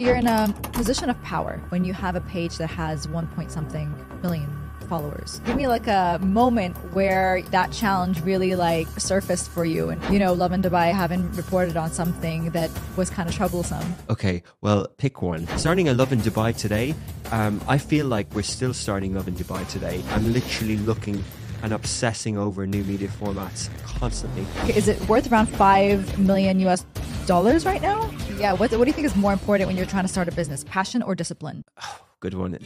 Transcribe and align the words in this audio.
You're 0.00 0.16
in 0.16 0.26
a 0.26 0.50
position 0.72 1.10
of 1.10 1.22
power 1.22 1.60
when 1.68 1.84
you 1.84 1.92
have 1.92 2.16
a 2.16 2.22
page 2.22 2.56
that 2.56 2.68
has 2.68 3.06
one 3.06 3.26
point 3.26 3.52
something 3.52 3.94
million 4.22 4.48
followers. 4.88 5.42
Give 5.44 5.56
me 5.56 5.68
like 5.68 5.86
a 5.88 6.18
moment 6.22 6.74
where 6.94 7.42
that 7.50 7.70
challenge 7.70 8.18
really 8.22 8.54
like 8.54 8.88
surfaced 8.98 9.50
for 9.50 9.66
you 9.66 9.90
and 9.90 10.02
you 10.10 10.18
know 10.18 10.32
Lovin 10.32 10.62
Dubai 10.62 10.90
having 10.94 11.30
reported 11.32 11.76
on 11.76 11.90
something 11.90 12.48
that 12.52 12.70
was 12.96 13.10
kind 13.10 13.28
of 13.28 13.34
troublesome. 13.34 13.94
Okay, 14.08 14.42
well, 14.62 14.88
pick 14.96 15.20
one. 15.20 15.46
Starting 15.58 15.90
a 15.90 15.92
Lovin 15.92 16.20
Dubai 16.20 16.56
today, 16.56 16.94
um, 17.30 17.60
I 17.68 17.76
feel 17.76 18.06
like 18.06 18.34
we're 18.34 18.50
still 18.56 18.72
starting 18.72 19.14
Lovin 19.14 19.34
Dubai 19.34 19.68
today. 19.68 20.02
I'm 20.12 20.32
literally 20.32 20.78
looking 20.78 21.22
and 21.62 21.72
obsessing 21.72 22.38
over 22.38 22.66
new 22.66 22.82
media 22.84 23.08
formats 23.08 23.68
constantly. 23.84 24.46
Is 24.74 24.88
it 24.88 25.00
worth 25.08 25.30
around 25.30 25.46
5 25.46 26.18
million 26.18 26.60
US 26.60 26.84
dollars 27.26 27.64
right 27.64 27.82
now? 27.82 28.10
Yeah, 28.38 28.52
what, 28.52 28.70
what 28.72 28.84
do 28.84 28.86
you 28.86 28.92
think 28.92 29.06
is 29.06 29.16
more 29.16 29.32
important 29.32 29.68
when 29.68 29.76
you're 29.76 29.86
trying 29.86 30.04
to 30.04 30.08
start 30.08 30.28
a 30.28 30.32
business, 30.32 30.64
passion 30.64 31.02
or 31.02 31.14
discipline? 31.14 31.64
Good 32.20 32.34
one. 32.34 32.58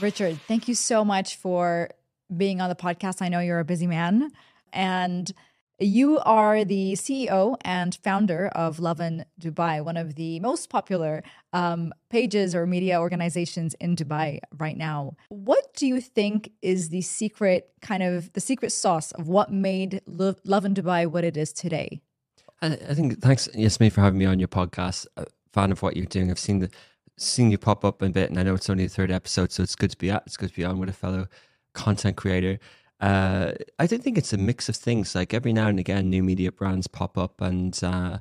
Richard, 0.00 0.40
thank 0.48 0.66
you 0.66 0.74
so 0.74 1.04
much 1.04 1.36
for 1.36 1.90
being 2.34 2.60
on 2.60 2.68
the 2.68 2.74
podcast. 2.74 3.22
I 3.22 3.28
know 3.28 3.40
you're 3.40 3.60
a 3.60 3.64
busy 3.64 3.86
man 3.86 4.30
and 4.72 5.30
you 5.84 6.18
are 6.20 6.64
the 6.64 6.92
CEO 6.92 7.56
and 7.62 7.94
founder 8.02 8.48
of 8.48 8.78
Lovin 8.78 9.24
Dubai, 9.40 9.84
one 9.84 9.96
of 9.96 10.14
the 10.14 10.40
most 10.40 10.70
popular 10.70 11.22
um, 11.52 11.92
pages 12.10 12.54
or 12.54 12.66
media 12.66 13.00
organizations 13.00 13.74
in 13.74 13.96
Dubai 13.96 14.40
right 14.58 14.76
now. 14.76 15.16
What 15.28 15.74
do 15.74 15.86
you 15.86 16.00
think 16.00 16.50
is 16.62 16.88
the 16.90 17.02
secret, 17.02 17.70
kind 17.80 18.02
of 18.02 18.32
the 18.32 18.40
secret 18.40 18.70
sauce 18.70 19.12
of 19.12 19.28
what 19.28 19.52
made 19.52 20.00
Lo- 20.06 20.36
Lovin 20.44 20.74
Dubai 20.74 21.06
what 21.06 21.24
it 21.24 21.36
is 21.36 21.52
today? 21.52 22.00
I, 22.60 22.66
I 22.88 22.94
think 22.94 23.20
thanks, 23.20 23.48
Yasmin, 23.54 23.90
for 23.90 24.00
having 24.00 24.18
me 24.18 24.26
on 24.26 24.38
your 24.38 24.48
podcast. 24.48 25.06
A 25.16 25.26
fan 25.52 25.72
of 25.72 25.82
what 25.82 25.96
you're 25.96 26.06
doing. 26.06 26.30
I've 26.30 26.38
seen 26.38 26.60
the 26.60 26.70
seen 27.18 27.50
you 27.50 27.58
pop 27.58 27.84
up 27.84 28.02
a 28.02 28.08
bit, 28.08 28.30
and 28.30 28.38
I 28.38 28.42
know 28.42 28.54
it's 28.54 28.70
only 28.70 28.86
the 28.86 28.94
third 28.94 29.10
episode, 29.10 29.52
so 29.52 29.62
it's 29.62 29.76
good 29.76 29.90
to 29.90 29.98
be 29.98 30.10
at. 30.10 30.22
It's 30.26 30.36
good 30.36 30.50
to 30.50 30.54
be 30.54 30.64
on 30.64 30.78
with 30.78 30.88
a 30.88 30.94
fellow 30.94 31.26
content 31.74 32.16
creator. 32.16 32.58
Uh, 33.02 33.52
I 33.80 33.86
don't 33.88 34.02
think 34.02 34.16
it's 34.16 34.32
a 34.32 34.38
mix 34.38 34.68
of 34.68 34.76
things. 34.76 35.14
Like 35.14 35.34
every 35.34 35.52
now 35.52 35.66
and 35.66 35.80
again, 35.80 36.08
new 36.08 36.22
media 36.22 36.52
brands 36.52 36.86
pop 36.86 37.18
up, 37.18 37.40
and 37.40 37.78
uh, 37.82 38.18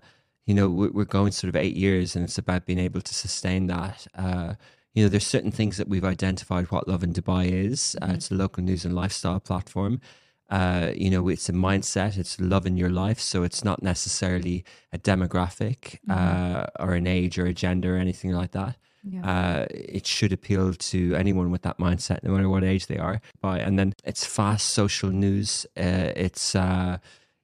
you 0.48 0.56
know 0.56 0.68
we're 0.68 1.06
going 1.06 1.32
sort 1.32 1.50
of 1.50 1.56
eight 1.56 1.76
years, 1.76 2.16
and 2.16 2.26
it's 2.26 2.40
about 2.40 2.66
being 2.66 2.80
able 2.80 3.02
to 3.02 3.14
sustain 3.14 3.68
that. 3.68 4.08
Uh, 4.16 4.56
you 4.94 5.04
know, 5.04 5.10
there's 5.10 5.26
certain 5.26 5.52
things 5.52 5.78
that 5.78 5.88
we've 5.88 6.04
identified 6.04 6.72
what 6.72 6.88
Lovin 6.88 7.14
Dubai 7.14 7.50
is. 7.52 7.96
Uh, 8.02 8.08
mm-hmm. 8.08 8.16
it's 8.16 8.32
a 8.32 8.36
local 8.36 8.64
news 8.64 8.84
and 8.84 8.96
lifestyle 8.96 9.40
platform. 9.40 10.02
Uh, 10.50 10.92
you 10.96 11.10
know, 11.10 11.30
it's 11.30 11.48
a 11.48 11.54
mindset, 11.54 12.18
it's 12.18 12.38
love 12.42 12.66
in 12.66 12.76
your 12.76 12.90
life. 12.90 13.20
So 13.20 13.44
it's 13.44 13.64
not 13.64 13.82
necessarily 13.82 14.66
a 14.92 14.98
demographic 14.98 16.00
mm-hmm. 16.10 16.12
uh, 16.12 16.66
or 16.78 16.94
an 16.94 17.08
age 17.08 17.40
or 17.40 17.46
a 17.46 17.54
gender 17.54 17.96
or 17.96 18.00
anything 18.00 18.34
like 18.34 18.52
that. 18.52 18.76
Yeah. 19.04 19.26
Uh, 19.26 19.66
it 19.70 20.06
should 20.06 20.32
appeal 20.32 20.74
to 20.74 21.16
anyone 21.16 21.50
with 21.50 21.64
that 21.64 21.80
mindset, 21.80 22.24
no 22.24 22.32
matter 22.32 22.50
what 22.50 22.64
age 22.64 22.88
they 22.88 22.98
are. 22.98 23.20
And 23.44 23.80
then 23.80 23.94
it's 24.04 24.26
fast 24.26 24.70
social 24.70 25.10
news. 25.10 25.66
Uh, 25.76 26.12
it's 26.16 26.56
uh, 26.56 26.98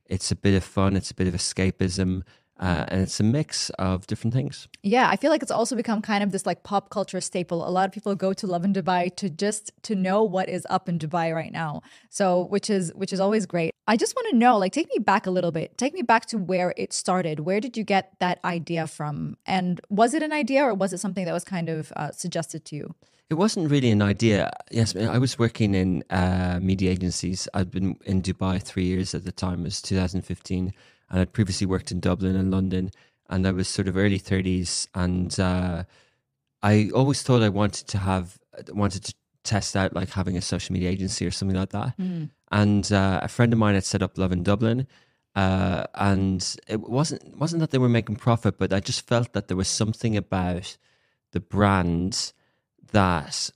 it's 0.06 0.32
a 0.32 0.36
bit 0.36 0.56
of 0.56 0.64
fun. 0.64 0.96
It's 0.96 1.12
a 1.12 1.16
bit 1.16 1.28
of 1.28 1.34
escapism. 1.34 2.24
Uh, 2.60 2.86
and 2.88 3.02
it's 3.02 3.20
a 3.20 3.24
mix 3.24 3.70
of 3.72 4.08
different 4.08 4.34
things. 4.34 4.68
Yeah, 4.82 5.10
I 5.10 5.16
feel 5.16 5.30
like 5.30 5.44
it's 5.44 5.52
also 5.52 5.76
become 5.76 6.02
kind 6.02 6.24
of 6.24 6.32
this 6.32 6.46
like 6.46 6.64
pop 6.64 6.90
culture 6.90 7.22
staple. 7.22 7.68
A 7.68 7.70
lot 7.70 7.86
of 7.86 7.92
people 7.92 8.16
go 8.16 8.34
to 8.34 8.48
Lovin 8.48 8.74
Dubai 8.74 9.16
to 9.18 9.30
just 9.30 9.72
to 9.84 9.96
know 9.96 10.24
what 10.24 10.50
is 10.50 10.66
up 10.70 10.90
in 10.90 10.98
Dubai 10.98 11.34
right 11.34 11.52
now. 11.52 11.82
So, 12.10 12.46
which 12.46 12.70
is 12.70 12.92
which 12.96 13.14
is 13.14 13.20
always 13.20 13.46
great. 13.46 13.74
I 13.88 13.96
just 13.96 14.16
want 14.16 14.28
to 14.32 14.36
know, 14.36 14.58
like, 14.58 14.74
take 14.74 14.90
me 14.90 15.00
back 15.00 15.28
a 15.28 15.32
little 15.32 15.52
bit. 15.52 15.78
Take 15.78 15.94
me 15.94 16.02
back 16.02 16.26
to 16.28 16.38
where 16.38 16.74
it 16.76 16.92
started. 16.92 17.42
Where 17.42 17.62
did 17.62 17.78
you 17.78 17.84
get 17.84 18.14
that 18.20 18.40
idea 18.44 18.86
from? 18.88 19.38
And 19.46 19.80
was 19.90 20.14
it 20.14 20.24
an 20.24 20.34
idea, 20.34 20.64
or 20.64 20.74
was 20.74 20.92
it 20.94 20.98
something 20.98 21.26
that 21.26 21.34
was 21.34 21.46
kind 21.46 21.70
of 21.70 21.94
uh, 21.96 22.12
suggested 22.12 22.66
to 22.66 22.76
you? 22.76 22.96
It 23.30 23.36
wasn't 23.36 23.70
really 23.70 23.92
an 23.92 24.02
idea. 24.02 24.52
Yes, 24.72 24.96
I 24.96 25.18
was 25.18 25.38
working 25.38 25.76
in 25.76 26.04
uh, 26.10 26.60
media 26.62 26.92
agencies. 26.92 27.48
I'd 27.54 27.72
been 27.72 27.98
in 28.06 28.22
Dubai 28.22 28.62
three 28.62 28.86
years 28.86 29.14
at 29.14 29.26
the 29.26 29.34
time. 29.34 29.62
It 29.62 29.66
was 29.66 29.82
2015 29.82 30.74
and 31.10 31.20
I'd 31.20 31.34
previously 31.34 31.68
worked 31.68 31.92
in 31.92 32.00
Dublin 32.00 32.36
and 32.36 32.52
London, 32.52 32.92
and 33.30 33.48
I 33.48 33.52
was 33.52 33.68
sort 33.68 33.88
of 33.88 33.98
early 33.98 34.18
thirties, 34.18 34.88
and 34.94 35.38
uh, 35.40 35.84
I 36.62 36.90
always 36.94 37.22
thought 37.22 37.42
I 37.42 37.50
wanted 37.50 37.88
to 37.88 37.98
have 37.98 38.40
wanted 38.70 39.04
to 39.06 39.14
test 39.44 39.76
out 39.76 39.94
like 39.94 40.10
having 40.10 40.36
a 40.36 40.42
social 40.42 40.74
media 40.74 40.90
agency 40.90 41.26
or 41.26 41.32
something 41.32 41.58
like 41.58 41.70
that. 41.70 41.98
Mm. 41.98 42.30
And 42.52 42.92
uh, 42.92 43.22
a 43.24 43.28
friend 43.28 43.54
of 43.54 43.60
mine 43.60 43.76
had 43.76 43.86
set 43.86 44.02
up 44.02 44.18
Lovin 44.18 44.44
Dublin, 44.44 44.88
uh, 45.36 45.86
and 45.96 46.56
it 46.68 46.82
wasn't 46.82 47.38
wasn't 47.38 47.62
that 47.62 47.72
they 47.72 47.78
were 47.78 47.90
making 47.90 48.18
profit, 48.18 48.58
but 48.58 48.74
I 48.74 48.80
just 48.80 49.08
felt 49.08 49.34
that 49.34 49.48
there 49.48 49.58
was 49.58 49.68
something 49.68 50.18
about 50.18 50.78
the 51.32 51.40
brand 51.40 52.34
that 52.92 53.50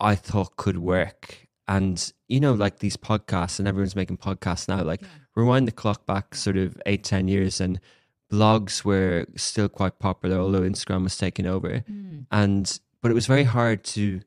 I 0.00 0.14
thought 0.14 0.56
could 0.56 0.78
work. 0.78 1.48
And 1.68 2.12
you 2.28 2.40
know, 2.40 2.52
like 2.52 2.80
these 2.80 2.96
podcasts, 2.96 3.58
and 3.58 3.66
everyone's 3.66 3.96
making 3.96 4.18
podcasts 4.18 4.68
now. 4.68 4.82
Like 4.82 5.02
yeah 5.02 5.08
rewind 5.34 5.66
the 5.66 5.72
clock 5.72 6.06
back 6.06 6.34
sort 6.34 6.56
of 6.56 6.80
eight, 6.86 7.04
ten 7.04 7.28
years, 7.28 7.60
and 7.60 7.80
blogs 8.30 8.84
were 8.84 9.26
still 9.36 9.68
quite 9.68 9.98
popular, 9.98 10.38
although 10.38 10.62
Instagram 10.62 11.04
was 11.04 11.16
taking 11.16 11.46
over. 11.46 11.84
Mm. 11.90 12.26
And 12.30 12.80
but 13.00 13.10
it 13.10 13.14
was 13.14 13.26
very 13.26 13.44
hard 13.44 13.84
to 13.84 14.20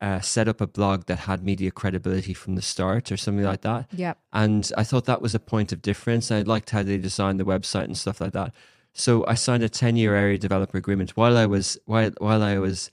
uh, 0.00 0.20
set 0.20 0.48
up 0.48 0.60
a 0.60 0.66
blog 0.66 1.06
that 1.06 1.20
had 1.20 1.44
media 1.44 1.70
credibility 1.70 2.32
from 2.32 2.54
the 2.54 2.62
start 2.62 3.12
or 3.12 3.16
something 3.16 3.44
like 3.44 3.60
that. 3.62 3.86
Yeah. 3.92 4.14
And 4.32 4.70
I 4.76 4.84
thought 4.84 5.04
that 5.04 5.20
was 5.20 5.34
a 5.34 5.40
point 5.40 5.72
of 5.72 5.82
difference. 5.82 6.30
I 6.30 6.40
liked 6.40 6.70
how 6.70 6.82
they 6.82 6.96
designed 6.96 7.38
the 7.38 7.44
website 7.44 7.84
and 7.84 7.98
stuff 7.98 8.20
like 8.20 8.32
that. 8.32 8.54
So 8.92 9.26
I 9.26 9.34
signed 9.34 9.62
a 9.62 9.68
ten 9.68 9.96
year 9.96 10.14
area 10.14 10.38
developer 10.38 10.78
agreement 10.78 11.16
while 11.16 11.36
I 11.36 11.46
was 11.46 11.78
while 11.84 12.10
while 12.18 12.42
I 12.42 12.58
was 12.58 12.90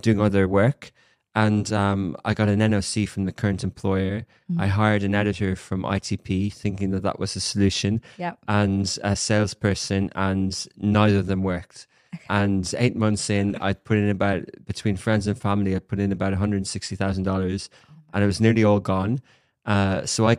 doing 0.00 0.20
other 0.20 0.48
work 0.48 0.92
and 1.34 1.72
um, 1.72 2.16
I 2.24 2.34
got 2.34 2.48
an 2.48 2.60
NOC 2.60 3.08
from 3.08 3.24
the 3.24 3.32
current 3.32 3.64
employer. 3.64 4.26
Mm-hmm. 4.50 4.60
I 4.60 4.66
hired 4.66 5.02
an 5.02 5.14
editor 5.14 5.56
from 5.56 5.82
ITP, 5.82 6.52
thinking 6.52 6.90
that 6.90 7.02
that 7.02 7.18
was 7.18 7.36
a 7.36 7.40
solution, 7.40 8.02
yep. 8.18 8.38
and 8.48 8.98
a 9.02 9.16
salesperson, 9.16 10.10
and 10.14 10.66
neither 10.76 11.18
of 11.18 11.26
them 11.26 11.42
worked. 11.42 11.86
and 12.28 12.74
eight 12.76 12.94
months 12.94 13.30
in, 13.30 13.56
I'd 13.56 13.82
put 13.84 13.96
in 13.96 14.10
about 14.10 14.44
between 14.66 14.96
friends 14.96 15.26
and 15.26 15.38
family, 15.38 15.74
I 15.74 15.78
put 15.78 15.98
in 15.98 16.12
about 16.12 16.32
one 16.32 16.38
hundred 16.38 16.66
sixty 16.66 16.96
thousand 16.96 17.24
dollars, 17.24 17.70
and 18.12 18.22
it 18.22 18.26
was 18.26 18.40
nearly 18.40 18.64
all 18.64 18.80
gone. 18.80 19.20
Uh, 19.64 20.04
so 20.04 20.28
I 20.28 20.36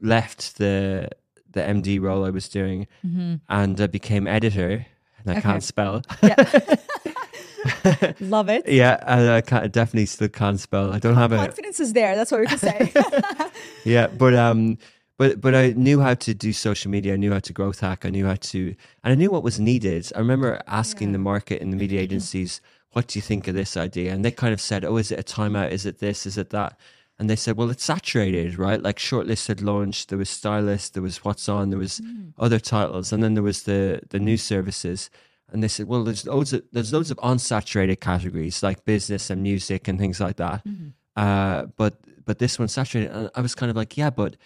left 0.00 0.58
the 0.58 1.08
the 1.50 1.60
MD 1.60 2.00
role 2.00 2.24
I 2.24 2.30
was 2.30 2.48
doing, 2.48 2.86
mm-hmm. 3.04 3.36
and 3.48 3.80
I 3.80 3.86
became 3.88 4.26
editor. 4.26 4.86
And 5.18 5.34
I 5.34 5.38
okay. 5.38 5.42
can't 5.42 5.62
spell. 5.62 6.02
Yeah. 6.22 6.36
Love 8.20 8.48
it. 8.48 8.68
Yeah, 8.68 8.98
and 9.06 9.30
I 9.30 9.40
can 9.40 9.70
definitely 9.70 10.06
still 10.06 10.28
can't 10.28 10.58
spell. 10.58 10.92
I 10.92 10.98
don't 10.98 11.14
have 11.14 11.30
confidence 11.30 11.42
a 11.42 11.46
confidence 11.46 11.80
is 11.80 11.92
there. 11.92 12.16
That's 12.16 12.30
what 12.30 12.40
we 12.40 12.46
can 12.46 12.58
say. 12.58 12.92
yeah, 13.84 14.06
but 14.06 14.34
um, 14.34 14.78
but 15.16 15.40
but 15.40 15.54
I 15.54 15.70
knew 15.70 16.00
how 16.00 16.14
to 16.14 16.34
do 16.34 16.52
social 16.52 16.90
media. 16.90 17.14
I 17.14 17.16
knew 17.16 17.32
how 17.32 17.40
to 17.40 17.52
growth 17.52 17.80
hack. 17.80 18.04
I 18.04 18.10
knew 18.10 18.26
how 18.26 18.36
to, 18.36 18.74
and 19.04 19.12
I 19.12 19.14
knew 19.14 19.30
what 19.30 19.42
was 19.42 19.60
needed. 19.60 20.10
I 20.14 20.18
remember 20.18 20.60
asking 20.66 21.08
yeah. 21.08 21.12
the 21.12 21.18
market 21.18 21.60
and 21.60 21.72
the 21.72 21.76
media 21.76 22.00
agencies, 22.00 22.60
"What 22.92 23.08
do 23.08 23.18
you 23.18 23.22
think 23.22 23.48
of 23.48 23.54
this 23.54 23.76
idea?" 23.76 24.12
And 24.12 24.24
they 24.24 24.30
kind 24.30 24.52
of 24.52 24.60
said, 24.60 24.84
"Oh, 24.84 24.96
is 24.96 25.10
it 25.10 25.18
a 25.18 25.22
Time 25.22 25.56
Out? 25.56 25.72
Is 25.72 25.86
it 25.86 25.98
this? 25.98 26.26
Is 26.26 26.38
it 26.38 26.50
that?" 26.50 26.78
And 27.18 27.28
they 27.28 27.36
said, 27.36 27.56
"Well, 27.56 27.70
it's 27.70 27.84
saturated, 27.84 28.58
right? 28.58 28.82
Like 28.82 28.98
Shortlist 28.98 29.48
had 29.48 29.60
launched. 29.60 30.08
There 30.08 30.18
was 30.18 30.30
Stylist. 30.30 30.94
There 30.94 31.02
was 31.02 31.24
What's 31.24 31.48
On. 31.48 31.68
There 31.68 31.78
was 31.78 32.00
mm. 32.00 32.32
other 32.38 32.58
titles, 32.58 33.12
and 33.12 33.22
then 33.22 33.34
there 33.34 33.42
was 33.42 33.64
the 33.64 34.00
the 34.08 34.20
news 34.20 34.42
services." 34.42 35.10
And 35.52 35.62
they 35.62 35.68
said, 35.68 35.86
well, 35.86 36.04
there's 36.04 36.26
loads 36.26 36.52
of 36.52 36.62
there's 36.72 36.92
loads 36.92 37.10
of 37.10 37.16
unsaturated 37.18 38.00
categories 38.00 38.62
like 38.62 38.84
business 38.84 39.30
and 39.30 39.42
music 39.42 39.88
and 39.88 39.98
things 39.98 40.20
like 40.20 40.36
that. 40.36 40.64
Mm-hmm. 40.64 40.88
Uh, 41.16 41.66
but 41.76 42.00
but 42.24 42.38
this 42.38 42.58
one's 42.58 42.72
saturated, 42.72 43.10
and 43.12 43.30
I 43.34 43.40
was 43.40 43.54
kind 43.54 43.70
of 43.70 43.76
like, 43.76 43.96
yeah, 43.96 44.10
but 44.10 44.36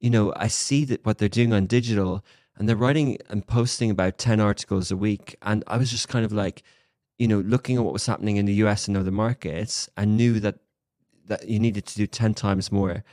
you 0.00 0.10
know, 0.10 0.32
I 0.36 0.48
see 0.48 0.84
that 0.86 1.04
what 1.04 1.18
they're 1.18 1.28
doing 1.28 1.52
on 1.52 1.66
digital, 1.66 2.24
and 2.56 2.68
they're 2.68 2.76
writing 2.76 3.18
and 3.28 3.46
posting 3.46 3.90
about 3.90 4.18
ten 4.18 4.40
articles 4.40 4.90
a 4.90 4.96
week, 4.96 5.36
and 5.42 5.62
I 5.66 5.76
was 5.76 5.90
just 5.90 6.08
kind 6.08 6.24
of 6.24 6.32
like, 6.32 6.62
you 7.18 7.28
know, 7.28 7.40
looking 7.40 7.76
at 7.76 7.84
what 7.84 7.92
was 7.92 8.06
happening 8.06 8.36
in 8.36 8.46
the 8.46 8.54
U.S. 8.54 8.88
and 8.88 8.96
other 8.96 9.10
markets, 9.10 9.88
I 9.96 10.04
knew 10.04 10.40
that 10.40 10.58
that 11.26 11.48
you 11.48 11.58
needed 11.58 11.86
to 11.86 11.96
do 11.96 12.06
ten 12.06 12.34
times 12.34 12.72
more. 12.72 13.04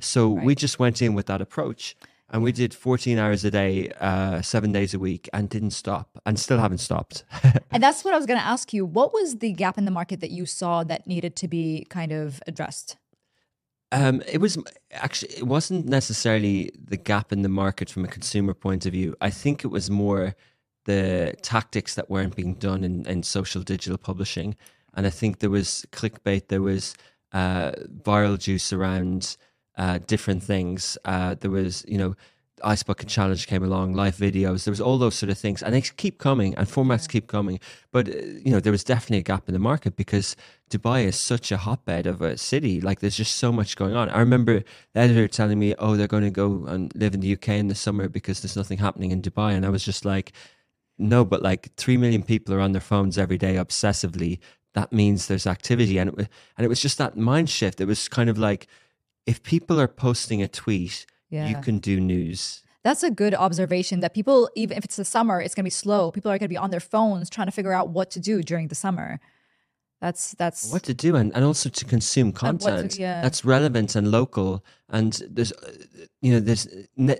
So 0.00 0.34
right. 0.34 0.44
we 0.44 0.54
just 0.54 0.78
went 0.78 1.00
in 1.00 1.14
with 1.14 1.26
that 1.26 1.40
approach 1.40 1.96
and 2.30 2.42
we 2.42 2.52
did 2.52 2.74
14 2.74 3.18
hours 3.18 3.44
a 3.44 3.50
day 3.50 3.90
uh, 4.00 4.42
seven 4.42 4.72
days 4.72 4.94
a 4.94 4.98
week 4.98 5.28
and 5.32 5.48
didn't 5.48 5.70
stop 5.70 6.18
and 6.26 6.38
still 6.38 6.58
haven't 6.58 6.78
stopped. 6.78 7.24
And 7.70 7.82
that's 7.82 8.04
what 8.04 8.14
i 8.14 8.16
was 8.16 8.24
going 8.24 8.38
to 8.38 8.46
ask 8.46 8.72
you. 8.72 8.86
What 8.86 9.12
was 9.12 9.36
the 9.36 9.52
gap 9.52 9.76
in 9.76 9.84
the 9.84 9.90
market 9.90 10.20
that 10.20 10.30
you 10.30 10.46
saw 10.46 10.82
that 10.84 11.06
needed 11.06 11.36
to 11.36 11.48
be 11.48 11.86
kind 11.90 12.10
of 12.10 12.42
addressed? 12.46 12.96
Um, 13.92 14.22
it 14.26 14.38
was 14.38 14.56
actually 14.92 15.34
it 15.34 15.46
wasn't 15.46 15.86
necessarily 15.86 16.70
the 16.82 16.96
gap 16.96 17.32
in 17.32 17.42
the 17.42 17.50
market 17.50 17.90
from 17.90 18.04
a 18.04 18.08
consumer 18.08 18.54
point 18.54 18.86
of 18.86 18.92
view. 18.92 19.14
I 19.20 19.30
think 19.30 19.62
it 19.62 19.68
was 19.68 19.90
more 19.90 20.34
the 20.86 21.34
tactics 21.42 21.94
that 21.96 22.08
weren't 22.08 22.34
being 22.34 22.54
done 22.54 22.82
in, 22.82 23.04
in 23.06 23.22
social 23.22 23.62
digital 23.62 23.98
publishing. 23.98 24.56
And 24.94 25.06
i 25.06 25.10
think 25.10 25.40
there 25.40 25.50
was 25.50 25.86
clickbait 25.92 26.48
there 26.48 26.62
was 26.62 26.94
uh, 27.32 27.72
viral 28.02 28.38
juice 28.38 28.72
around 28.72 29.36
uh, 29.76 29.98
different 30.06 30.42
things. 30.42 30.98
Uh, 31.04 31.34
there 31.40 31.50
was, 31.50 31.84
you 31.86 31.98
know, 31.98 32.14
Ice 32.64 32.82
Bucket 32.82 33.08
Challenge 33.08 33.46
came 33.46 33.62
along, 33.62 33.92
live 33.92 34.16
videos. 34.16 34.64
There 34.64 34.72
was 34.72 34.80
all 34.80 34.96
those 34.96 35.14
sort 35.14 35.28
of 35.30 35.38
things, 35.38 35.62
and 35.62 35.74
they 35.74 35.82
keep 35.82 36.18
coming, 36.18 36.54
and 36.54 36.66
formats 36.66 37.08
keep 37.08 37.26
coming. 37.26 37.60
But 37.92 38.08
uh, 38.08 38.12
you 38.16 38.50
know, 38.50 38.60
there 38.60 38.72
was 38.72 38.82
definitely 38.82 39.18
a 39.18 39.22
gap 39.22 39.48
in 39.48 39.52
the 39.52 39.58
market 39.58 39.94
because 39.94 40.36
Dubai 40.70 41.04
is 41.04 41.16
such 41.16 41.52
a 41.52 41.58
hotbed 41.58 42.06
of 42.06 42.22
a 42.22 42.38
city. 42.38 42.80
Like, 42.80 43.00
there's 43.00 43.16
just 43.16 43.36
so 43.36 43.52
much 43.52 43.76
going 43.76 43.94
on. 43.94 44.08
I 44.08 44.20
remember 44.20 44.64
the 44.94 45.00
editor 45.00 45.28
telling 45.28 45.58
me, 45.58 45.74
"Oh, 45.78 45.96
they're 45.96 46.06
going 46.06 46.24
to 46.24 46.30
go 46.30 46.64
and 46.66 46.94
live 46.94 47.12
in 47.14 47.20
the 47.20 47.32
UK 47.32 47.50
in 47.50 47.68
the 47.68 47.74
summer 47.74 48.08
because 48.08 48.40
there's 48.40 48.56
nothing 48.56 48.78
happening 48.78 49.10
in 49.10 49.20
Dubai," 49.20 49.52
and 49.52 49.66
I 49.66 49.68
was 49.68 49.84
just 49.84 50.06
like, 50.06 50.32
"No, 50.98 51.24
but 51.26 51.42
like 51.42 51.74
three 51.76 51.98
million 51.98 52.22
people 52.22 52.54
are 52.54 52.60
on 52.60 52.72
their 52.72 52.80
phones 52.80 53.18
every 53.18 53.38
day 53.38 53.56
obsessively. 53.56 54.38
That 54.72 54.92
means 54.92 55.26
there's 55.26 55.46
activity." 55.46 55.98
And 55.98 56.10
it, 56.10 56.28
and 56.56 56.64
it 56.64 56.68
was 56.68 56.80
just 56.80 56.96
that 56.98 57.18
mind 57.18 57.50
shift. 57.50 57.82
It 57.82 57.86
was 57.86 58.08
kind 58.08 58.30
of 58.30 58.38
like, 58.38 58.66
if 59.26 59.42
people 59.42 59.80
are 59.80 59.88
posting 59.88 60.42
a 60.42 60.48
tweet 60.48 61.06
yeah. 61.30 61.48
you 61.48 61.56
can 61.56 61.78
do 61.78 62.00
news. 62.00 62.62
That's 62.82 63.02
a 63.02 63.10
good 63.10 63.34
observation 63.34 64.00
that 64.00 64.14
people, 64.14 64.48
even 64.54 64.78
if 64.78 64.84
it's 64.84 64.96
the 64.96 65.04
summer, 65.04 65.40
it's 65.40 65.54
going 65.54 65.64
to 65.64 65.66
be 65.66 65.70
slow. 65.70 66.12
People 66.12 66.30
are 66.30 66.38
going 66.38 66.46
to 66.46 66.54
be 66.56 66.56
on 66.56 66.70
their 66.70 66.80
phones 66.80 67.28
trying 67.28 67.48
to 67.48 67.52
figure 67.52 67.72
out 67.72 67.88
what 67.88 68.10
to 68.12 68.20
do 68.20 68.42
during 68.42 68.68
the 68.68 68.76
summer. 68.76 69.18
That's 70.00 70.32
that's 70.32 70.70
What 70.70 70.82
to 70.84 70.94
do 70.94 71.16
and, 71.16 71.34
and 71.34 71.42
also 71.44 71.70
to 71.70 71.84
consume 71.84 72.28
what 72.28 72.40
to- 72.40 72.46
content 72.46 72.98
yeah. 72.98 73.22
that's 73.22 73.44
relevant 73.44 73.96
and 73.96 74.10
local. 74.10 74.62
And 74.90 75.20
there's, 75.28 75.52
you 76.20 76.32
know, 76.32 76.40
there's 76.40 76.68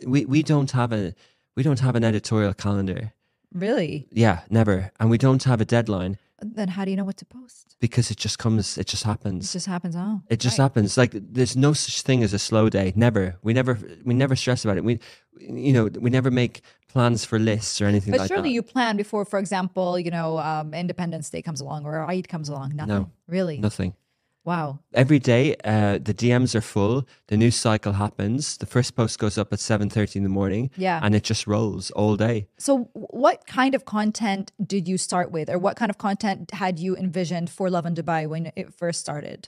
we 0.06 0.26
we 0.26 0.42
don't 0.42 0.70
have 0.72 0.92
a 0.92 1.14
we 1.56 1.62
don't 1.62 1.80
have 1.80 1.96
an 1.96 2.04
editorial 2.04 2.54
calendar. 2.54 3.12
really. 3.52 4.06
Yeah, 4.12 4.40
never. 4.50 4.92
And 5.00 5.08
we 5.10 5.18
don't 5.18 5.42
have 5.44 5.62
a 5.62 5.64
deadline 5.64 6.18
Then 6.40 6.68
how 6.68 6.84
do 6.84 6.90
you 6.90 6.96
know 6.96 7.04
what 7.04 7.16
to 7.18 7.24
post? 7.24 7.76
because 7.80 8.10
it 8.10 8.18
just 8.18 8.38
comes. 8.38 8.76
It 8.78 8.86
just 8.86 9.04
happens. 9.04 9.48
It 9.48 9.52
just 9.52 9.66
happens. 9.66 9.96
Oh, 9.96 10.20
It 10.28 10.38
just 10.40 10.58
right. 10.58 10.64
happens. 10.64 10.96
Like 10.96 11.12
there's 11.14 11.56
no 11.56 11.72
such 11.72 12.02
thing 12.02 12.22
as 12.22 12.32
a 12.34 12.38
slow 12.38 12.68
day. 12.68 12.92
Never. 12.94 13.36
We 13.42 13.52
never. 13.54 13.78
We 14.04 14.12
never 14.14 14.36
stress 14.36 14.64
about 14.64 14.76
it. 14.76 14.84
We, 14.84 14.98
you 15.40 15.72
know, 15.72 15.88
we 15.98 16.10
never 16.10 16.30
make 16.30 16.60
plans 16.88 17.24
for 17.24 17.38
lists 17.38 17.80
or 17.80 17.86
anything 17.86 18.12
like 18.12 18.18
that. 18.20 18.28
But 18.28 18.30
like 18.30 18.36
surely 18.36 18.50
that. 18.50 18.54
you 18.54 18.62
plan 18.62 18.96
before, 18.96 19.24
for 19.24 19.38
example, 19.38 19.98
you 19.98 20.10
know, 20.10 20.38
um, 20.38 20.74
Independence 20.74 21.30
Day 21.30 21.42
comes 21.42 21.60
along 21.60 21.84
or 21.86 22.04
Eid 22.10 22.28
comes 22.28 22.48
along. 22.48 22.76
Nothing. 22.76 23.10
Really? 23.26 23.58
Nothing. 23.58 23.94
Wow. 24.46 24.78
every 24.94 25.18
day 25.32 25.42
uh, 25.64 25.94
the 26.08 26.14
dms 26.22 26.54
are 26.54 26.60
full 26.74 26.96
the 27.30 27.36
news 27.42 27.56
cycle 27.56 27.94
happens 28.04 28.56
the 28.62 28.66
first 28.74 28.90
post 29.00 29.18
goes 29.18 29.36
up 29.42 29.48
at 29.52 29.58
7.30 29.58 30.16
in 30.16 30.22
the 30.22 30.28
morning 30.40 30.70
Yeah. 30.76 31.00
and 31.02 31.14
it 31.18 31.24
just 31.24 31.46
rolls 31.54 31.90
all 32.00 32.14
day 32.28 32.36
So, 32.66 32.72
what 32.94 33.38
kind 33.58 33.74
of 33.74 33.84
content 33.84 34.52
did 34.74 34.84
you 34.90 34.98
start 35.08 35.28
with, 35.36 35.46
or 35.52 35.58
what 35.66 35.74
kind 35.80 35.90
of 35.90 35.98
content 35.98 36.42
had 36.62 36.74
you 36.84 36.90
envisioned 36.96 37.48
for 37.56 37.64
Lovin 37.76 37.94
Dubai 37.98 38.20
when 38.32 38.52
it 38.60 38.66
first 38.82 39.00
started? 39.00 39.40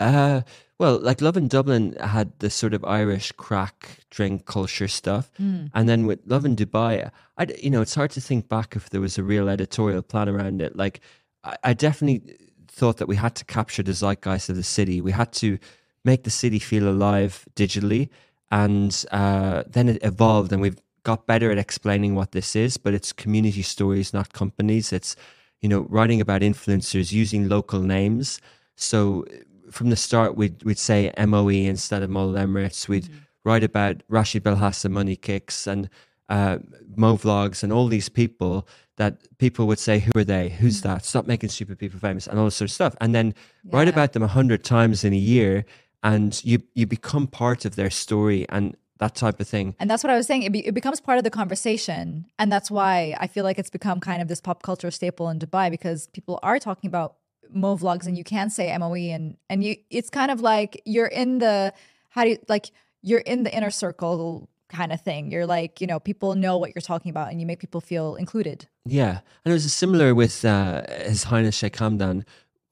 uh, 0.00 0.40
well 0.78 0.98
like 1.08 1.20
Lovin 1.20 1.46
Dublin 1.48 1.84
had 2.00 2.28
the 2.40 2.50
sort 2.50 2.74
of 2.74 2.84
irish 2.84 3.32
craic 3.44 3.78
drink 4.10 4.44
culture 4.44 4.88
stuff 4.88 5.30
and 5.76 5.88
then 5.88 6.00
with 6.08 6.20
Lovin 6.26 6.54
Dubai 6.56 6.94
I, 7.38 7.46
you 7.66 7.70
know 7.70 7.80
it's 7.80 7.94
hard 7.94 8.10
to 8.16 8.20
think 8.20 8.48
back 8.48 8.68
if 8.76 8.90
there 8.90 9.00
was 9.00 9.16
a 9.18 9.22
real 9.22 9.48
editorial 9.48 10.02
plan 10.02 10.28
around 10.28 10.60
it 10.66 10.72
like 10.84 11.00
I, 11.44 11.56
I 11.70 11.72
definitely 11.86 12.36
thought 12.74 12.96
that 12.98 13.08
we 13.08 13.16
had 13.16 13.34
to 13.36 13.44
capture 13.44 13.82
the 13.82 13.92
zeitgeist 13.92 14.48
of 14.48 14.56
the 14.56 14.62
city. 14.62 15.00
We 15.00 15.12
had 15.12 15.32
to 15.34 15.58
make 16.04 16.24
the 16.24 16.30
city 16.30 16.58
feel 16.58 16.88
alive 16.88 17.44
digitally 17.54 18.08
and 18.50 19.04
uh, 19.10 19.62
then 19.66 19.88
it 19.88 19.98
evolved 20.02 20.52
and 20.52 20.60
we've 20.60 20.78
got 21.02 21.26
better 21.26 21.50
at 21.50 21.58
explaining 21.58 22.14
what 22.14 22.32
this 22.32 22.56
is 22.56 22.76
but 22.76 22.94
it's 22.94 23.12
community 23.12 23.62
stories 23.62 24.12
not 24.12 24.32
companies. 24.32 24.92
It's 24.92 25.16
you 25.62 25.68
know 25.68 25.86
writing 25.88 26.20
about 26.20 26.42
influencers 26.42 27.12
using 27.12 27.48
local 27.48 27.80
names. 27.80 28.40
So 28.76 29.24
from 29.70 29.90
the 29.90 29.96
start 29.96 30.36
we'd, 30.36 30.62
we'd 30.64 30.78
say 30.78 31.12
moe 31.16 31.48
instead 31.48 32.02
of 32.02 32.10
Mall 32.10 32.32
emirates. 32.32 32.88
We'd 32.88 33.08
write 33.44 33.64
about 33.64 34.02
Rashed 34.10 34.40
Belhasa 34.40 34.90
money 34.90 35.16
kicks 35.16 35.66
and 35.66 35.88
uh, 36.28 36.58
mo 36.96 37.16
vlogs 37.16 37.62
and 37.62 37.72
all 37.72 37.86
these 37.86 38.08
people 38.08 38.66
that 38.96 39.18
people 39.38 39.66
would 39.66 39.78
say 39.78 39.98
who 39.98 40.12
are 40.16 40.24
they? 40.24 40.50
Who's 40.50 40.82
that? 40.82 41.04
Stop 41.04 41.26
making 41.26 41.50
stupid 41.50 41.78
people 41.78 41.98
famous 41.98 42.26
and 42.26 42.38
all 42.38 42.44
this 42.44 42.56
sort 42.56 42.70
of 42.70 42.74
stuff. 42.74 42.94
And 43.00 43.14
then 43.14 43.34
write 43.64 43.88
about 43.88 44.12
them 44.12 44.22
a 44.22 44.28
hundred 44.28 44.64
times 44.64 45.04
in 45.04 45.12
a 45.12 45.16
year 45.16 45.64
and 46.02 46.40
you 46.44 46.62
you 46.74 46.86
become 46.86 47.26
part 47.26 47.64
of 47.64 47.76
their 47.76 47.90
story 47.90 48.46
and 48.48 48.76
that 48.98 49.14
type 49.14 49.40
of 49.40 49.48
thing. 49.48 49.74
And 49.80 49.90
that's 49.90 50.04
what 50.04 50.10
I 50.10 50.16
was 50.16 50.26
saying. 50.26 50.44
It, 50.44 50.52
be, 50.52 50.66
it 50.66 50.72
becomes 50.72 51.00
part 51.00 51.18
of 51.18 51.24
the 51.24 51.30
conversation. 51.30 52.26
And 52.38 52.50
that's 52.50 52.70
why 52.70 53.16
I 53.18 53.26
feel 53.26 53.44
like 53.44 53.58
it's 53.58 53.70
become 53.70 53.98
kind 54.00 54.22
of 54.22 54.28
this 54.28 54.40
pop 54.40 54.62
culture 54.62 54.90
staple 54.90 55.28
in 55.28 55.38
Dubai 55.38 55.70
because 55.70 56.06
people 56.08 56.38
are 56.42 56.58
talking 56.58 56.88
about 56.88 57.16
Mo 57.50 57.76
vlogs 57.76 58.06
and 58.06 58.16
you 58.16 58.24
can 58.24 58.50
say 58.50 58.76
MOE 58.78 58.94
and, 58.94 59.36
and 59.50 59.64
you, 59.64 59.76
it's 59.90 60.10
kind 60.10 60.30
of 60.30 60.40
like 60.40 60.80
you're 60.84 61.06
in 61.06 61.38
the, 61.38 61.72
how 62.10 62.22
do 62.24 62.30
you, 62.30 62.38
like, 62.48 62.70
you're 63.02 63.20
in 63.20 63.42
the 63.42 63.54
inner 63.54 63.70
circle 63.70 64.48
kind 64.68 64.92
of 64.92 65.00
thing. 65.00 65.30
You're 65.30 65.46
like, 65.46 65.80
you 65.80 65.86
know, 65.86 66.00
people 66.00 66.34
know 66.34 66.58
what 66.58 66.74
you're 66.74 66.82
talking 66.82 67.10
about 67.10 67.30
and 67.30 67.40
you 67.40 67.46
make 67.46 67.60
people 67.60 67.80
feel 67.80 68.16
included. 68.16 68.66
Yeah, 68.84 69.20
and 69.44 69.50
it 69.50 69.52
was 69.52 69.72
similar 69.72 70.14
with 70.14 70.44
uh, 70.44 70.82
His 71.04 71.24
Highness 71.24 71.56
Sheikh 71.56 71.76
Hamdan. 71.76 72.24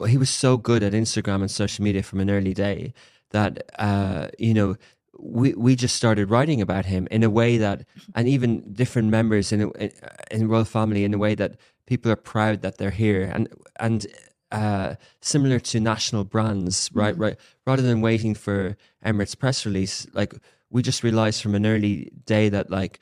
He 0.07 0.17
was 0.17 0.31
so 0.31 0.57
good 0.57 0.83
at 0.83 0.93
Instagram 0.93 1.43
and 1.43 1.51
social 1.51 1.85
media 1.85 2.03
from 2.03 2.21
an 2.21 2.31
early 2.31 2.55
day 2.55 2.93
that 3.31 3.71
uh, 3.79 4.29
you 4.39 4.55
know 4.55 4.77
we 5.19 5.55
we 5.55 5.77
just 5.77 5.95
started 5.95 6.31
writing 6.31 6.61
about 6.61 6.87
him 6.87 7.07
in 7.11 7.23
a 7.23 7.31
way 7.31 7.57
that, 7.59 7.85
and 8.15 8.29
even 8.29 8.73
different 8.73 9.09
members 9.09 9.53
in 9.53 9.71
in, 9.73 9.93
in 10.31 10.49
royal 10.49 10.65
family 10.65 11.05
in 11.05 11.15
a 11.15 11.19
way 11.19 11.35
that 11.35 11.57
people 11.87 12.11
are 12.11 12.17
proud 12.17 12.63
that 12.63 12.79
they're 12.79 12.91
here 12.91 13.31
and 13.35 13.49
and. 13.79 14.07
Uh, 14.51 14.97
similar 15.23 15.59
to 15.59 15.81
national 15.81 16.25
brands, 16.25 16.91
right? 16.93 17.17
Right. 17.17 17.39
Rather 17.67 17.81
than 17.81 18.03
waiting 18.03 18.35
for 18.35 18.77
Emirates 19.03 19.35
press 19.35 19.65
release, 19.65 20.07
like 20.13 20.35
we 20.73 20.83
just 20.83 21.05
realized 21.05 21.43
from 21.43 21.55
an 21.55 21.67
early 21.67 22.11
day 22.25 22.49
that 22.49 22.71
like 22.71 22.99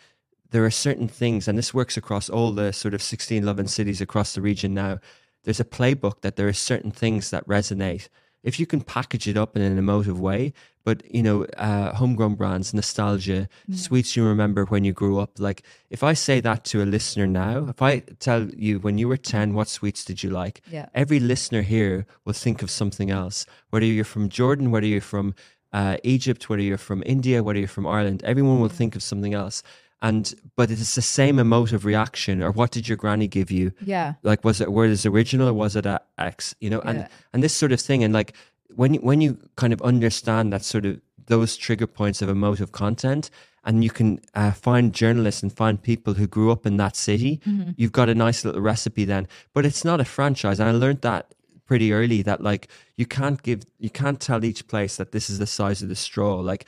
there 0.50 0.64
are 0.64 0.70
certain 0.70 1.08
things, 1.08 1.46
and 1.48 1.56
this 1.56 1.72
works 1.72 1.96
across 1.96 2.28
all 2.28 2.52
the 2.52 2.72
sort 2.72 2.92
of 2.92 3.02
16 3.02 3.46
loving 3.46 3.68
cities 3.68 4.00
across 4.00 4.34
the 4.34 4.42
region 4.42 4.74
now. 4.74 4.98
There's 5.44 5.60
a 5.60 5.64
playbook 5.64 6.20
that 6.20 6.36
there 6.36 6.48
are 6.48 6.52
certain 6.52 6.90
things 6.90 7.30
that 7.30 7.46
resonate. 7.46 8.08
If 8.42 8.58
you 8.58 8.66
can 8.66 8.80
package 8.80 9.28
it 9.28 9.36
up 9.36 9.54
in 9.54 9.62
an 9.62 9.78
emotive 9.78 10.18
way, 10.18 10.52
but 10.82 11.02
you 11.14 11.22
know, 11.22 11.44
uh, 11.58 11.94
homegrown 11.94 12.34
brands, 12.34 12.72
nostalgia, 12.72 13.48
sweets 13.72 14.16
you 14.16 14.24
remember 14.24 14.64
when 14.64 14.82
you 14.82 14.92
grew 14.92 15.18
up. 15.18 15.38
Like, 15.38 15.62
if 15.90 16.02
I 16.02 16.14
say 16.14 16.40
that 16.40 16.64
to 16.66 16.82
a 16.82 16.84
listener 16.84 17.26
now, 17.26 17.66
if 17.68 17.82
I 17.82 18.00
tell 18.18 18.48
you 18.48 18.78
when 18.78 18.96
you 18.96 19.08
were 19.08 19.18
10, 19.18 19.54
what 19.54 19.68
sweets 19.68 20.04
did 20.04 20.22
you 20.22 20.30
like? 20.30 20.62
Yeah. 20.70 20.86
Every 20.94 21.20
listener 21.20 21.62
here 21.62 22.06
will 22.24 22.32
think 22.32 22.62
of 22.62 22.70
something 22.70 23.10
else. 23.10 23.44
Whether 23.68 23.86
you're 23.86 24.04
from 24.04 24.30
Jordan, 24.30 24.70
whether 24.70 24.86
you're 24.86 25.02
from 25.02 25.34
uh, 25.72 25.96
Egypt, 26.02 26.48
whether 26.48 26.62
you're 26.62 26.78
from 26.78 27.02
India, 27.06 27.42
whether 27.42 27.58
you're 27.58 27.68
from 27.68 27.86
Ireland, 27.86 28.22
everyone 28.24 28.60
will 28.60 28.68
think 28.68 28.96
of 28.96 29.02
something 29.02 29.34
else. 29.34 29.62
And 30.02 30.34
but 30.56 30.70
it's 30.70 30.94
the 30.94 31.02
same 31.02 31.38
emotive 31.38 31.84
reaction. 31.84 32.42
Or 32.42 32.52
what 32.52 32.70
did 32.70 32.88
your 32.88 32.96
granny 32.96 33.28
give 33.28 33.50
you? 33.50 33.72
Yeah. 33.84 34.14
Like 34.22 34.44
was 34.44 34.60
it 34.60 34.72
word 34.72 34.90
is 34.90 35.04
original 35.04 35.48
or 35.48 35.52
was 35.52 35.76
it 35.76 35.84
a 35.86 36.00
X? 36.16 36.54
You 36.60 36.70
know, 36.70 36.80
and 36.80 36.98
Yeah. 37.00 37.08
and 37.32 37.42
this 37.42 37.52
sort 37.54 37.72
of 37.72 37.80
thing. 37.80 38.02
And 38.04 38.14
like 38.14 38.32
when 38.74 38.94
you, 38.94 39.00
when 39.00 39.20
you 39.20 39.36
kind 39.56 39.72
of 39.72 39.82
understand 39.82 40.52
that 40.52 40.64
sort 40.64 40.86
of 40.86 41.00
those 41.26 41.56
trigger 41.56 41.86
points 41.86 42.22
of 42.22 42.28
emotive 42.28 42.72
content, 42.72 43.30
and 43.62 43.84
you 43.84 43.90
can 43.90 44.20
uh, 44.34 44.52
find 44.52 44.94
journalists 44.94 45.42
and 45.42 45.52
find 45.52 45.80
people 45.82 46.14
who 46.14 46.26
grew 46.26 46.50
up 46.50 46.64
in 46.66 46.78
that 46.78 46.96
city, 46.96 47.40
you've 47.76 47.92
got 47.92 48.08
a 48.08 48.14
nice 48.14 48.42
little 48.44 48.62
recipe 48.62 49.04
then. 49.04 49.28
But 49.52 49.66
it's 49.66 49.84
not 49.84 50.00
a 50.00 50.04
franchise, 50.06 50.58
and 50.58 50.68
I 50.68 50.72
learned 50.72 51.02
that 51.02 51.34
pretty 51.70 51.92
early 51.92 52.20
that 52.20 52.40
like 52.40 52.66
you 52.96 53.06
can't 53.06 53.44
give 53.44 53.62
you 53.78 53.88
can't 53.88 54.18
tell 54.18 54.44
each 54.44 54.66
place 54.66 54.96
that 54.96 55.12
this 55.12 55.30
is 55.30 55.38
the 55.38 55.46
size 55.46 55.82
of 55.82 55.88
the 55.88 55.94
straw 55.94 56.34
like 56.34 56.64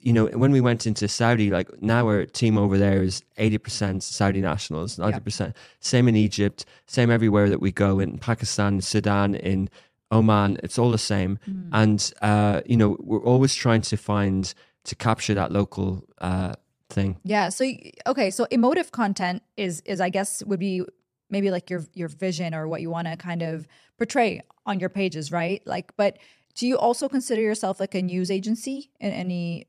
you 0.00 0.12
know 0.12 0.26
when 0.26 0.52
we 0.52 0.60
went 0.60 0.86
into 0.86 1.08
saudi 1.08 1.50
like 1.50 1.68
now 1.82 2.06
our 2.06 2.24
team 2.24 2.56
over 2.56 2.78
there 2.78 3.02
is 3.02 3.24
80% 3.36 4.00
saudi 4.00 4.40
nationals 4.40 4.96
90% 4.96 5.54
same 5.80 6.06
in 6.06 6.14
egypt 6.14 6.64
same 6.86 7.10
everywhere 7.10 7.50
that 7.50 7.60
we 7.60 7.72
go 7.72 7.98
in 7.98 8.16
pakistan 8.16 8.80
sudan 8.80 9.34
in 9.34 9.68
oman 10.12 10.56
it's 10.62 10.78
all 10.78 10.92
the 10.92 11.06
same 11.12 11.40
and 11.72 12.12
uh 12.22 12.60
you 12.64 12.76
know 12.76 12.96
we're 13.00 13.24
always 13.24 13.56
trying 13.56 13.82
to 13.82 13.96
find 13.96 14.54
to 14.84 14.94
capture 14.94 15.34
that 15.34 15.50
local 15.50 16.04
uh 16.20 16.54
thing 16.90 17.16
Yeah. 17.24 17.48
So 17.48 17.64
okay. 18.06 18.30
So 18.30 18.46
emotive 18.50 18.92
content 18.92 19.42
is 19.56 19.82
is 19.84 20.00
I 20.00 20.10
guess 20.10 20.44
would 20.44 20.60
be 20.60 20.82
maybe 21.30 21.50
like 21.50 21.70
your 21.70 21.84
your 21.94 22.08
vision 22.08 22.54
or 22.54 22.66
what 22.68 22.80
you 22.80 22.90
want 22.90 23.06
to 23.08 23.16
kind 23.16 23.42
of 23.42 23.66
portray 23.98 24.42
on 24.66 24.80
your 24.80 24.88
pages, 24.88 25.30
right? 25.32 25.62
Like, 25.66 25.92
but 25.96 26.18
do 26.54 26.66
you 26.66 26.76
also 26.78 27.08
consider 27.08 27.40
yourself 27.42 27.80
like 27.80 27.94
a 27.94 28.02
news 28.02 28.30
agency 28.30 28.90
in 29.00 29.10
any 29.12 29.66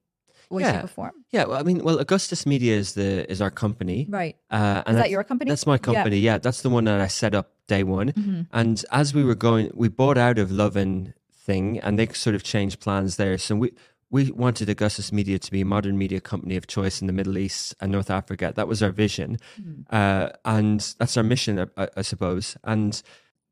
way, 0.50 0.62
Yeah. 0.64 0.74
shape, 0.74 0.84
or 0.84 0.88
form? 0.88 1.12
yeah 1.32 1.46
well, 1.46 1.58
i 1.60 1.64
mean 1.64 1.84
well 1.84 1.98
augustus 2.00 2.46
media 2.46 2.76
is 2.76 2.94
the 2.94 3.30
is 3.32 3.42
our 3.42 3.50
company 3.50 4.06
Right. 4.08 4.36
uh 4.52 4.84
and 4.86 4.96
Is 4.96 5.02
that 5.02 5.10
your 5.10 5.24
company? 5.24 5.50
That's 5.50 5.66
my 5.66 5.78
company. 5.80 6.18
Yeah. 6.20 6.38
that's 6.38 6.62
the 6.62 6.70
one 6.70 6.84
that 6.86 7.02
I 7.02 7.08
set 7.08 7.34
up 7.34 7.48
day 7.68 7.84
one. 7.84 8.12
Mm-hmm. 8.12 8.42
And 8.54 8.86
as 8.92 9.14
we 9.16 9.24
were 9.24 9.34
going, 9.36 9.72
we 9.74 9.88
bought 9.90 10.18
out 10.20 10.38
of 10.38 10.52
Lovin 10.52 11.14
thing, 11.34 11.80
and 11.80 11.98
they 11.98 12.08
sort 12.14 12.36
of 12.36 12.44
changed 12.44 12.80
plans 12.80 13.16
there. 13.18 13.38
So 13.40 13.56
we 13.56 13.72
we 14.10 14.32
wanted 14.32 14.70
Augustus 14.70 15.12
Media 15.12 15.40
to 15.40 15.52
be 15.52 15.62
a 15.62 15.66
modern 15.66 15.98
media 15.98 16.22
company 16.22 16.56
of 16.56 16.68
choice 16.68 17.02
in 17.02 17.08
the 17.08 17.14
Middle 17.14 17.38
East 17.38 17.76
and 17.82 17.92
North 17.92 18.10
Africa. 18.12 18.54
That 18.56 18.68
was 18.68 18.82
our 18.84 18.92
vision, 18.92 19.38
Mm-hmm. 19.60 19.82
uh, 19.96 20.30
and 20.46 20.80
that's 21.00 21.18
our 21.18 21.24
mission, 21.24 21.60
I, 21.78 21.88
I- 21.98 22.02
suppose. 22.04 22.56
And 22.64 23.02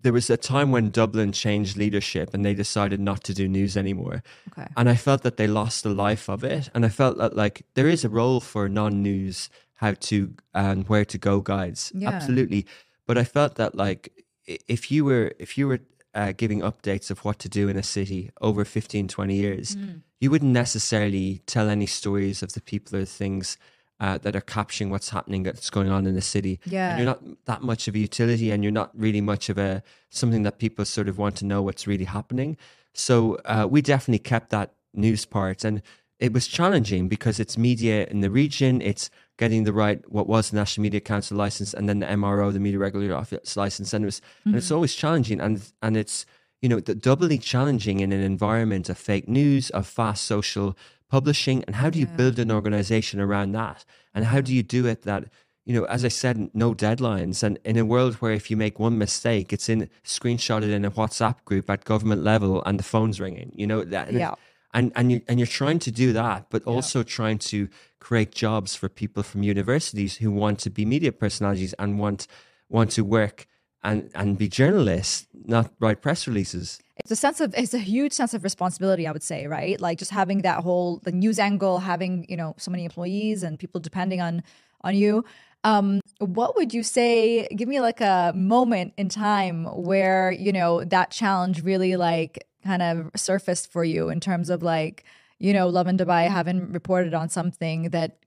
there 0.01 0.13
was 0.13 0.29
a 0.29 0.38
time 0.38 0.72
when 0.72 0.89
Dublin 0.91 1.31
changed 1.31 1.77
leadership 1.77 2.33
and 2.33 2.43
they 2.45 2.53
decided 2.53 3.00
not 3.00 3.24
to 3.24 3.33
do 3.33 3.48
news 3.48 3.77
anymore. 3.77 4.22
Okay. 4.51 4.67
And 4.75 4.89
I 4.89 4.95
felt 4.95 5.24
that 5.24 5.38
they 5.38 5.48
lost 5.48 5.83
the 5.83 5.93
life 5.93 6.27
of 6.29 6.43
it. 6.43 6.69
And 6.75 6.86
I 6.86 6.89
felt 6.89 7.17
that 7.19 7.36
like 7.38 7.65
there 7.75 7.88
is 7.88 8.03
a 8.03 8.10
role 8.10 8.41
for 8.41 8.67
non-news, 8.67 9.50
how 9.75 9.93
to 9.93 10.33
and 10.53 10.88
where 10.89 11.05
to 11.05 11.17
go 11.17 11.39
guides. 11.39 11.91
Yeah. 11.95 12.10
Absolutely. 12.10 12.65
But 13.07 13.17
I 13.17 13.24
felt 13.24 13.55
that 13.55 13.75
like 13.75 14.12
if 14.45 14.91
you 14.91 15.05
were 15.05 15.31
if 15.39 15.57
you 15.57 15.67
were 15.69 15.79
uh, 16.13 16.33
giving 16.36 16.60
updates 16.62 17.10
of 17.10 17.24
what 17.25 17.39
to 17.39 17.48
do 17.50 17.69
in 17.69 17.77
a 17.77 17.83
city 17.83 18.29
over 18.41 18.65
15, 18.65 19.07
20 19.07 19.36
years, 19.36 19.75
Mm. 19.77 20.01
You 20.23 20.31
wouldn't 20.31 20.53
necessarily 20.53 21.41
tell 21.47 21.67
any 21.67 21.85
stories 21.85 22.41
of 22.41 22.53
the 22.53 22.61
people 22.61 22.97
or 22.97 23.03
things 23.03 23.57
uh, 23.99 24.17
that 24.19 24.37
are 24.37 24.47
capturing 24.57 24.89
what's 24.89 25.09
happening 25.09 25.43
that's 25.43 25.69
going 25.69 25.89
on 25.89 26.07
in 26.07 26.15
the 26.15 26.21
city. 26.21 26.61
Yeah. 26.63 26.91
And 26.91 26.99
you're 26.99 27.05
not 27.05 27.21
that 27.43 27.61
much 27.61 27.89
of 27.89 27.95
a 27.95 27.99
utility 27.99 28.49
and 28.49 28.63
you're 28.63 28.71
not 28.71 28.91
really 28.95 29.19
much 29.19 29.49
of 29.49 29.57
a 29.57 29.83
something 30.09 30.43
that 30.43 30.59
people 30.59 30.85
sort 30.85 31.09
of 31.09 31.17
want 31.17 31.35
to 31.37 31.45
know 31.45 31.61
what's 31.61 31.87
really 31.87 32.05
happening. 32.05 32.55
So 32.93 33.35
uh, 33.43 33.67
we 33.69 33.81
definitely 33.81 34.19
kept 34.19 34.49
that 34.51 34.75
news 34.93 35.25
part 35.25 35.65
and 35.65 35.81
it 36.19 36.31
was 36.31 36.47
challenging 36.47 37.09
because 37.09 37.37
it's 37.37 37.57
media 37.57 38.07
in 38.09 38.21
the 38.21 38.29
region, 38.29 38.81
it's 38.81 39.09
getting 39.37 39.65
the 39.65 39.73
right 39.73 40.09
what 40.09 40.27
was 40.27 40.51
the 40.51 40.55
National 40.55 40.83
Media 40.83 41.01
Council 41.01 41.35
license 41.35 41.73
and 41.73 41.89
then 41.89 41.99
the 41.99 42.05
MRO, 42.05 42.53
the 42.53 42.61
Media 42.61 42.79
Regulator 42.79 43.15
Office 43.15 43.57
license. 43.57 43.93
And 43.93 44.05
it 44.05 44.07
was 44.07 44.21
and 44.45 44.55
it's 44.55 44.71
always 44.71 44.95
challenging 44.95 45.41
and 45.41 45.69
and 45.81 45.97
it's 45.97 46.25
you 46.63 46.70
know 46.70 46.79
the 46.79 46.96
doubly 46.96 47.38
challenging 47.38 48.00
in 48.00 48.12
an 48.12 48.22
environment 48.22 48.86
of 48.89 48.98
fake 48.98 49.27
news, 49.27 49.70
of 49.72 49.86
fast 49.86 50.24
social 50.24 50.75
publishing. 51.10 51.63
And 51.65 51.75
how 51.75 51.89
do 51.91 52.00
you 52.00 52.08
build 52.08 52.39
an 52.39 52.50
organization 52.50 53.20
around 53.20 53.51
that? 53.51 53.86
And 54.15 54.25
how 54.25 54.41
do 54.41 54.51
you 54.58 54.63
do 54.63 54.88
it 54.88 55.03
that 55.03 55.25
you 55.65 55.74
know, 55.74 55.86
as 55.86 56.03
I 56.03 56.10
said, 56.10 56.50
no 56.53 56.74
deadlines. 56.74 57.41
And 57.41 57.58
in 57.63 57.77
a 57.77 57.86
world 57.86 58.15
where 58.15 58.34
if 58.34 58.51
you 58.51 58.58
make 58.58 58.79
one 58.79 58.98
mistake, 58.98 59.53
it's 59.53 59.70
in 59.70 59.89
screenshotted 60.03 60.70
in 60.70 60.84
a 60.84 60.91
WhatsApp 60.91 61.38
group 61.46 61.70
at 61.70 61.86
government 61.86 62.22
level 62.24 62.62
and 62.65 62.77
the 62.77 62.84
phone's 62.84 63.20
ringing, 63.22 63.51
you 63.55 63.65
know, 63.65 63.84
that, 63.86 64.10
and, 64.10 64.17
Yeah. 64.20 64.36
and, 64.74 64.91
and, 64.96 65.12
you, 65.12 65.22
and 65.27 65.39
you're 65.39 65.48
trying 65.48 65.79
to 65.79 65.91
do 65.91 66.12
that, 66.13 66.48
but 66.50 66.63
also 66.65 67.01
trying 67.01 67.38
to 67.53 67.70
create 68.00 68.32
jobs 68.34 68.75
for 68.75 68.89
people 68.89 69.24
from 69.24 69.43
universities 69.43 70.17
who 70.17 70.32
want 70.32 70.60
to 70.60 70.70
be 70.70 70.84
media 70.84 71.13
personalities 71.13 71.74
and 71.79 71.98
want, 71.98 72.27
want 72.67 72.91
to 72.91 73.05
work 73.05 73.48
and, 73.83 74.09
and 74.15 74.37
be 74.37 74.47
journalists, 74.47 75.27
not 75.45 75.71
write 75.79 76.01
press 76.01 76.27
releases. 76.27 76.79
it's 76.97 77.11
a 77.11 77.15
sense 77.15 77.41
of 77.41 77.53
it's 77.57 77.73
a 77.73 77.79
huge 77.79 78.13
sense 78.13 78.33
of 78.33 78.43
responsibility 78.43 79.07
i 79.07 79.11
would 79.11 79.23
say 79.23 79.47
right? 79.47 79.79
Like 79.81 79.97
just 79.97 80.11
having 80.11 80.41
that 80.43 80.63
whole 80.63 80.99
the 81.03 81.11
news 81.11 81.39
angle 81.39 81.79
having 81.79 82.25
you 82.29 82.37
know 82.37 82.55
so 82.57 82.71
many 82.71 82.85
employees 82.85 83.43
and 83.43 83.59
people 83.59 83.81
depending 83.81 84.21
on 84.21 84.43
on 84.81 84.95
you. 84.95 85.25
Um 85.63 86.01
what 86.19 86.55
would 86.55 86.73
you 86.73 86.83
say 86.83 87.47
give 87.47 87.67
me 87.67 87.81
like 87.81 88.01
a 88.01 88.31
moment 88.35 88.93
in 88.97 89.09
time 89.09 89.65
where 89.65 90.31
you 90.31 90.51
know 90.51 90.83
that 90.83 91.11
challenge 91.11 91.63
really 91.63 91.95
like 91.95 92.47
kind 92.63 92.81
of 92.81 93.11
surfaced 93.15 93.71
for 93.71 93.83
you 93.83 94.09
in 94.09 94.19
terms 94.19 94.49
of 94.49 94.63
like 94.63 95.03
you 95.39 95.53
know 95.53 95.67
Lovin 95.67 95.97
Dubai 95.97 96.29
having 96.29 96.71
reported 96.71 97.13
on 97.13 97.27
something 97.29 97.89
that 97.89 98.19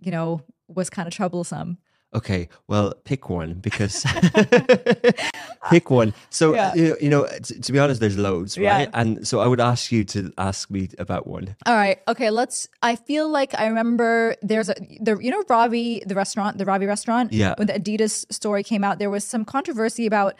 you 0.00 0.12
know 0.12 0.42
was 0.68 0.90
kind 0.90 1.08
of 1.08 1.14
troublesome 1.14 1.78
Okay, 2.14 2.48
well, 2.68 2.94
pick 3.04 3.28
one 3.28 3.54
because 3.54 4.04
pick 5.70 5.90
one. 5.90 6.14
So 6.30 6.54
Yeah. 6.54 6.74
you, 6.74 6.88
know, 6.88 6.96
you 7.00 7.10
know, 7.10 7.26
t- 7.42 7.58
to 7.60 7.72
be 7.72 7.78
honest, 7.78 8.00
there's 8.00 8.16
loads, 8.18 8.56
Yeah. 8.56 8.72
right? 8.76 8.90
And 8.94 9.26
so 9.26 9.40
I 9.40 9.46
would 9.46 9.60
ask 9.60 9.90
you 9.92 10.04
to 10.14 10.32
ask 10.38 10.70
me 10.70 10.88
about 10.98 11.26
one. 11.26 11.56
All 11.66 11.74
right. 11.74 11.98
Okay. 12.08 12.30
Let's. 12.30 12.68
I 12.82 12.96
feel 12.96 13.28
like 13.28 13.54
I 13.58 13.66
remember 13.66 14.36
there's 14.42 14.68
a 14.68 14.74
the 15.00 15.18
you 15.20 15.30
know 15.30 15.42
Ravi 15.48 16.02
the 16.06 16.14
restaurant 16.14 16.58
the 16.58 16.64
Ravi 16.64 16.86
restaurant. 16.86 17.32
Yeah. 17.32 17.54
When 17.58 17.66
the 17.66 17.74
Adidas 17.74 18.24
story 18.32 18.62
came 18.62 18.84
out, 18.84 18.98
there 18.98 19.10
was 19.10 19.24
some 19.24 19.44
controversy 19.44 20.06
about 20.06 20.34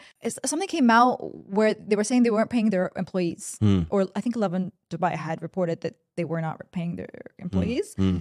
something 0.45 0.67
came 0.67 0.89
out 0.89 1.17
where 1.49 1.73
they 1.73 1.95
were 1.95 2.03
saying 2.03 2.23
they 2.23 2.31
weren't 2.31 2.49
paying 2.49 2.69
their 2.69 2.91
employees, 2.95 3.57
Hmm. 3.59 3.81
or 3.89 4.07
I 4.15 4.21
think 4.21 4.35
Lovin 4.35 4.71
Dubai 4.91 5.15
had 5.15 5.41
reported 5.41 5.81
that 5.81 5.95
they 6.15 6.23
were 6.25 6.41
not 6.41 6.61
paying 6.71 6.95
their 6.95 7.11
employees, 7.39 7.93
Hmm. 7.97 8.19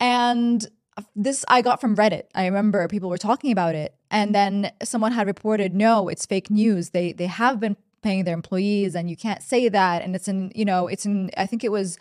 and 0.00 0.66
this 1.14 1.44
I 1.48 1.62
got 1.62 1.80
from 1.80 1.96
Reddit. 1.96 2.24
I 2.34 2.46
remember 2.46 2.86
people 2.88 3.08
were 3.10 3.18
talking 3.18 3.52
about 3.52 3.74
it, 3.74 3.94
and 4.10 4.34
then 4.34 4.70
someone 4.82 5.12
had 5.12 5.26
reported, 5.26 5.74
no, 5.74 6.08
it's 6.08 6.26
fake 6.26 6.50
news. 6.50 6.90
They 6.90 7.12
they 7.12 7.26
have 7.26 7.60
been 7.60 7.76
paying 8.02 8.24
their 8.24 8.34
employees, 8.34 8.94
and 8.94 9.10
you 9.10 9.16
can't 9.16 9.42
say 9.42 9.68
that. 9.68 10.02
And 10.02 10.14
it's 10.16 10.28
in 10.28 10.52
you 10.54 10.64
know 10.64 10.86
it's 10.88 11.04
in 11.06 11.30
I 11.36 11.46
think 11.46 11.64
it 11.64 11.72
was 11.72 11.98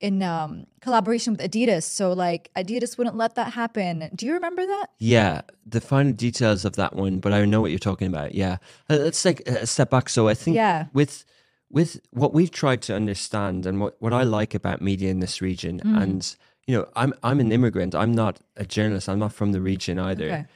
in 0.00 0.22
um, 0.22 0.66
collaboration 0.80 1.34
with 1.34 1.42
Adidas. 1.50 1.82
So 1.82 2.12
like 2.14 2.50
Adidas 2.56 2.96
wouldn't 2.96 3.16
let 3.16 3.34
that 3.34 3.52
happen. 3.52 4.08
Do 4.14 4.24
you 4.24 4.32
remember 4.32 4.64
that? 4.64 4.86
Yeah, 4.98 5.42
the 5.66 5.80
fine 5.82 6.12
details 6.14 6.64
of 6.64 6.76
that 6.76 6.96
one, 6.96 7.18
but 7.20 7.34
I 7.34 7.44
know 7.44 7.60
what 7.60 7.70
you're 7.70 7.78
talking 7.78 8.08
about. 8.08 8.34
Yeah, 8.34 8.56
Uh, 8.88 8.96
let's 8.96 9.22
take 9.22 9.46
a 9.46 9.66
step 9.66 9.90
back. 9.90 10.08
So 10.08 10.28
I 10.28 10.34
think 10.34 10.54
Yeah. 10.54 10.86
with 10.94 11.24
with 11.72 12.00
what 12.10 12.32
we've 12.34 12.50
tried 12.50 12.82
to 12.82 12.96
understand 12.96 13.64
and 13.66 13.78
what, 13.80 13.94
what 14.00 14.12
I 14.12 14.24
like 14.24 14.54
about 14.56 14.80
media 14.82 15.08
in 15.10 15.20
this 15.20 15.40
region, 15.40 15.80
Mm. 15.84 16.02
and 16.02 16.36
you 16.66 16.76
know, 16.76 16.88
I'm 16.96 17.12
I'm 17.22 17.40
an 17.40 17.52
immigrant. 17.52 17.94
I'm 17.94 18.12
not 18.12 18.40
a 18.56 18.64
journalist. 18.64 19.08
I'm 19.08 19.18
not 19.18 19.32
from 19.32 19.52
the 19.52 19.60
region 19.60 19.98
either. 19.98 20.24
Okay. 20.26 20.46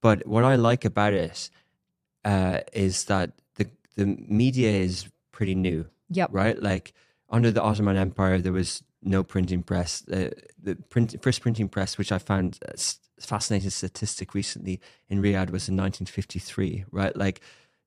But 0.00 0.26
what 0.26 0.44
I 0.44 0.54
like 0.56 0.84
about 0.84 1.12
it 1.12 1.50
uh, 2.24 2.60
is 2.72 3.04
that 3.04 3.32
the 3.56 3.68
the 3.96 4.06
media 4.06 4.70
is 4.70 5.08
pretty 5.32 5.54
new. 5.54 5.86
Yep. 6.10 6.30
right? 6.32 6.62
Like 6.62 6.94
under 7.28 7.50
the 7.50 7.62
Ottoman 7.62 7.96
Empire, 7.96 8.38
there 8.38 8.52
was 8.52 8.82
no 9.02 9.22
printing 9.22 9.62
press. 9.62 10.06
Uh, 10.08 10.30
the 10.62 10.74
print, 10.76 11.14
first 11.22 11.42
printing 11.42 11.68
press, 11.68 11.98
which 11.98 12.10
I 12.12 12.18
found 12.18 12.58
a 12.62 12.72
s- 12.72 12.98
fascinating 13.20 13.70
statistic 13.70 14.34
recently 14.34 14.80
in 15.08 15.18
Riyadh, 15.20 15.50
was 15.50 15.68
in 15.68 15.76
1953, 15.76 16.86
right? 16.90 17.14
Like 17.16 17.40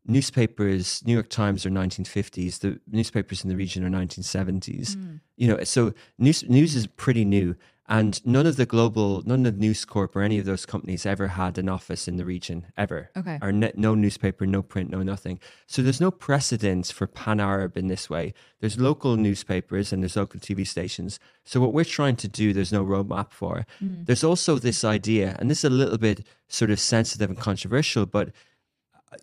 newspapers, 0.06 1.04
New 1.06 1.14
York 1.14 1.30
Times 1.30 1.66
are 1.66 1.70
1950s. 1.70 2.60
The 2.60 2.80
newspapers 2.88 3.44
in 3.44 3.50
the 3.50 3.56
region 3.56 3.84
are 3.86 3.90
1970s. 3.90 4.96
Hmm. 4.96 5.16
You 5.38 5.48
know, 5.48 5.64
so 5.64 5.94
news 6.18 6.48
news 6.50 6.76
is 6.76 6.88
pretty 6.88 7.26
new. 7.26 7.56
And 7.92 8.26
none 8.26 8.46
of 8.46 8.56
the 8.56 8.66
global, 8.66 9.22
none 9.26 9.46
of 9.46 9.58
News 9.58 9.84
Corp 9.84 10.16
or 10.16 10.22
any 10.22 10.40
of 10.40 10.46
those 10.46 10.66
companies 10.66 11.06
ever 11.06 11.28
had 11.28 11.58
an 11.58 11.68
office 11.68 12.08
in 12.08 12.16
the 12.16 12.24
region, 12.24 12.68
ever. 12.78 13.10
Okay. 13.18 13.38
Or 13.42 13.52
ne- 13.52 13.74
no 13.76 13.96
newspaper, 13.96 14.46
no 14.46 14.62
print, 14.62 14.90
no 14.90 15.04
nothing. 15.04 15.42
So 15.68 15.82
there's 15.82 16.00
no 16.00 16.10
precedent 16.10 16.88
for 16.88 17.06
pan 17.06 17.42
Arab 17.42 17.76
in 17.76 17.88
this 17.88 18.10
way. 18.10 18.34
There's 18.62 18.80
local 18.80 19.18
newspapers 19.18 19.92
and 19.92 20.02
there's 20.02 20.16
local 20.16 20.40
TV 20.40 20.66
stations. 20.66 21.20
So 21.44 21.60
what 21.60 21.74
we're 21.74 21.84
trying 21.84 22.16
to 22.18 22.30
do, 22.30 22.54
there's 22.54 22.72
no 22.72 22.86
roadmap 22.86 23.32
for. 23.32 23.66
Hmm. 23.80 24.06
There's 24.06 24.24
also 24.24 24.58
this 24.58 24.86
idea, 24.86 25.36
and 25.40 25.52
this 25.52 25.58
is 25.58 25.66
a 25.66 25.70
little 25.70 25.98
bit 25.98 26.26
sort 26.48 26.72
of 26.72 26.80
sensitive 26.80 27.30
and 27.30 27.38
controversial, 27.38 28.06
but 28.06 28.30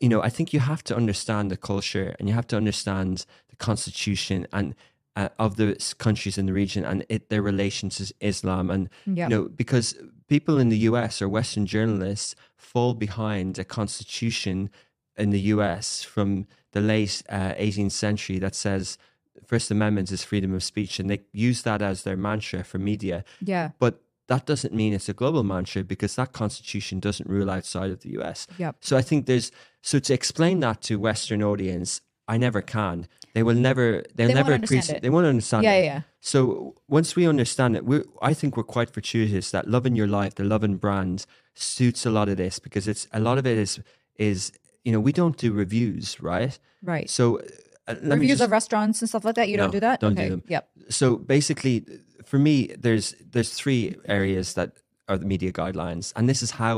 you 0.00 0.08
know, 0.08 0.22
I 0.22 0.28
think 0.28 0.52
you 0.52 0.60
have 0.60 0.82
to 0.84 0.96
understand 0.96 1.50
the 1.50 1.56
culture 1.56 2.14
and 2.18 2.28
you 2.28 2.34
have 2.34 2.46
to 2.48 2.56
understand 2.56 3.24
the 3.48 3.56
constitution 3.56 4.46
and 4.52 4.74
uh, 5.16 5.28
of 5.38 5.56
the 5.56 5.76
countries 5.98 6.38
in 6.38 6.46
the 6.46 6.52
region 6.52 6.84
and 6.84 7.04
it, 7.08 7.28
their 7.28 7.42
relations 7.42 7.96
to 7.96 8.14
Islam. 8.20 8.70
And, 8.70 8.88
Yeah. 9.06 9.24
you 9.24 9.30
know, 9.30 9.48
because 9.48 9.94
people 10.28 10.58
in 10.58 10.68
the 10.68 10.78
US 10.90 11.20
or 11.22 11.28
Western 11.28 11.66
journalists 11.66 12.34
fall 12.56 12.94
behind 12.94 13.58
a 13.58 13.64
constitution 13.64 14.70
in 15.16 15.30
the 15.30 15.40
US 15.54 16.02
from 16.04 16.46
the 16.72 16.80
late 16.80 17.22
uh, 17.28 17.54
18th 17.54 17.92
century 17.92 18.38
that 18.38 18.54
says 18.54 18.98
First 19.44 19.70
Amendment 19.70 20.12
is 20.12 20.22
freedom 20.22 20.54
of 20.54 20.62
speech. 20.62 21.00
And 21.00 21.08
they 21.10 21.20
use 21.32 21.62
that 21.62 21.80
as 21.82 22.02
their 22.02 22.16
mantra 22.16 22.62
for 22.62 22.78
media. 22.78 23.24
Yeah. 23.40 23.70
But 23.78 24.02
that 24.28 24.46
doesn't 24.46 24.72
mean 24.74 24.92
it's 24.92 25.08
a 25.08 25.14
global 25.14 25.42
mantra 25.42 25.82
because 25.84 26.14
that 26.16 26.32
constitution 26.32 27.00
doesn't 27.00 27.28
rule 27.28 27.50
outside 27.50 27.90
of 27.90 28.00
the 28.00 28.10
US. 28.20 28.46
Yep. 28.58 28.76
So 28.80 28.96
I 28.96 29.02
think 29.02 29.26
there's 29.26 29.50
so 29.82 29.98
to 29.98 30.14
explain 30.14 30.60
that 30.60 30.80
to 30.82 30.96
Western 30.98 31.42
audience, 31.42 32.00
I 32.26 32.36
never 32.36 32.60
can. 32.62 33.06
They 33.34 33.42
will 33.42 33.54
never. 33.54 34.04
They'll 34.14 34.28
They 34.28 34.34
never 34.34 34.52
appreciate. 34.54 34.96
it. 34.98 35.02
They 35.02 35.10
won't 35.10 35.26
understand. 35.26 35.64
Yeah, 35.64 35.72
it. 35.74 35.84
yeah, 35.84 35.92
yeah. 35.94 36.00
So 36.20 36.74
once 36.88 37.14
we 37.16 37.26
understand 37.26 37.76
it, 37.76 37.84
we 37.84 38.02
I 38.20 38.34
think 38.34 38.56
we're 38.56 38.64
quite 38.76 38.90
fortuitous 38.90 39.50
that 39.50 39.66
loving 39.68 39.96
your 39.96 40.06
life, 40.08 40.34
the 40.34 40.44
loving 40.44 40.76
brand, 40.76 41.24
suits 41.54 42.04
a 42.06 42.10
lot 42.10 42.28
of 42.28 42.36
this 42.36 42.58
because 42.58 42.86
it's 42.88 43.06
a 43.12 43.20
lot 43.20 43.38
of 43.38 43.46
it 43.46 43.56
is 43.58 43.80
is 44.16 44.52
you 44.84 44.92
know 44.92 45.00
we 45.00 45.12
don't 45.12 45.36
do 45.38 45.52
reviews, 45.52 46.20
right? 46.20 46.58
Right. 46.82 47.08
So 47.08 47.38
uh, 47.86 47.94
Reviews 48.02 48.32
just- 48.38 48.42
of 48.42 48.50
restaurants 48.50 49.00
and 49.00 49.08
stuff 49.08 49.24
like 49.24 49.36
that. 49.36 49.48
You 49.48 49.56
No, 49.56 49.62
don't 49.64 49.72
do 49.72 49.80
that. 49.80 50.00
don't 50.00 50.14
do 50.14 50.20
okay. 50.22 50.28
them. 50.30 50.42
Yep. 50.48 50.68
so 50.90 51.16
basically 51.16 51.84
for 52.30 52.38
me 52.48 52.54
there's 52.84 53.06
there's 53.34 53.52
three 53.60 53.82
areas 54.18 54.46
that 54.58 54.70
are 55.08 55.18
the 55.22 55.28
media 55.34 55.50
guidelines 55.60 56.06
and 56.16 56.24
this 56.32 56.40
is 56.46 56.50
how 56.64 56.74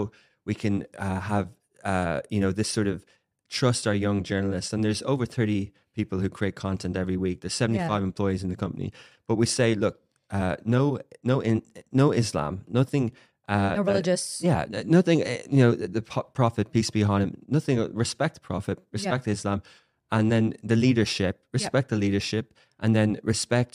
we 0.48 0.54
can 0.62 0.74
uh, 1.06 1.20
have 1.32 1.46
uh, 1.92 2.18
you 2.32 2.40
know 2.42 2.52
this 2.60 2.68
sort 2.78 2.88
of 2.94 2.98
trust 3.58 3.86
our 3.90 3.98
young 4.06 4.18
journalists 4.30 4.72
and 4.72 4.80
there's 4.84 5.02
over 5.12 5.26
30 5.26 5.72
people 5.98 6.18
who 6.22 6.28
create 6.38 6.54
content 6.66 6.94
every 6.96 7.16
week 7.26 7.36
there's 7.40 7.54
75 7.64 8.02
employees 8.10 8.42
in 8.44 8.48
the 8.54 8.56
company 8.64 8.88
but 9.28 9.36
we 9.42 9.46
say 9.58 9.68
look 9.84 9.96
uh, 10.36 10.54
no 10.64 10.82
no 11.30 11.36
in 11.50 11.56
no 11.92 12.06
islam 12.12 12.52
nothing 12.80 13.04
uh, 13.48 13.74
No 13.76 13.80
uh, 13.82 13.84
religious. 13.92 14.40
yeah, 14.48 14.60
nothing. 14.98 15.18
uh, 15.22 15.38
You 15.56 15.62
know, 15.64 15.72
the 15.82 15.88
the 15.98 16.02
prophet, 16.40 16.64
peace 16.76 16.90
be 16.96 17.02
upon 17.06 17.20
him. 17.24 17.32
Nothing. 17.56 17.76
uh, 17.80 17.88
Respect 18.04 18.34
the 18.38 18.44
prophet. 18.50 18.76
Respect 18.98 19.26
Islam, 19.36 19.58
and 20.16 20.24
then 20.32 20.44
the 20.72 20.76
leadership. 20.86 21.34
Respect 21.58 21.86
the 21.88 21.96
leadership, 22.04 22.44
and 22.82 22.90
then 22.98 23.08
respect 23.32 23.74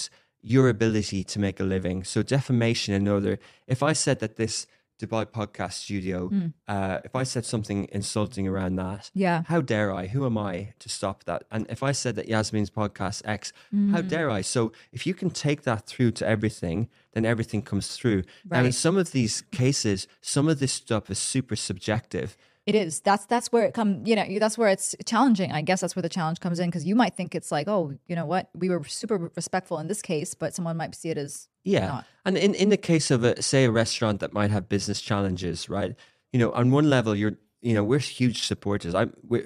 your 0.53 0.69
ability 0.69 1.23
to 1.23 1.39
make 1.39 1.59
a 1.59 1.63
living. 1.63 2.03
So 2.03 2.21
defamation 2.21 2.93
and 2.93 3.07
other. 3.09 3.39
If 3.67 3.81
I 3.81 3.93
said 3.93 4.19
that 4.19 4.35
this 4.35 4.67
Dubai 5.01 5.25
podcast 5.25 5.73
studio, 5.85 6.29
Hmm. 6.29 6.47
uh, 6.67 6.99
if 7.03 7.13
I 7.21 7.23
said 7.23 7.43
something 7.45 7.79
insulting 7.91 8.47
around 8.47 8.75
that, 8.77 9.11
Yeah. 9.13 9.41
how 9.47 9.59
dare 9.59 9.91
I? 10.01 10.03
Who 10.13 10.21
am 10.25 10.37
I 10.37 10.53
to 10.83 10.87
stop 10.87 11.25
that? 11.25 11.41
And 11.51 11.65
if 11.75 11.81
I 11.89 11.91
said 11.91 12.15
that 12.15 12.27
Yasmin's 12.29 12.69
podcast 12.69 13.21
X, 13.25 13.51
how 13.93 14.01
Hmm. 14.01 14.07
dare 14.07 14.29
I? 14.29 14.41
So 14.41 14.71
if 14.97 15.01
you 15.07 15.13
can 15.21 15.31
take 15.31 15.63
that 15.63 15.81
through 15.87 16.11
to 16.19 16.25
everything, 16.35 16.87
then 17.13 17.25
everything 17.25 17.61
comes 17.61 17.87
through. 17.97 18.21
Now, 18.49 18.63
in 18.63 18.71
some 18.71 18.97
of 18.97 19.11
these 19.11 19.41
cases, 19.51 20.07
some 20.21 20.47
of 20.47 20.59
this 20.59 20.71
stuff 20.83 21.09
is 21.09 21.19
super 21.19 21.55
subjective. 21.57 22.37
It 22.65 22.73
is. 22.73 23.01
That's 23.01 23.25
that's 23.25 23.51
where 23.51 23.63
it 23.63 23.73
come. 23.75 24.01
You 24.05 24.15
know, 24.15 24.39
that's 24.39 24.57
where 24.57 24.69
it's 24.69 24.95
challenging. 25.05 25.51
I 25.51 25.61
guess 25.61 25.81
that's 25.81 25.95
where 25.95 26.01
the 26.01 26.09
challenge 26.09 26.39
comes 26.39 26.59
in 26.59 26.67
because 26.67 26.83
you 26.83 26.95
might 26.95 27.15
think 27.15 27.35
it's 27.35 27.51
like, 27.51 27.67
oh, 27.67 27.93
you 28.07 28.15
know 28.15 28.25
what, 28.25 28.49
we 28.55 28.69
were 28.69 28.83
super 28.83 29.31
respectful 29.35 29.77
in 29.77 29.87
this 29.87 30.01
case, 30.01 30.33
but 30.33 30.55
someone 30.55 30.75
might 30.75 30.95
see 30.95 31.09
it 31.09 31.17
as 31.17 31.47
Yeah. 31.63 31.87
not. 31.87 32.05
And 32.25 32.37
in, 32.37 32.55
in 32.55 32.69
the 32.69 32.77
case 32.77 33.11
of 33.11 33.23
a 33.23 33.39
say 33.41 33.65
a 33.65 33.71
restaurant 33.71 34.19
that 34.19 34.33
might 34.33 34.49
have 34.49 34.67
business 34.67 34.99
challenges, 34.99 35.69
right? 35.69 35.95
You 36.33 36.39
know, 36.39 36.51
on 36.53 36.71
one 36.71 36.89
level 36.89 37.15
you're 37.15 37.37
you 37.61 37.73
know, 37.73 37.83
we're 37.83 37.99
huge 37.99 38.45
supporters. 38.45 38.93
I 38.93 39.07
we 39.27 39.43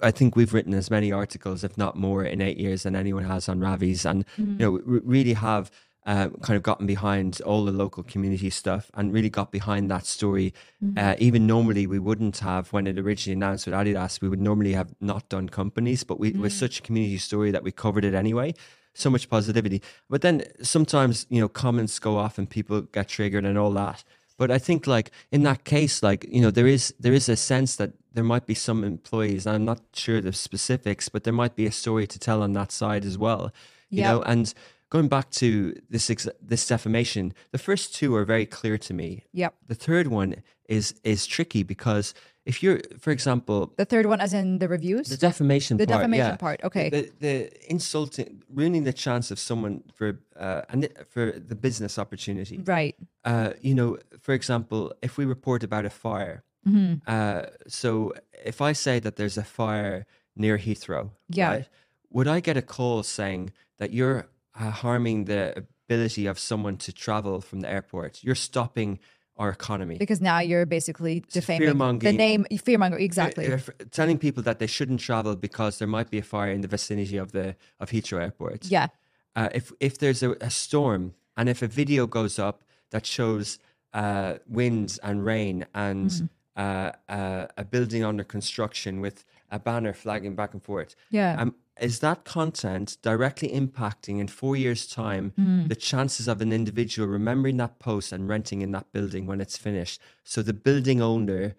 I 0.00 0.10
think 0.10 0.36
we've 0.36 0.52
written 0.52 0.74
as 0.74 0.90
many 0.90 1.10
articles, 1.12 1.64
if 1.64 1.76
not 1.78 1.96
more, 1.96 2.24
in 2.24 2.40
eight 2.40 2.58
years 2.58 2.82
than 2.82 2.94
anyone 2.94 3.24
has 3.24 3.48
on 3.48 3.60
Ravi's, 3.60 4.04
and 4.04 4.24
you 4.36 4.44
mm-hmm. 4.44 4.56
know, 4.56 4.70
we 4.72 5.00
really 5.00 5.32
have 5.32 5.70
uh, 6.06 6.28
kind 6.42 6.56
of 6.56 6.62
gotten 6.62 6.86
behind 6.86 7.40
all 7.42 7.64
the 7.64 7.72
local 7.72 8.02
community 8.02 8.48
stuff 8.48 8.90
and 8.94 9.12
really 9.12 9.28
got 9.28 9.50
behind 9.50 9.90
that 9.90 10.06
story. 10.06 10.54
Uh, 10.96 11.14
even 11.18 11.46
normally, 11.46 11.86
we 11.86 11.98
wouldn't 11.98 12.38
have 12.38 12.72
when 12.72 12.86
it 12.86 12.98
originally 12.98 13.34
announced 13.34 13.66
with 13.66 13.74
Adidas. 13.74 14.20
We 14.20 14.28
would 14.28 14.40
normally 14.40 14.72
have 14.74 14.94
not 15.00 15.28
done 15.28 15.48
companies, 15.48 16.04
but 16.04 16.20
we 16.20 16.28
it 16.28 16.38
was 16.38 16.54
such 16.54 16.78
a 16.78 16.82
community 16.82 17.18
story 17.18 17.50
that 17.50 17.62
we 17.62 17.72
covered 17.72 18.04
it 18.04 18.14
anyway 18.14 18.54
so 18.98 19.10
much 19.10 19.28
positivity. 19.28 19.82
But 20.08 20.22
then 20.22 20.42
sometimes, 20.62 21.26
you 21.28 21.40
know, 21.40 21.48
comments 21.48 21.98
go 21.98 22.16
off 22.16 22.38
and 22.38 22.48
people 22.48 22.80
get 22.80 23.08
triggered 23.08 23.44
and 23.44 23.58
all 23.58 23.70
that. 23.72 24.02
But 24.38 24.50
I 24.50 24.58
think 24.58 24.86
like 24.86 25.10
in 25.30 25.42
that 25.44 25.64
case, 25.64 26.02
like, 26.02 26.26
you 26.28 26.40
know, 26.40 26.50
there 26.50 26.66
is 26.66 26.94
there 27.00 27.12
is 27.12 27.28
a 27.28 27.36
sense 27.36 27.76
that 27.76 27.92
there 28.12 28.24
might 28.24 28.46
be 28.46 28.54
some 28.54 28.84
employees, 28.84 29.46
I'm 29.46 29.64
not 29.64 29.80
sure 29.92 30.20
the 30.20 30.32
specifics, 30.32 31.08
but 31.08 31.24
there 31.24 31.32
might 31.32 31.56
be 31.56 31.66
a 31.66 31.72
story 31.72 32.06
to 32.06 32.18
tell 32.18 32.42
on 32.42 32.52
that 32.54 32.72
side 32.72 33.04
as 33.04 33.18
well. 33.18 33.52
You 33.90 34.00
Yeah. 34.02 34.12
know, 34.12 34.22
and 34.22 34.52
going 34.90 35.08
back 35.08 35.30
to 35.30 35.74
this 35.90 36.10
ex- 36.10 36.28
this 36.40 36.66
defamation, 36.66 37.32
the 37.52 37.58
first 37.58 37.94
two 37.94 38.14
are 38.14 38.24
very 38.24 38.46
clear 38.46 38.78
to 38.78 38.94
me. 38.94 39.24
Yep. 39.32 39.54
The 39.68 39.74
third 39.74 40.06
one 40.08 40.42
is 40.68 40.94
is 41.04 41.26
tricky 41.26 41.62
because 41.62 42.14
if 42.44 42.62
you're, 42.62 42.80
for 43.00 43.10
example, 43.10 43.72
The 43.76 43.84
third 43.84 44.06
one, 44.06 44.20
as 44.20 44.32
in 44.32 44.58
the 44.58 44.68
reviews. 44.68 45.08
the 45.08 45.16
defamation 45.16 45.78
part. 45.78 45.88
The 45.88 45.92
part, 45.92 46.02
defamation 46.02 46.26
yeah. 46.32 46.36
part, 46.36 46.60
okay. 46.62 46.90
The, 46.90 47.10
the 47.18 47.70
insulting, 47.70 48.42
ruining 48.54 48.84
the 48.84 48.92
chance 48.92 49.32
of 49.32 49.38
someone 49.40 49.82
for 49.94 50.20
uh, 50.38 50.62
and 50.68 50.88
for 51.08 51.32
the 51.32 51.56
business 51.56 51.98
opportunity. 51.98 52.58
right. 52.64 52.94
Uh, 53.24 53.50
you 53.60 53.74
know, 53.74 53.98
for 54.20 54.32
example, 54.34 54.92
if 55.02 55.18
we 55.18 55.24
report 55.24 55.62
about 55.64 55.84
a 55.84 55.90
fire, 55.90 56.42
Mm-hmm. 56.68 56.94
uh, 57.06 57.42
so 57.68 58.12
if 58.44 58.60
I 58.60 58.72
say 58.74 58.98
that 59.00 59.14
there's 59.14 59.38
a 59.38 59.44
fire 59.44 60.04
near 60.34 60.58
Heathrow, 60.58 61.10
Yeah. 61.28 61.50
right, 61.50 61.68
would 62.10 62.26
I 62.26 62.40
get 62.40 62.56
a 62.56 62.62
call 62.62 63.02
saying 63.04 63.52
that 63.78 63.92
you're 63.92 64.26
uh, 64.58 64.70
harming 64.70 65.24
the 65.26 65.64
ability 65.88 66.26
of 66.26 66.38
someone 66.38 66.76
to 66.78 66.92
travel 66.92 67.40
from 67.40 67.60
the 67.60 67.70
airport? 67.70 68.22
You're 68.24 68.34
stopping 68.34 68.98
our 69.36 69.50
economy. 69.50 69.98
Because 69.98 70.20
now 70.22 70.38
you're 70.40 70.64
basically 70.66 71.22
defaming 71.30 71.76
the 71.98 72.12
name. 72.12 72.46
Fearmonger. 72.52 72.98
Exactly. 73.00 73.52
Uh, 73.52 73.56
uh, 73.56 73.84
telling 73.90 74.18
people 74.18 74.42
that 74.44 74.58
they 74.58 74.66
shouldn't 74.66 75.00
travel 75.00 75.36
because 75.36 75.78
there 75.78 75.88
might 75.88 76.10
be 76.10 76.18
a 76.18 76.22
fire 76.22 76.50
in 76.50 76.62
the 76.62 76.68
vicinity 76.68 77.18
of 77.18 77.32
the 77.32 77.54
of 77.78 77.90
Heathrow 77.90 78.20
Airport. 78.22 78.66
yeah. 78.66 78.88
Uh, 79.34 79.50
if 79.54 79.70
if 79.80 79.98
there's 79.98 80.22
a, 80.22 80.30
a 80.40 80.50
storm 80.50 81.12
and 81.36 81.48
if 81.50 81.60
a 81.60 81.66
video 81.66 82.06
goes 82.06 82.38
up 82.38 82.64
that 82.90 83.04
shows 83.04 83.58
uh, 83.92 84.34
winds 84.48 84.98
and 84.98 85.24
rain 85.26 85.66
and 85.74 86.10
Mm-hmm. 86.10 86.26
uh, 86.56 86.90
uh, 87.14 87.46
a 87.58 87.64
building 87.64 88.02
under 88.02 88.24
construction 88.24 89.02
with 89.02 89.24
a 89.50 89.58
banner 89.58 89.92
flagging 89.92 90.34
back 90.34 90.52
and 90.54 90.62
forth, 90.62 90.96
Yeah. 91.10 91.36
um, 91.40 91.54
is 91.80 91.98
that 92.00 92.24
content 92.24 92.96
directly 93.02 93.48
impacting 93.50 94.18
in 94.18 94.28
four 94.28 94.56
years' 94.56 94.86
time 94.86 95.32
Mm. 95.38 95.68
the 95.68 95.76
chances 95.76 96.26
of 96.28 96.40
an 96.40 96.52
individual 96.52 97.06
remembering 97.08 97.58
that 97.58 97.78
post 97.78 98.12
and 98.12 98.28
renting 98.28 98.62
in 98.62 98.70
that 98.72 98.90
building 98.92 99.26
when 99.26 99.40
it's 99.40 99.56
finished? 99.58 100.00
So 100.24 100.42
the 100.42 100.54
building 100.54 101.00
owner 101.02 101.54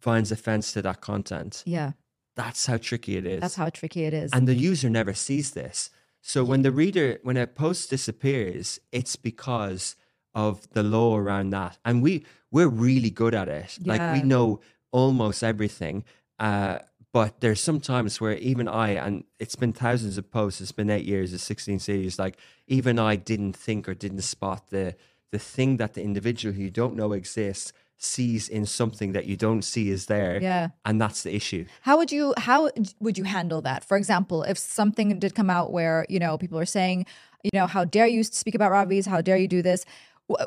finds 0.00 0.30
offense 0.30 0.72
to 0.72 0.82
that 0.82 1.00
content. 1.00 1.62
Yeah. 1.66 1.92
That's 2.36 2.66
how 2.66 2.76
tricky 2.76 3.16
it 3.16 3.26
is. 3.26 3.40
That's 3.40 3.56
how 3.56 3.68
tricky 3.70 4.04
it 4.04 4.14
is. 4.14 4.30
and 4.32 4.46
the 4.46 4.54
user 4.54 4.88
never 4.90 5.12
sees 5.14 5.52
this. 5.52 5.90
So 6.20 6.44
when 6.44 6.62
the 6.62 6.70
reader, 6.70 7.18
when 7.22 7.36
a 7.36 7.46
post 7.46 7.90
disappears, 7.90 8.78
it's 8.92 9.16
because 9.16 9.96
of 10.34 10.68
the 10.70 10.82
law 10.82 11.16
around 11.16 11.50
that, 11.50 11.78
and 11.84 12.02
we 12.02 12.24
we're 12.50 12.68
really 12.68 13.10
good 13.10 13.34
at 13.34 13.48
it. 13.48 13.78
Like 13.84 14.00
we 14.14 14.22
know 14.22 14.60
almost 14.92 15.42
everything. 15.42 16.04
Uh, 16.38 16.78
but 17.12 17.40
there's 17.40 17.60
some 17.60 17.80
times 17.80 18.20
where 18.20 18.34
even 18.34 18.68
I, 18.68 18.90
and 18.90 19.24
it's 19.38 19.56
been 19.56 19.72
thousands 19.72 20.18
of 20.18 20.30
posts. 20.30 20.60
It's 20.60 20.72
been 20.72 20.90
eight 20.90 21.04
years, 21.04 21.32
it's 21.32 21.42
16 21.44 21.78
cities. 21.78 22.18
Like 22.18 22.36
even 22.66 22.98
I 22.98 23.16
didn't 23.16 23.54
think 23.54 23.88
or 23.88 23.94
didn't 23.94 24.22
spot 24.22 24.68
the 24.70 24.94
the 25.30 25.38
thing 25.38 25.76
that 25.76 25.92
the 25.92 26.02
individual 26.02 26.54
who 26.54 26.62
you 26.62 26.70
don't 26.70 26.96
know 26.96 27.12
exists 27.12 27.72
sees 27.98 28.48
in 28.48 28.64
something 28.64 29.12
that 29.12 29.26
you 29.26 29.36
don't 29.36 29.62
see 29.62 29.90
is 29.90 30.06
there. 30.06 30.40
Yeah. 30.40 30.68
and 30.84 31.00
that's 31.00 31.22
the 31.24 31.34
issue. 31.34 31.66
How 31.82 31.96
would 31.96 32.12
you 32.12 32.32
how 32.38 32.70
would 33.00 33.18
you 33.18 33.24
handle 33.24 33.60
that? 33.62 33.84
For 33.84 33.96
example, 33.96 34.42
if 34.44 34.56
something 34.56 35.18
did 35.18 35.34
come 35.34 35.50
out 35.50 35.72
where 35.72 36.06
you 36.08 36.18
know 36.18 36.38
people 36.38 36.58
are 36.58 36.66
saying, 36.66 37.06
you 37.42 37.50
know, 37.52 37.66
how 37.66 37.84
dare 37.84 38.06
you 38.06 38.22
speak 38.24 38.54
about 38.54 38.70
Ravi's? 38.70 39.06
How 39.06 39.20
dare 39.20 39.36
you 39.36 39.48
do 39.48 39.62
this? 39.62 39.84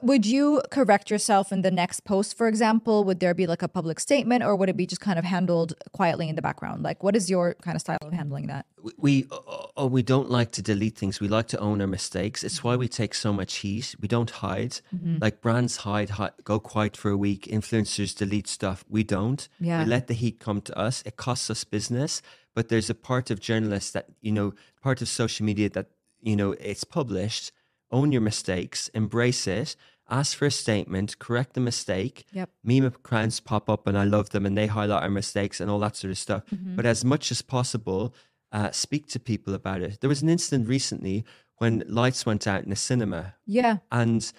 Would 0.03 0.25
you 0.27 0.61
correct 0.69 1.09
yourself 1.09 1.51
in 1.51 1.63
the 1.63 1.71
next 1.71 2.01
post, 2.01 2.37
for 2.37 2.47
example? 2.47 3.03
Would 3.03 3.19
there 3.19 3.33
be 3.33 3.47
like 3.47 3.63
a 3.63 3.67
public 3.67 3.99
statement, 3.99 4.43
or 4.43 4.55
would 4.55 4.69
it 4.69 4.77
be 4.77 4.85
just 4.85 5.01
kind 5.01 5.17
of 5.17 5.25
handled 5.25 5.73
quietly 5.91 6.29
in 6.29 6.35
the 6.35 6.41
background? 6.41 6.83
Like, 6.83 7.01
what 7.03 7.15
is 7.15 7.29
your 7.29 7.55
kind 7.61 7.75
of 7.75 7.81
style 7.81 7.97
of 8.01 8.13
handling 8.13 8.47
that? 8.47 8.65
we- 8.81 8.93
we 8.97 9.27
oh, 9.31 9.87
we 9.87 10.03
don't 10.03 10.29
like 10.29 10.51
to 10.51 10.61
delete 10.61 10.97
things. 10.97 11.19
We 11.19 11.27
like 11.27 11.47
to 11.49 11.59
own 11.59 11.81
our 11.81 11.87
mistakes. 11.87 12.43
It's 12.43 12.63
why 12.63 12.75
we 12.75 12.87
take 12.87 13.13
so 13.13 13.33
much 13.33 13.57
heat. 13.57 13.95
We 13.99 14.07
don't 14.07 14.29
hide. 14.29 14.79
Mm-hmm. 14.95 15.17
Like 15.21 15.41
brands 15.41 15.77
hide, 15.77 16.11
hide, 16.11 16.33
go 16.43 16.59
quiet 16.59 16.95
for 16.97 17.09
a 17.09 17.17
week. 17.17 17.47
Influencers 17.47 18.15
delete 18.15 18.47
stuff. 18.47 18.83
We 18.89 19.03
don't. 19.03 19.47
Yeah. 19.59 19.83
We 19.83 19.89
let 19.89 20.07
the 20.07 20.13
heat 20.13 20.39
come 20.39 20.61
to 20.61 20.77
us. 20.77 21.03
It 21.05 21.15
costs 21.15 21.49
us 21.49 21.63
business, 21.63 22.21
but 22.53 22.69
there's 22.69 22.89
a 22.89 22.95
part 22.95 23.31
of 23.31 23.39
journalists 23.39 23.91
that 23.91 24.05
you 24.21 24.31
know, 24.31 24.53
part 24.81 25.01
of 25.01 25.07
social 25.07 25.45
media 25.45 25.69
that 25.69 25.87
you 26.21 26.35
know, 26.35 26.51
it's 26.53 26.83
published. 26.83 27.51
Own 27.91 28.11
your 28.11 28.21
mistakes. 28.21 28.87
Embrace 28.93 29.47
it. 29.47 29.75
Ask 30.09 30.37
for 30.37 30.45
a 30.45 30.51
statement. 30.51 31.19
Correct 31.19 31.53
the 31.53 31.61
mistake 31.61 32.25
Yep. 32.33 32.49
meme 32.63 32.85
accounts 32.85 33.39
pop 33.39 33.69
up 33.69 33.87
and 33.87 33.97
I 33.97 34.03
love 34.03 34.29
them 34.31 34.45
and 34.45 34.57
they 34.57 34.67
highlight 34.67 35.03
our 35.03 35.09
mistakes 35.09 35.59
and 35.61 35.69
all 35.71 35.79
that 35.79 35.95
sort 35.95 36.11
of 36.11 36.17
stuff. 36.17 36.43
Mm-hmm. 36.53 36.75
But 36.75 36.85
as 36.85 37.05
much 37.05 37.31
as 37.31 37.41
possible, 37.41 38.13
uh, 38.51 38.71
speak 38.71 39.07
to 39.07 39.19
people 39.19 39.53
about 39.53 39.81
it. 39.81 40.01
There 40.01 40.09
was 40.09 40.21
an 40.21 40.29
incident 40.29 40.67
recently 40.67 41.23
when 41.57 41.83
lights 41.87 42.25
went 42.25 42.45
out 42.47 42.63
in 42.65 42.71
a 42.71 42.75
cinema 42.75 43.35
Yeah. 43.45 43.77
and 43.91 44.31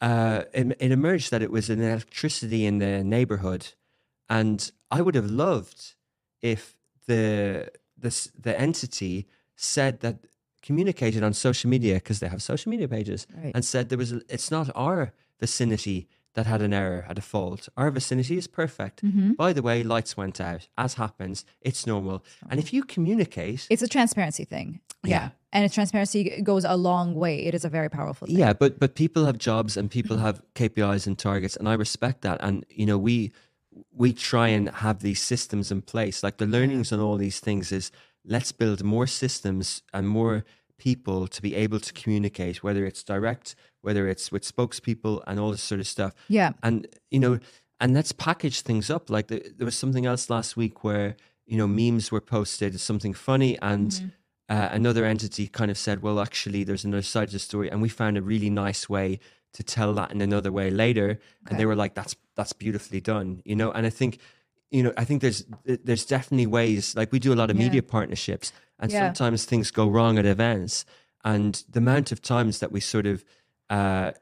uh, 0.00 0.44
it, 0.54 0.76
it 0.80 0.92
emerged 0.92 1.30
that 1.32 1.42
it 1.42 1.50
was 1.50 1.68
an 1.68 1.82
electricity 1.82 2.64
in 2.64 2.78
the 2.78 3.02
neighborhood. 3.04 3.74
And 4.30 4.70
I 4.90 5.02
would 5.02 5.14
have 5.16 5.30
loved 5.30 5.94
if 6.40 6.76
the 7.06 7.70
this 7.96 8.30
the 8.38 8.58
entity 8.58 9.26
said 9.56 10.00
that 10.00 10.18
communicated 10.68 11.22
on 11.28 11.32
social 11.46 11.68
media 11.74 11.94
because 12.00 12.18
they 12.20 12.30
have 12.34 12.42
social 12.52 12.68
media 12.74 12.88
pages 12.96 13.20
Right. 13.42 13.52
and 13.54 13.62
said 13.72 13.82
there 13.90 14.02
was 14.04 14.12
a, 14.16 14.20
it's 14.34 14.50
not 14.56 14.66
our 14.86 15.00
vicinity 15.44 15.98
that 16.34 16.46
had 16.52 16.60
an 16.68 16.72
error 16.82 17.00
had 17.10 17.18
a 17.24 17.26
fault 17.34 17.62
our 17.80 17.90
vicinity 18.00 18.36
is 18.42 18.46
perfect 18.62 18.96
Mm-hmm. 19.02 19.30
by 19.44 19.50
the 19.56 19.62
way 19.68 19.76
lights 19.94 20.12
went 20.22 20.36
out 20.50 20.62
as 20.84 20.90
happens 21.04 21.36
it's 21.68 21.82
normal 21.92 22.16
and 22.50 22.56
if 22.62 22.68
you 22.74 22.80
communicate 22.96 23.60
It's 23.74 23.82
a 23.88 23.92
transparency 23.96 24.44
thing. 24.54 24.68
Yeah. 25.04 25.10
Yeah. 25.14 25.28
And 25.54 25.64
its 25.66 25.74
transparency 25.78 26.20
goes 26.50 26.64
a 26.64 26.76
long 26.88 27.08
way. 27.22 27.34
It 27.48 27.54
is 27.58 27.64
a 27.64 27.72
very 27.78 27.88
powerful 27.98 28.26
thing. 28.26 28.36
Yeah, 28.42 28.52
but 28.62 28.72
but 28.82 28.90
people 29.02 29.22
have 29.28 29.38
jobs 29.50 29.72
and 29.78 29.84
people 29.98 30.16
have 30.26 30.36
KPIs 30.60 31.06
and 31.08 31.16
targets, 31.28 31.56
and 31.58 31.66
I 31.72 31.74
respect 31.86 32.18
that. 32.26 32.38
And 32.46 32.54
you 32.80 32.86
know, 32.88 32.98
we 33.08 33.16
we 34.02 34.08
try 34.30 34.48
and 34.56 34.64
have 34.86 34.98
these 35.08 35.22
systems 35.32 35.70
in 35.74 35.80
place. 35.92 36.16
Like 36.26 36.36
the 36.36 36.50
learnings 36.56 36.92
on 36.92 37.00
all 37.00 37.16
these 37.18 37.40
things 37.40 37.72
is 37.72 37.84
let's 38.34 38.52
build 38.52 38.80
more 38.94 39.06
systems 39.22 39.66
and 39.94 40.04
more 40.18 40.44
people 40.78 41.26
to 41.28 41.42
be 41.42 41.54
able 41.54 41.80
to 41.80 41.92
communicate, 41.92 42.62
whether 42.62 42.84
it's 42.84 43.02
direct, 43.02 43.54
whether 43.82 44.08
it's 44.08 44.32
with 44.32 44.44
spokespeople 44.44 45.22
and 45.26 45.38
all 45.38 45.50
this 45.50 45.62
sort 45.62 45.80
of 45.80 45.86
stuff. 45.86 46.14
Yeah. 46.28 46.52
And 46.62 46.86
you 47.10 47.20
know, 47.20 47.38
and 47.80 47.94
let's 47.94 48.12
package 48.12 48.62
things 48.62 48.90
up. 48.90 49.10
Like 49.10 49.28
the, 49.28 49.52
there 49.56 49.64
was 49.64 49.76
something 49.76 50.06
else 50.06 50.30
last 50.30 50.56
week 50.56 50.82
where 50.84 51.16
you 51.46 51.56
know 51.56 51.66
memes 51.66 52.10
were 52.10 52.20
posted, 52.20 52.78
something 52.80 53.14
funny, 53.14 53.58
and 53.60 54.12
uh, 54.48 54.68
another 54.72 55.04
entity 55.04 55.46
kind 55.46 55.70
of 55.70 55.78
said, 55.78 56.02
"Well, 56.02 56.20
actually, 56.20 56.64
there's 56.64 56.84
another 56.84 57.02
side 57.02 57.28
to 57.28 57.34
the 57.34 57.38
story," 57.38 57.70
and 57.70 57.82
we 57.82 57.88
found 57.88 58.16
a 58.16 58.22
really 58.22 58.50
nice 58.50 58.88
way 58.88 59.18
to 59.54 59.62
tell 59.62 59.94
that 59.94 60.10
in 60.12 60.20
another 60.20 60.52
way 60.52 60.70
later. 60.70 61.18
And 61.48 61.58
they 61.58 61.66
were 61.66 61.76
like, 61.76 61.94
"That's 61.94 62.16
that's 62.34 62.52
beautifully 62.52 63.00
done," 63.00 63.42
you 63.44 63.56
know. 63.56 63.70
And 63.72 63.86
I 63.86 63.90
think, 63.90 64.18
you 64.70 64.82
know, 64.82 64.92
I 64.96 65.04
think 65.04 65.22
there's 65.22 65.44
there's 65.64 66.04
definitely 66.04 66.46
ways. 66.46 66.94
Like 66.94 67.10
we 67.12 67.18
do 67.18 67.32
a 67.32 67.36
lot 67.36 67.50
of 67.50 67.56
Yeah. 67.56 67.64
media 67.64 67.82
partnerships, 67.82 68.52
and 68.78 68.90
Yeah. 68.92 69.00
sometimes 69.00 69.44
things 69.44 69.70
go 69.70 69.88
wrong 69.88 70.18
at 70.18 70.26
events, 70.26 70.84
and 71.24 71.64
the 71.70 71.78
amount 71.78 72.12
of 72.12 72.20
times 72.20 72.58
that 72.60 72.70
we 72.72 72.80
sort 72.80 73.06
of 73.06 73.24
uh, 73.70 74.12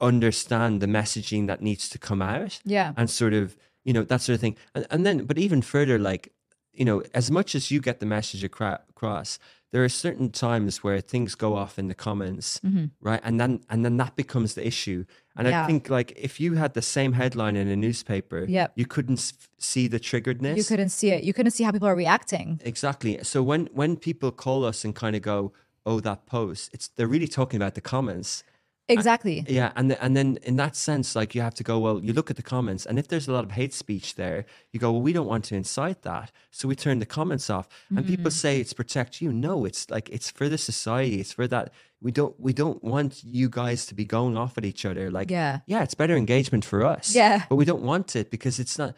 understand 0.00 0.80
the 0.80 0.86
messaging 0.86 1.46
that 1.46 1.60
needs 1.62 1.88
to 1.88 1.98
come 1.98 2.20
out 2.22 2.60
Yeah. 2.64 2.92
and 2.96 3.08
sort 3.10 3.32
of 3.34 3.56
you 3.84 3.92
know 3.92 4.02
that 4.02 4.20
sort 4.20 4.34
of 4.34 4.40
thing 4.40 4.56
and, 4.74 4.86
and 4.90 5.06
then 5.06 5.24
but 5.24 5.38
even 5.38 5.62
further 5.62 5.98
like 5.98 6.32
you 6.72 6.84
know 6.84 7.02
as 7.14 7.30
much 7.30 7.54
as 7.54 7.70
you 7.70 7.80
get 7.80 8.00
the 8.00 8.06
message 8.06 8.44
across 8.44 9.38
there 9.72 9.82
are 9.84 9.88
certain 9.88 10.30
times 10.30 10.82
where 10.84 11.00
things 11.00 11.34
go 11.34 11.54
off 11.56 11.78
in 11.78 11.88
the 11.88 11.94
comments 11.94 12.60
mm-hmm. 12.64 12.86
right 13.00 13.20
and 13.24 13.38
then 13.40 13.60
and 13.70 13.84
then 13.84 13.96
that 13.96 14.14
becomes 14.16 14.54
the 14.54 14.66
issue 14.66 15.04
and 15.36 15.46
Yeah. 15.48 15.62
i 15.64 15.66
think 15.66 15.90
like 15.90 16.12
if 16.16 16.40
you 16.40 16.54
had 16.54 16.74
the 16.74 16.82
same 16.82 17.12
headline 17.12 17.56
in 17.56 17.68
a 17.68 17.76
newspaper 17.76 18.44
Yep. 18.48 18.72
you 18.76 18.86
couldn't 18.86 19.32
see 19.58 19.88
the 19.88 20.00
triggeredness 20.00 20.56
You 20.56 20.64
couldn't 20.64 20.90
see 20.90 21.10
it. 21.10 21.24
You 21.24 21.32
couldn't 21.32 21.52
see 21.52 21.64
how 21.64 21.72
people 21.72 21.88
are 21.88 21.96
reacting. 21.96 22.60
exactly 22.64 23.18
so 23.22 23.42
when 23.42 23.66
when 23.80 23.96
people 23.96 24.30
call 24.32 24.64
us 24.64 24.84
and 24.84 24.94
kind 24.94 25.14
of 25.16 25.22
go 25.22 25.52
oh 25.84 26.00
that 26.00 26.26
post 26.26 26.70
it's 26.74 26.88
they're 26.96 27.12
really 27.16 27.28
talking 27.28 27.56
about 27.60 27.74
the 27.74 27.80
comments 27.94 28.42
Exactly. 28.88 29.44
yeah, 29.48 29.72
and 29.74 29.92
and 30.00 30.16
then 30.16 30.38
in 30.44 30.56
that 30.56 30.76
sense, 30.76 31.16
like 31.16 31.34
you 31.34 31.40
have 31.42 31.54
to 31.54 31.64
go. 31.64 31.78
Well, 31.78 32.00
you 32.04 32.12
look 32.12 32.30
at 32.30 32.36
the 32.36 32.42
comments, 32.42 32.86
and 32.86 32.98
if 32.98 33.08
there's 33.08 33.26
a 33.28 33.32
lot 33.32 33.44
of 33.44 33.50
hate 33.52 33.74
speech 33.74 34.14
there, 34.14 34.46
you 34.72 34.78
go, 34.78 34.92
well, 34.92 35.02
we 35.02 35.12
don't 35.12 35.26
want 35.26 35.44
to 35.46 35.56
incite 35.56 36.02
that, 36.02 36.30
so 36.52 36.68
we 36.68 36.76
turn 36.76 37.00
the 37.00 37.06
comments 37.06 37.50
off. 37.50 37.68
And 37.90 38.06
people 38.06 38.30
Mm-hmm. 38.30 38.44
say 38.46 38.60
it's 38.60 38.72
protect 38.72 39.20
you. 39.20 39.32
No, 39.32 39.64
it's 39.64 39.90
like 39.90 40.08
it's 40.10 40.30
for 40.30 40.48
the 40.48 40.56
society. 40.58 41.20
It's 41.20 41.32
for 41.32 41.48
that. 41.48 41.72
We 42.00 42.12
don't 42.12 42.38
we 42.38 42.52
don't 42.52 42.82
want 42.84 43.24
you 43.24 43.48
guys 43.48 43.86
to 43.86 43.94
be 43.94 44.04
going 44.04 44.36
off 44.36 44.56
at 44.58 44.64
each 44.64 44.84
other. 44.84 45.10
Like 45.10 45.30
Yeah. 45.30 45.60
yeah, 45.66 45.82
it's 45.82 45.94
better 45.94 46.14
engagement 46.16 46.64
for 46.64 46.84
us. 46.84 47.14
Yeah. 47.14 47.42
but 47.48 47.56
we 47.56 47.64
don't 47.64 47.82
want 47.82 48.14
it 48.14 48.30
because 48.30 48.60
it's 48.60 48.78
not 48.78 48.94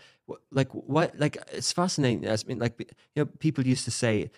like 0.51 0.69
what 0.73 1.19
like 1.19 1.39
it's 1.53 1.73
fascinating. 1.73 2.29
I 2.29 2.37
mean, 2.47 2.59
like 2.59 2.75
you 3.15 3.25
know, 3.25 3.27
people 3.39 3.67
used 3.67 3.85
to 3.87 3.91
say, 3.91 4.31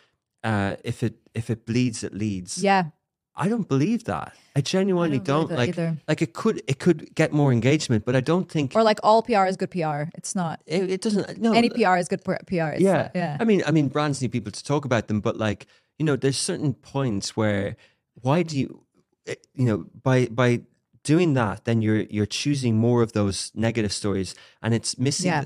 uh, 0.44 0.76
if 0.84 1.02
it 1.02 1.14
if 1.34 1.50
it 1.50 1.66
bleeds, 1.66 2.04
it 2.04 2.14
leads. 2.14 2.62
Yeah. 2.62 2.84
I 3.40 3.48
don't 3.48 3.66
believe 3.68 4.04
that. 4.04 4.36
I 4.54 4.60
genuinely 4.60 5.18
don't 5.18 5.48
don't, 5.48 5.56
like 5.58 5.70
either. 5.70 5.96
like 6.06 6.20
it 6.22 6.32
could 6.34 6.62
it 6.66 6.78
could 6.78 7.14
get 7.14 7.32
more 7.32 7.52
engagement, 7.52 8.04
but 8.04 8.14
I 8.14 8.20
don't 8.20 8.48
think 8.50 8.74
Or 8.76 8.82
like 8.82 9.00
all 9.02 9.22
PR 9.22 9.46
is 9.46 9.56
good 9.56 9.70
PR. 9.70 10.00
It's 10.14 10.34
not. 10.34 10.60
it, 10.66 10.90
it 10.90 11.00
doesn't. 11.00 11.38
No, 11.40 11.52
Any 11.52 11.70
PR 11.70 11.96
is 11.96 12.08
good 12.08 12.22
pr-. 12.24 12.34
It's 12.34 12.82
yeah, 12.82 13.02
not- 13.02 13.10
yeah. 13.14 13.36
I 13.40 13.44
mean, 13.44 13.62
I 13.66 13.70
mean, 13.70 13.88
brands 13.88 14.20
need 14.20 14.32
people 14.32 14.52
to 14.52 14.62
talk 14.64 14.84
about 14.84 15.08
them, 15.08 15.20
but 15.20 15.36
like 15.36 15.66
you 15.98 16.04
know, 16.06 16.16
there's 16.16 16.38
certain 16.38 16.74
points 16.74 17.36
where 17.36 17.76
why 18.22 18.42
do 18.42 18.58
you, 18.58 18.82
eh, 19.26 19.34
you 19.54 19.64
know, 19.64 19.86
by 20.02 20.26
by 20.26 20.60
doing 21.02 21.34
that, 21.34 21.64
then 21.64 21.80
you're 21.82 22.02
you're 22.10 22.26
choosing 22.42 22.76
more 22.76 23.02
of 23.02 23.12
those 23.12 23.50
negative 23.54 23.92
stories, 23.92 24.34
and 24.62 24.74
it's 24.74 24.98
missing. 24.98 25.30
Yeah. 25.32 25.44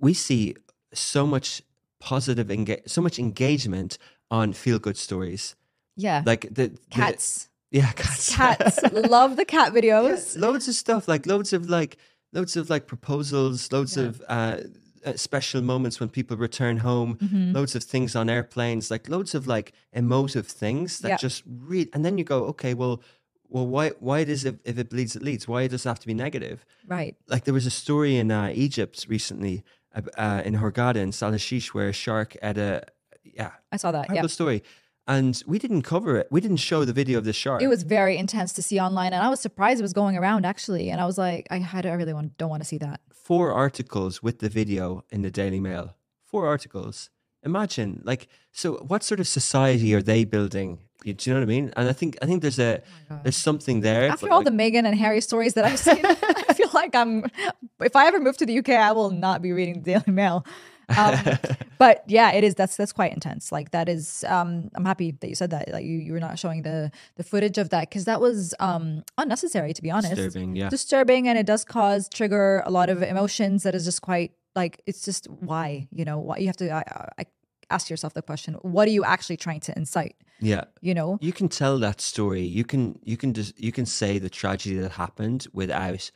We 0.00 0.14
see 0.14 0.54
so 0.94 1.26
much 1.26 1.62
positive 1.98 2.48
enga- 2.48 2.88
so 2.88 3.00
much 3.02 3.18
engagement 3.18 3.98
on 4.30 4.52
feel 4.52 4.78
good 4.78 4.96
stories, 4.96 5.56
yeah. 6.06 6.22
like 6.30 6.42
the, 6.58 6.66
the 6.68 6.78
Cats. 6.90 7.48
yeah, 7.70 7.92
cats, 7.92 8.34
Cats. 8.36 8.78
Love 9.16 9.36
the 9.36 9.44
cat 9.56 9.72
videos. 9.78 10.38
loads 10.38 10.66
of 10.68 10.74
stuff 10.74 11.02
like 11.12 11.22
loads 11.32 11.52
of 11.52 11.62
like 11.78 11.92
loads 12.32 12.56
of 12.56 12.64
like 12.74 12.84
proposals 12.94 13.70
loads 13.72 13.96
of 13.96 14.22
uh, 14.28 14.56
uh, 15.04 15.12
special 15.16 15.60
moments 15.72 15.98
when 16.00 16.08
people 16.18 16.36
return 16.48 16.76
home 16.78 17.10
Mm-hmm. 17.16 17.52
loads 17.56 17.74
of 17.78 17.82
things 17.94 18.14
on 18.20 18.28
airplanes 18.36 18.90
like 18.94 19.04
loads 19.08 19.34
of 19.38 19.42
like 19.46 19.72
emotive 19.92 20.46
things 20.62 20.98
that 21.00 21.08
Yeah. 21.08 21.16
just 21.28 21.42
read 21.72 21.86
and 21.94 22.04
then 22.04 22.14
you 22.18 22.24
go 22.24 22.38
okay 22.52 22.72
well 22.74 22.96
well 23.48 23.66
why 23.74 23.86
why 24.08 24.24
does 24.24 24.44
it 24.44 24.56
if 24.64 24.76
it 24.78 24.88
bleeds 24.90 25.16
it 25.16 25.22
leads 25.22 25.44
why 25.48 25.66
does 25.72 25.84
it 25.84 25.88
have 25.88 25.98
to 26.04 26.06
be 26.06 26.14
negative 26.26 26.64
Right. 26.96 27.14
like 27.32 27.42
there 27.46 27.54
was 27.60 27.66
a 27.66 27.70
story 27.84 28.12
in 28.22 28.30
uh, 28.30 28.50
Egypt 28.66 29.06
recently 29.08 29.56
uh, 29.96 30.02
uh, 30.24 30.42
in 30.44 30.54
Hurghada 30.62 30.96
in 31.06 31.10
Sahl 31.12 31.32
Hasheesh 31.32 31.68
where 31.74 31.88
a 31.88 31.92
shark 32.04 32.36
had 32.42 32.58
a 32.58 32.72
yeah 33.40 33.52
I 33.74 33.76
saw 33.82 33.90
that. 33.92 34.06
Yeah. 34.14 34.26
story 34.26 34.62
and 35.08 35.42
we 35.46 35.58
didn't 35.58 35.82
cover 35.82 36.16
it 36.16 36.26
we 36.30 36.40
didn't 36.40 36.58
show 36.58 36.84
the 36.84 36.92
video 36.92 37.18
of 37.18 37.24
the 37.24 37.32
shark 37.32 37.62
It 37.62 37.68
was 37.68 37.82
very 37.82 38.16
intense 38.16 38.52
to 38.54 38.62
see 38.62 38.78
online, 38.78 39.12
and 39.12 39.22
I 39.22 39.28
was 39.28 39.40
surprised 39.40 39.80
it 39.80 39.82
was 39.82 39.92
going 39.92 40.16
around 40.16 40.44
actually. 40.46 40.90
And 40.90 41.00
I 41.00 41.06
was 41.06 41.18
like, 41.18 41.46
I 41.50 41.58
had, 41.58 41.86
I 41.86 41.92
really 41.92 42.12
want, 42.14 42.36
don't 42.38 42.50
want 42.50 42.62
to 42.62 42.68
see 42.68 42.78
that. 42.78 43.00
four 43.30 43.52
articles 43.52 44.22
with 44.22 44.38
the 44.40 44.48
video 44.48 45.04
in 45.10 45.22
the 45.22 45.30
Daily 45.30 45.60
Mail. 45.60 45.96
Four 46.24 46.46
articles. 46.46 47.10
Imagine, 47.42 48.02
like, 48.04 48.28
so 48.52 48.74
what 48.90 49.02
sort 49.02 49.18
of 49.20 49.26
society 49.26 49.94
are 49.94 50.02
they 50.02 50.24
building? 50.24 50.78
You- 51.04 51.14
Do 51.14 51.22
you 51.30 51.34
know 51.34 51.40
what 51.40 51.44
I 51.50 51.54
mean? 51.56 51.72
And 51.76 51.88
I 51.88 51.94
think 51.94 52.18
I 52.22 52.26
think 52.26 52.42
there's 52.42 52.58
a 52.58 52.82
oh 53.10 53.18
there's 53.22 53.36
something 53.48 53.80
there. 53.80 54.02
After 54.10 54.26
but, 54.26 54.32
all 54.32 54.42
like, 54.44 54.50
the 54.50 54.56
Meghan 54.62 54.84
and 54.84 54.94
Harry 55.04 55.22
stories 55.22 55.54
that 55.54 55.64
I've 55.64 55.78
seen, 55.78 56.04
I 56.50 56.52
feel 56.60 56.68
like 56.74 56.94
I'm. 56.94 57.24
If 57.80 57.94
I 57.96 58.06
ever 58.08 58.20
move 58.20 58.36
to 58.42 58.46
the 58.46 58.58
UK, 58.60 58.70
I 58.70 58.92
will 58.92 59.10
not 59.10 59.40
be 59.40 59.50
reading 59.52 59.76
the 59.82 59.92
Daily 59.92 60.12
Mail. 60.22 60.44
Um, 60.96 61.38
but 61.78 62.04
yeah, 62.06 62.32
it 62.32 62.44
is. 62.44 62.54
That's 62.54 62.76
that's 62.76 62.92
quite 62.92 63.12
intense. 63.12 63.52
Like 63.52 63.70
that 63.70 63.88
is. 63.88 64.24
Um, 64.28 64.70
I'm 64.74 64.84
happy 64.84 65.12
that 65.12 65.28
you 65.28 65.34
said 65.34 65.50
that. 65.50 65.70
Like 65.72 65.84
you, 65.84 65.98
you 65.98 66.12
were 66.12 66.20
not 66.20 66.38
showing 66.38 66.62
the 66.62 66.90
the 67.16 67.22
footage 67.22 67.58
of 67.58 67.70
that 67.70 67.88
because 67.88 68.04
that 68.04 68.20
was 68.20 68.54
um 68.60 69.04
unnecessary 69.18 69.72
to 69.72 69.82
be 69.82 69.90
honest. 69.90 70.14
disturbing, 70.14 70.56
yeah. 70.56 70.68
disturbing 70.68 71.28
and 71.28 71.38
it 71.38 71.46
does 71.46 71.64
cause 71.64 72.08
trigger 72.08 72.62
a 72.66 72.70
lot 72.70 72.88
of 72.88 73.02
emotions 73.02 73.62
that 73.62 73.74
is 73.74 73.84
just 73.84 74.02
quite 74.02 74.32
like 74.54 74.80
it's 74.86 75.04
just 75.04 75.26
why 75.30 75.86
you 75.92 76.04
know 76.04 76.18
why 76.18 76.36
you 76.38 76.46
have 76.46 76.56
to 76.56 76.70
I, 76.72 76.82
I 77.18 77.26
ask 77.70 77.88
yourself 77.88 78.14
the 78.14 78.22
question 78.22 78.54
what 78.62 78.88
are 78.88 78.90
you 78.90 79.04
actually 79.04 79.36
trying 79.36 79.60
to 79.60 79.76
incite 79.76 80.16
yeah. 80.40 80.64
you 80.80 80.94
know 80.94 81.18
You 81.20 81.32
can 81.32 81.48
tell 81.48 81.78
that 81.78 82.00
story. 82.00 82.42
You 82.42 82.64
can 82.64 82.98
you 83.04 83.16
can 83.16 83.34
just 83.34 83.58
you 83.60 83.72
can 83.72 83.86
say 83.86 84.18
the 84.18 84.30
tragedy 84.30 84.76
that 84.76 84.92
happened 84.92 85.46
without 85.52 86.10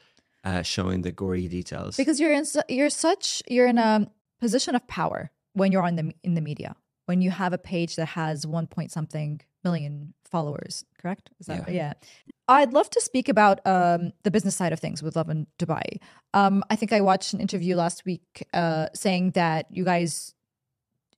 uh, 0.45 0.63
showing 0.63 1.03
the 1.03 1.13
gory 1.13 1.49
details. 1.49 1.97
because 1.97 2.19
you're 2.21 2.33
in 2.33 2.45
you're 2.69 2.91
such 2.91 3.43
you're 3.49 3.67
in 3.67 3.79
a 3.79 4.11
position 4.45 4.75
of 4.75 4.87
power 4.87 5.31
when 5.55 5.73
you're 5.73 5.87
on 5.91 5.97
the 5.97 6.07
in 6.23 6.35
the 6.35 6.45
media 6.51 6.77
when 7.07 7.21
you 7.25 7.31
have 7.31 7.53
a 7.53 7.63
page 7.73 7.97
that 7.97 8.11
has 8.21 8.47
one 8.47 8.67
point 8.67 8.91
something 8.91 9.41
million 9.63 10.15
followers 10.35 10.85
correct? 11.01 11.31
Is 11.41 11.47
that 11.47 11.71
yeah, 11.81 11.93
i'd 12.49 12.73
love 12.79 12.89
to 12.97 13.01
speak 13.01 13.27
about 13.37 13.57
um, 13.75 14.13
the 14.25 14.31
business 14.31 14.57
side 14.61 14.73
of 14.75 14.81
things 14.81 15.03
with 15.03 15.17
love 15.17 15.31
in 15.35 15.47
dubai. 15.61 15.87
Um, 16.41 16.55
i 16.73 16.77
think 16.77 16.93
i 16.93 17.01
watched 17.11 17.31
an 17.35 17.41
interview 17.41 17.75
last 17.85 18.05
week 18.11 18.29
uh, 18.53 18.87
saying 18.95 19.25
that 19.41 19.63
you 19.71 19.85
guys 19.93 20.35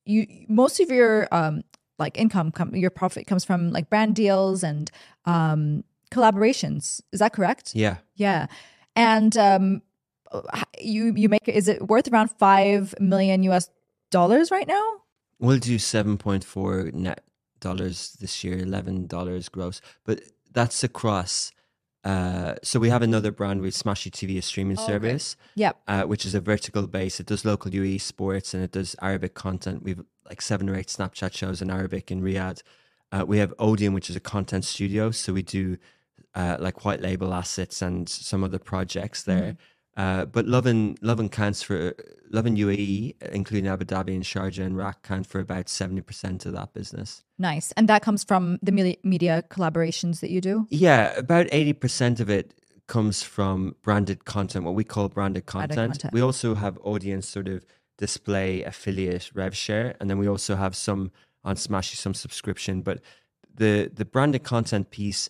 you 0.05 0.19
most 0.47 0.79
of 0.79 0.89
your 0.89 1.27
um, 1.39 1.55
like 2.03 2.17
income 2.23 2.51
come 2.57 2.69
your 2.75 2.93
profit 3.01 3.27
comes 3.27 3.43
from 3.43 3.71
like 3.77 3.89
brand 3.89 4.15
deals 4.15 4.63
and 4.63 4.89
um, 5.25 5.83
collaborations. 6.11 7.01
Is 7.11 7.19
that 7.19 7.33
correct? 7.33 7.75
Yeah. 7.75 7.97
yeah. 8.15 8.47
And 8.95 9.37
um 9.37 9.81
you 10.79 11.13
you 11.15 11.29
make 11.29 11.47
is 11.47 11.67
it 11.67 11.87
worth 11.87 12.07
around 12.11 12.29
5 12.31 12.95
million 12.99 13.43
US 13.43 13.69
dollars 14.11 14.51
right 14.51 14.67
now? 14.67 14.83
We'll 15.39 15.59
do 15.59 15.77
seven 15.79 16.17
point 16.17 16.43
four 16.43 16.89
net 16.93 17.23
dollars 17.59 18.17
this 18.19 18.43
year, 18.43 18.57
eleven 18.59 19.07
dollars 19.07 19.49
gross. 19.49 19.81
But 20.03 20.21
that's 20.51 20.83
across 20.83 21.51
uh 22.03 22.55
so 22.63 22.79
we 22.79 22.89
have 22.89 23.01
another 23.01 23.31
brand 23.31 23.61
with 23.61 23.73
Smashi 23.75 24.09
TV, 24.11 24.37
a 24.37 24.41
streaming 24.41 24.77
Oh, 24.79 24.83
okay. 24.83 24.91
service. 24.93 25.35
Yep. 25.55 25.77
uh, 25.87 26.03
which 26.03 26.25
is 26.25 26.33
a 26.35 26.41
vertical 26.41 26.87
base. 26.87 27.19
It 27.19 27.25
does 27.27 27.43
local 27.45 27.73
UE 27.73 27.99
sports 27.99 28.53
and 28.53 28.63
it 28.63 28.71
does 28.71 28.95
Arabic 29.01 29.33
content. 29.33 29.83
We've 29.83 30.01
like 30.29 30.41
seven 30.41 30.69
or 30.69 30.75
eight 30.75 30.87
Snapchat 30.87 31.33
shows 31.33 31.61
in 31.61 31.69
Arabic 31.69 32.11
in 32.11 32.21
Riyadh. 32.21 32.61
Uh, 33.11 33.23
we 33.25 33.37
have 33.37 33.53
Odeon, 33.59 33.93
which 33.93 34.09
is 34.09 34.15
a 34.15 34.19
content 34.19 34.65
studio. 34.65 35.11
So 35.11 35.31
we 35.33 35.41
do 35.41 35.77
uh, 36.35 36.57
like 36.59 36.83
white 36.85 37.01
label 37.01 37.33
assets 37.33 37.81
and 37.81 38.07
some 38.09 38.43
other 38.43 38.59
projects 38.59 39.23
there. 39.23 39.55
Uh, 39.97 40.25
but 40.25 40.45
Love 40.45 40.67
and 40.67 40.97
Love 41.01 41.19
and 41.19 41.31
counts 41.31 41.63
for 41.63 41.95
Lovin 42.29 42.55
UAE, 42.55 43.15
including 43.31 43.67
Abu 43.67 43.83
Dhabi 43.83 44.13
and 44.13 44.23
Sharjah 44.23 44.63
and 44.63 44.77
RAK, 44.77 45.01
count 45.01 45.25
for 45.25 45.39
about 45.39 45.67
seventy 45.67 46.01
percent 46.01 46.45
of 46.45 46.53
that 46.53 46.73
business. 46.73 47.23
Nice. 47.39 47.71
And 47.75 47.89
that 47.89 48.03
comes 48.03 48.23
from 48.23 48.59
the 48.61 48.71
media 49.03 49.43
collaborations 49.49 50.19
that 50.19 50.29
you 50.29 50.39
do? 50.39 50.67
Yeah, 50.69 51.15
about 51.17 51.47
80% 51.47 52.19
of 52.19 52.29
it 52.29 52.53
comes 52.87 53.21
from 53.21 53.75
branded 53.83 54.25
content, 54.25 54.65
what 54.65 54.73
we 54.73 54.83
call 54.83 55.09
branded 55.09 55.45
Branded 55.45 55.75
content. 55.75 55.91
content. 55.93 56.13
We 56.13 56.21
also 56.21 56.55
have 56.55 56.79
audience 56.83 57.27
sort 57.27 57.47
of 57.47 57.65
display 57.97 58.63
affiliate 58.63 59.31
rev 59.33 59.55
share, 59.55 59.95
and 59.99 60.09
then 60.09 60.17
we 60.17 60.27
also 60.27 60.55
have 60.55 60.75
some 60.75 61.11
on 61.43 61.55
Smashi, 61.55 61.95
some 61.95 62.13
subscription. 62.13 62.81
But 62.81 63.01
the 63.53 63.91
the 63.93 64.05
branded 64.05 64.43
content 64.43 64.89
piece 64.89 65.29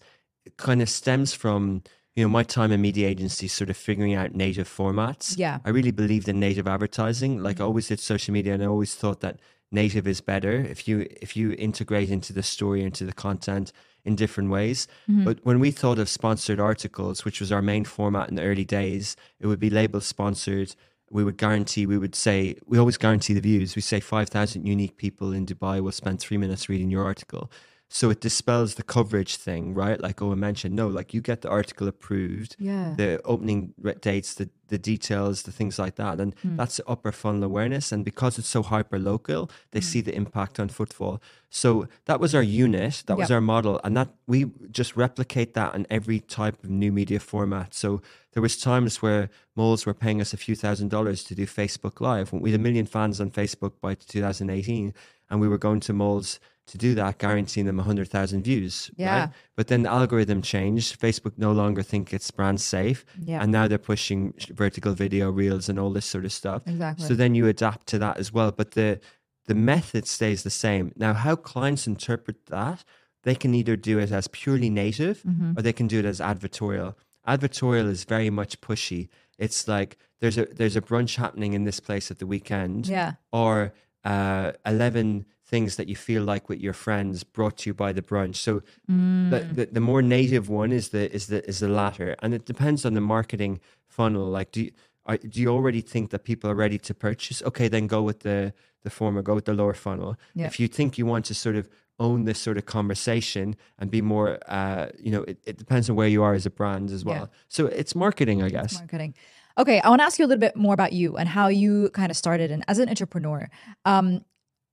kind 0.57 0.81
of 0.81 0.89
stems 0.89 1.33
from 1.33 1.83
you 2.17 2.23
know 2.23 2.29
my 2.29 2.41
time 2.41 2.71
in 2.71 2.81
media 2.81 3.07
agency, 3.07 3.47
sort 3.47 3.69
of 3.69 3.77
figuring 3.77 4.15
out 4.15 4.33
native 4.33 4.67
formats. 4.67 5.37
Yeah. 5.37 5.59
I 5.63 5.69
really 5.69 5.91
believed 5.91 6.27
in 6.27 6.39
native 6.39 6.67
advertising. 6.67 7.43
Like 7.43 7.57
I 7.57 7.59
mm-hmm. 7.59 7.67
always 7.67 7.89
did 7.89 7.99
social 7.99 8.33
media, 8.33 8.55
and 8.55 8.63
I 8.63 8.65
always 8.65 8.95
thought 8.95 9.19
that 9.19 9.39
native 9.71 10.07
is 10.07 10.19
better 10.19 10.51
if 10.51 10.87
you 10.87 11.07
if 11.21 11.37
you 11.37 11.51
integrate 11.51 12.09
into 12.09 12.33
the 12.33 12.41
story, 12.41 12.81
into 12.81 13.05
the 13.05 13.13
content 13.13 13.71
in 14.03 14.15
different 14.15 14.49
ways. 14.49 14.87
Mm-hmm. 15.07 15.25
But 15.25 15.39
when 15.43 15.59
we 15.59 15.69
thought 15.69 15.99
of 15.99 16.09
sponsored 16.09 16.59
articles, 16.59 17.23
which 17.23 17.39
was 17.39 17.51
our 17.51 17.61
main 17.61 17.85
format 17.85 18.29
in 18.29 18.35
the 18.35 18.41
early 18.41 18.65
days, 18.65 19.15
it 19.39 19.45
would 19.45 19.59
be 19.59 19.69
labeled 19.69 20.03
sponsored. 20.03 20.73
We 21.11 21.23
would 21.23 21.37
guarantee, 21.37 21.85
we 21.85 21.99
would 21.99 22.15
say, 22.15 22.57
we 22.65 22.79
always 22.79 22.97
guarantee 22.97 23.33
the 23.33 23.39
views. 23.39 23.77
We 23.77 23.81
say 23.81 24.01
5,000 24.01 24.65
unique 24.65 24.97
people 24.97 25.31
in 25.31 25.45
Dubai 25.45 25.79
will 25.79 25.93
spend 25.93 26.19
three 26.19 26.37
minutes 26.37 26.67
reading 26.67 26.89
your 26.89 27.05
article. 27.05 27.49
So 27.89 28.09
it 28.09 28.19
dispels 28.19 28.75
the 28.75 28.83
coverage 28.83 29.37
thing, 29.37 29.73
right? 29.73 29.99
Like 29.99 30.21
oh, 30.21 30.27
Owen 30.27 30.39
mentioned, 30.39 30.75
no, 30.75 30.87
like 30.87 31.13
you 31.13 31.21
get 31.21 31.41
the 31.41 31.49
article 31.49 31.87
approved 31.87 32.55
Yeah. 32.59 32.93
the 32.97 33.21
opening 33.23 33.73
dates, 34.01 34.33
the 34.33 34.49
the 34.67 34.77
details, 34.77 35.43
the 35.43 35.51
things 35.51 35.79
like 35.79 35.95
that. 35.95 36.19
And 36.19 36.35
hmm. 36.41 36.57
that's 36.57 36.81
upper 36.87 37.11
funnel 37.11 37.43
awareness. 37.43 37.91
And 37.91 38.03
because 38.03 38.37
it's 38.37 38.47
so 38.47 38.63
hyper 38.63 38.99
local, 38.99 39.49
they 39.71 39.79
hmm. 39.79 39.85
see 39.85 40.01
the 40.01 40.15
impact 40.15 40.59
on 40.59 40.69
footfall. 40.69 41.21
So 41.49 41.87
that 42.05 42.19
was 42.19 42.35
our 42.35 42.43
unit, 42.43 43.03
that 43.07 43.17
was 43.17 43.31
our 43.31 43.41
model. 43.41 43.79
And 43.83 43.95
that 43.95 44.09
we 44.27 44.51
just 44.69 44.95
replicate 44.97 45.53
that 45.53 45.73
in 45.75 45.87
every 45.89 46.19
type 46.19 46.63
of 46.63 46.69
new 46.69 46.91
media 46.91 47.19
format. 47.19 47.73
So 47.73 48.01
there 48.33 48.41
was 48.41 48.57
times 48.57 49.01
where 49.01 49.29
moles 49.55 49.85
were 49.85 49.93
paying 49.93 50.21
us 50.21 50.33
a 50.33 50.37
few 50.37 50.55
thousand 50.55 50.89
dollars 50.89 51.23
to 51.25 51.35
do 51.35 51.45
Facebook 51.45 52.01
Live. 52.01 52.33
We 52.33 52.51
had 52.51 52.59
a 52.59 52.63
million 52.63 52.85
fans 52.85 53.21
on 53.21 53.31
Facebook 53.31 53.73
by 53.81 53.95
2018, 53.95 54.93
and 55.29 55.41
we 55.41 55.47
were 55.47 55.57
going 55.57 55.79
to 55.81 55.93
moles 55.93 56.39
to 56.67 56.77
do 56.77 56.93
that, 56.95 57.17
guaranteeing 57.17 57.65
them 57.65 57.77
100,000 57.77 58.43
views. 58.43 58.91
Yeah. 58.95 59.19
Right? 59.19 59.29
But 59.55 59.67
then 59.67 59.83
the 59.83 59.89
algorithm 59.89 60.41
changed. 60.41 60.99
Facebook 60.99 61.33
no 61.37 61.51
longer 61.51 61.81
think 61.81 62.13
it's 62.13 62.29
brand 62.29 62.61
safe. 62.61 63.05
Yeah. 63.21 63.41
And 63.41 63.51
now 63.51 63.67
they're 63.67 63.77
pushing 63.77 64.33
vertical 64.49 64.93
video 64.93 65.31
reels 65.31 65.69
and 65.69 65.79
all 65.79 65.91
this 65.91 66.05
sort 66.05 66.25
of 66.25 66.33
stuff. 66.33 66.63
Exactly. 66.67 67.05
So 67.05 67.13
then 67.13 67.35
you 67.35 67.47
adapt 67.47 67.87
to 67.87 67.99
that 67.99 68.17
as 68.17 68.31
well. 68.33 68.51
But 68.51 68.71
the 68.71 68.99
the 69.45 69.55
method 69.55 70.05
stays 70.07 70.43
the 70.43 70.49
same. 70.49 70.91
Now, 70.97 71.13
how 71.13 71.37
clients 71.37 71.87
interpret 71.87 72.47
that, 72.47 72.83
they 73.23 73.33
can 73.33 73.55
either 73.55 73.77
do 73.77 73.97
it 73.97 74.11
as 74.11 74.27
purely 74.27 74.69
native 74.69 75.23
Mm-hmm. 75.23 75.57
or 75.57 75.61
they 75.61 75.73
can 75.73 75.87
do 75.87 75.99
it 75.99 76.05
as 76.05 76.19
advertorial. 76.19 76.95
Advertorial 77.25 77.87
is 77.89 78.03
very 78.03 78.29
much 78.29 78.59
pushy. 78.61 79.07
It's 79.37 79.67
like 79.67 79.97
there's 80.19 80.37
a 80.37 80.45
there's 80.45 80.75
a 80.75 80.81
brunch 80.81 81.15
happening 81.15 81.53
in 81.53 81.63
this 81.63 81.79
place 81.79 82.11
at 82.11 82.19
the 82.19 82.27
weekend 82.27 82.87
yeah. 82.87 83.13
or 83.31 83.73
uh, 84.03 84.51
11 84.65 85.25
things 85.51 85.75
that 85.77 85.87
you 85.91 85.95
feel 85.95 86.23
like 86.31 86.43
with 86.49 86.59
your 86.67 86.73
friends 86.85 87.23
brought 87.23 87.55
to 87.59 87.69
you 87.69 87.73
by 87.73 87.91
the 87.97 88.01
brunch 88.09 88.35
so 88.47 88.61
Mm. 88.91 89.29
the, 89.31 89.39
the, 89.57 89.65
the 89.77 89.79
more 89.91 90.01
native 90.01 90.45
one 90.61 90.71
is 90.79 90.85
the 90.95 91.03
is 91.17 91.23
the 91.27 91.39
is 91.51 91.57
the 91.65 91.69
latter 91.81 92.09
and 92.21 92.33
it 92.33 92.43
depends 92.53 92.81
on 92.87 92.93
the 92.93 93.01
marketing 93.15 93.53
funnel 93.97 94.25
like 94.37 94.49
do 94.55 94.59
you, 94.65 94.71
are, 95.09 95.17
do 95.33 95.37
you 95.43 95.49
already 95.57 95.81
think 95.93 96.09
that 96.11 96.21
people 96.31 96.47
are 96.51 96.55
ready 96.65 96.77
to 96.87 96.93
purchase 97.07 97.37
okay 97.49 97.67
then 97.75 97.87
go 97.87 98.01
with 98.09 98.19
the 98.27 98.39
the 98.83 98.89
former 98.89 99.21
go 99.29 99.33
with 99.35 99.45
the 99.45 99.53
lower 99.61 99.73
funnel 99.85 100.11
Yeah. 100.33 100.47
if 100.47 100.55
you 100.59 100.67
think 100.77 100.97
you 100.99 101.05
want 101.13 101.25
to 101.31 101.33
sort 101.33 101.55
of 101.61 101.65
own 101.99 102.25
this 102.25 102.39
sort 102.47 102.57
of 102.57 102.65
conversation 102.65 103.55
and 103.79 103.89
be 103.89 104.01
more 104.01 104.29
uh 104.47 104.87
you 105.05 105.11
know 105.11 105.23
it, 105.31 105.37
it 105.51 105.57
depends 105.57 105.89
on 105.89 105.95
where 105.95 106.07
you 106.15 106.21
are 106.27 106.33
as 106.39 106.45
a 106.45 106.49
brand 106.59 106.91
as 106.91 107.03
Yeah. 107.03 107.11
well 107.11 107.25
so 107.47 107.61
it's 107.81 107.93
marketing 107.95 108.43
i 108.43 108.49
guess 108.49 108.73
marketing. 108.79 109.13
Okay, 109.59 109.79
I 109.81 109.89
want 109.89 110.01
to 110.01 110.05
ask 110.05 110.19
you 110.19 110.25
a 110.25 110.29
little 110.31 110.39
bit 110.47 110.55
more 110.55 110.75
about 110.79 110.93
you 110.93 111.17
and 111.19 111.27
how 111.27 111.47
you 111.47 111.89
kind 111.99 112.11
of 112.11 112.17
started 112.25 112.51
and 112.51 112.63
as 112.67 112.77
an 112.77 112.87
entrepreneur. 112.89 113.49
Um, 113.85 114.07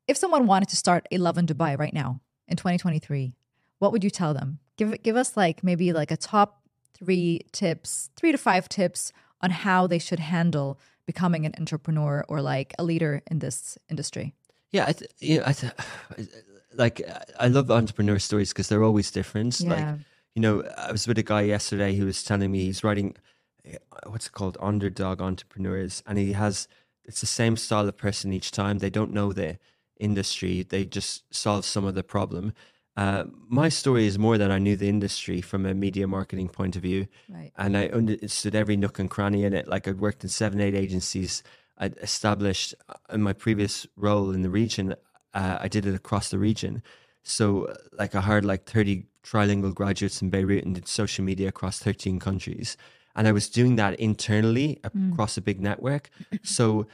if 0.06 0.16
someone 0.16 0.46
wanted 0.46 0.68
to 0.70 0.76
start 0.76 1.06
a 1.10 1.18
Lovin 1.18 1.46
Dubai 1.46 1.78
right 1.78 1.94
now 1.94 2.20
in 2.48 2.56
2023, 2.56 3.34
what 3.78 3.92
would 3.92 4.04
you 4.04 4.10
tell 4.10 4.34
them? 4.34 4.58
Give 4.76 5.02
give 5.02 5.16
us 5.16 5.36
like 5.36 5.62
maybe 5.62 5.92
like 5.92 6.10
a 6.10 6.16
top 6.16 6.62
three 6.94 7.40
tips, 7.52 8.10
three 8.16 8.32
to 8.32 8.38
five 8.38 8.68
tips 8.68 9.12
on 9.40 9.50
how 9.50 9.86
they 9.86 9.98
should 9.98 10.20
handle 10.20 10.78
becoming 11.06 11.44
an 11.44 11.54
entrepreneur 11.58 12.24
or 12.28 12.40
like 12.40 12.74
a 12.78 12.84
leader 12.84 13.22
in 13.30 13.40
this 13.40 13.76
industry. 13.90 14.34
Yeah, 14.70 14.86
I 14.88 14.92
th- 14.92 15.10
you 15.20 15.38
know, 15.38 15.44
I 15.46 15.52
th- 15.52 15.72
like 16.74 17.02
I 17.38 17.48
love 17.48 17.70
entrepreneur 17.70 18.18
stories 18.18 18.52
because 18.52 18.68
they're 18.68 18.82
always 18.82 19.10
different. 19.10 19.60
Yeah. 19.60 19.70
Like 19.70 19.98
you 20.34 20.42
know, 20.42 20.64
I 20.76 20.90
was 20.90 21.06
with 21.06 21.18
a 21.18 21.22
guy 21.22 21.42
yesterday 21.42 21.94
who 21.94 22.06
was 22.06 22.24
telling 22.24 22.50
me 22.50 22.64
he's 22.64 22.82
writing 22.82 23.16
uh, 23.66 23.76
what's 24.06 24.26
it 24.26 24.32
called 24.32 24.56
underdog 24.60 25.20
entrepreneurs, 25.20 26.02
and 26.06 26.18
he 26.18 26.32
has 26.32 26.68
it's 27.04 27.20
the 27.20 27.26
same 27.26 27.56
style 27.56 27.88
of 27.88 27.96
person 27.96 28.32
each 28.32 28.50
time. 28.50 28.78
They 28.78 28.90
don't 28.90 29.12
know 29.12 29.32
the 29.32 29.58
industry; 29.98 30.62
they 30.62 30.84
just 30.84 31.22
solve 31.34 31.64
some 31.64 31.84
of 31.84 31.94
the 31.94 32.02
problem. 32.02 32.52
Uh, 32.96 33.24
my 33.48 33.68
story 33.68 34.06
is 34.06 34.18
more 34.18 34.38
that 34.38 34.52
I 34.52 34.58
knew 34.58 34.76
the 34.76 34.88
industry 34.88 35.40
from 35.40 35.66
a 35.66 35.74
media 35.74 36.06
marketing 36.06 36.48
point 36.48 36.76
of 36.76 36.82
view 36.82 37.08
Right. 37.28 37.50
and 37.56 37.76
I 37.76 37.88
understood 37.88 38.54
every 38.54 38.76
nook 38.76 39.00
and 39.00 39.10
cranny 39.10 39.42
in 39.42 39.52
it. 39.52 39.66
Like 39.66 39.88
I'd 39.88 39.98
worked 40.00 40.22
in 40.22 40.28
seven, 40.30 40.60
eight 40.60 40.76
agencies. 40.76 41.42
I'd 41.76 41.96
established 41.98 42.72
uh, 42.88 42.94
in 43.12 43.20
my 43.22 43.32
previous 43.32 43.84
role 43.96 44.30
in 44.30 44.42
the 44.42 44.48
region. 44.50 44.94
Uh, 45.32 45.58
I 45.60 45.66
did 45.66 45.86
it 45.86 45.94
across 45.96 46.30
the 46.30 46.38
region. 46.38 46.82
So, 47.24 47.64
uh, 47.64 47.74
like, 47.98 48.14
I 48.14 48.20
hired 48.20 48.44
like 48.44 48.64
thirty 48.66 49.06
trilingual 49.24 49.74
graduates 49.74 50.22
in 50.22 50.30
Beirut 50.30 50.64
and 50.64 50.74
did 50.76 50.86
social 50.86 51.24
media 51.24 51.48
across 51.48 51.80
thirteen 51.80 52.20
countries. 52.20 52.76
And 53.16 53.26
I 53.26 53.32
was 53.32 53.48
doing 53.48 53.74
that 53.76 53.98
internally 53.98 54.78
across 54.84 55.36
a 55.36 55.40
big 55.40 55.60
network. 55.60 56.10
So, 56.42 56.86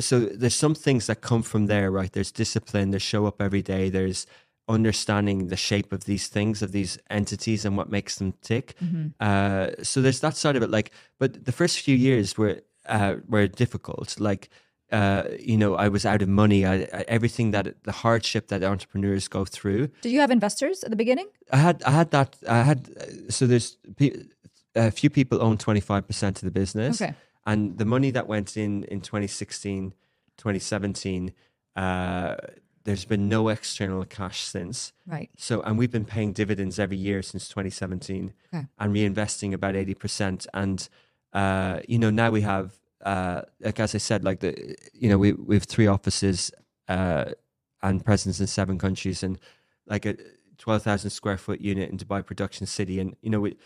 so 0.00 0.20
there's 0.20 0.54
some 0.54 0.74
things 0.74 1.06
that 1.06 1.20
come 1.20 1.42
from 1.42 1.66
there, 1.66 1.90
right? 1.90 2.12
There's 2.12 2.32
discipline. 2.32 2.90
There's 2.90 3.02
show 3.02 3.26
up 3.26 3.40
every 3.40 3.62
day. 3.62 3.90
There's 3.90 4.26
understanding 4.68 5.48
the 5.48 5.56
shape 5.56 5.92
of 5.92 6.04
these 6.04 6.28
things, 6.28 6.62
of 6.62 6.70
these 6.72 6.98
entities, 7.10 7.64
and 7.64 7.76
what 7.76 7.90
makes 7.90 8.16
them 8.16 8.32
tick. 8.42 8.74
Uh, 9.20 9.70
so 9.82 10.00
there's 10.00 10.20
that 10.20 10.36
side 10.36 10.56
of 10.56 10.62
it. 10.62 10.70
Like, 10.70 10.92
but 11.18 11.44
the 11.44 11.52
first 11.52 11.80
few 11.80 11.96
years 11.96 12.36
were 12.38 12.60
uh, 12.86 13.16
were 13.28 13.46
difficult. 13.48 14.18
Like, 14.20 14.48
uh, 14.92 15.24
you 15.38 15.56
know, 15.56 15.74
I 15.74 15.88
was 15.88 16.04
out 16.06 16.22
of 16.22 16.28
money. 16.28 16.64
I, 16.64 16.74
I, 16.92 17.04
everything 17.08 17.50
that 17.52 17.82
the 17.84 17.92
hardship 17.92 18.48
that 18.48 18.62
entrepreneurs 18.62 19.28
go 19.28 19.44
through. 19.44 19.88
Did 20.02 20.12
you 20.12 20.20
have 20.20 20.30
investors 20.30 20.82
at 20.84 20.90
the 20.90 20.96
beginning? 20.96 21.28
I 21.52 21.56
had, 21.58 21.82
I 21.84 21.90
had 21.90 22.10
that. 22.10 22.36
I 22.48 22.62
had. 22.62 22.78
uh, 23.00 23.30
So 23.30 23.46
there's 23.46 23.76
pe- 23.96 24.22
a 24.74 24.90
few 24.90 25.10
people 25.10 25.42
own 25.42 25.58
25 25.58 26.06
percent 26.06 26.38
of 26.38 26.44
the 26.44 26.50
business. 26.60 27.00
Okay. 27.02 27.14
And 27.46 27.78
the 27.78 27.84
money 27.84 28.10
that 28.10 28.26
went 28.26 28.56
in 28.56 28.84
in 28.84 29.00
2016, 29.00 29.94
2017, 30.36 31.32
uh, 31.76 32.36
there's 32.84 33.04
been 33.04 33.28
no 33.28 33.48
external 33.48 34.04
cash 34.04 34.40
since. 34.42 34.92
Right. 35.06 35.30
So, 35.36 35.60
and 35.62 35.78
we've 35.78 35.90
been 35.90 36.04
paying 36.04 36.32
dividends 36.32 36.78
every 36.78 36.96
year 36.96 37.22
since 37.22 37.48
2017 37.48 38.32
Okay. 38.52 38.66
and 38.78 38.94
reinvesting 38.94 39.52
about 39.52 39.74
80%. 39.74 40.46
And, 40.54 40.88
uh, 41.32 41.80
you 41.86 41.98
know, 41.98 42.10
now 42.10 42.30
we 42.30 42.40
have, 42.42 42.78
uh, 43.04 43.42
like, 43.60 43.80
as 43.80 43.94
I 43.94 43.98
said, 43.98 44.24
like 44.24 44.40
the, 44.40 44.76
you 44.92 45.08
know, 45.08 45.18
we, 45.18 45.32
we 45.32 45.54
have 45.56 45.64
three 45.64 45.86
offices, 45.86 46.50
uh, 46.88 47.26
and 47.82 48.04
presence 48.04 48.40
in 48.40 48.46
seven 48.46 48.78
countries 48.78 49.22
and 49.22 49.38
like 49.86 50.04
a 50.04 50.16
12,000 50.58 51.10
square 51.10 51.38
foot 51.38 51.60
unit 51.60 51.88
in 51.90 51.96
Dubai 51.96 52.24
production 52.24 52.66
city. 52.66 53.00
And, 53.00 53.16
you 53.22 53.30
know, 53.30 53.40
we, 53.40 53.56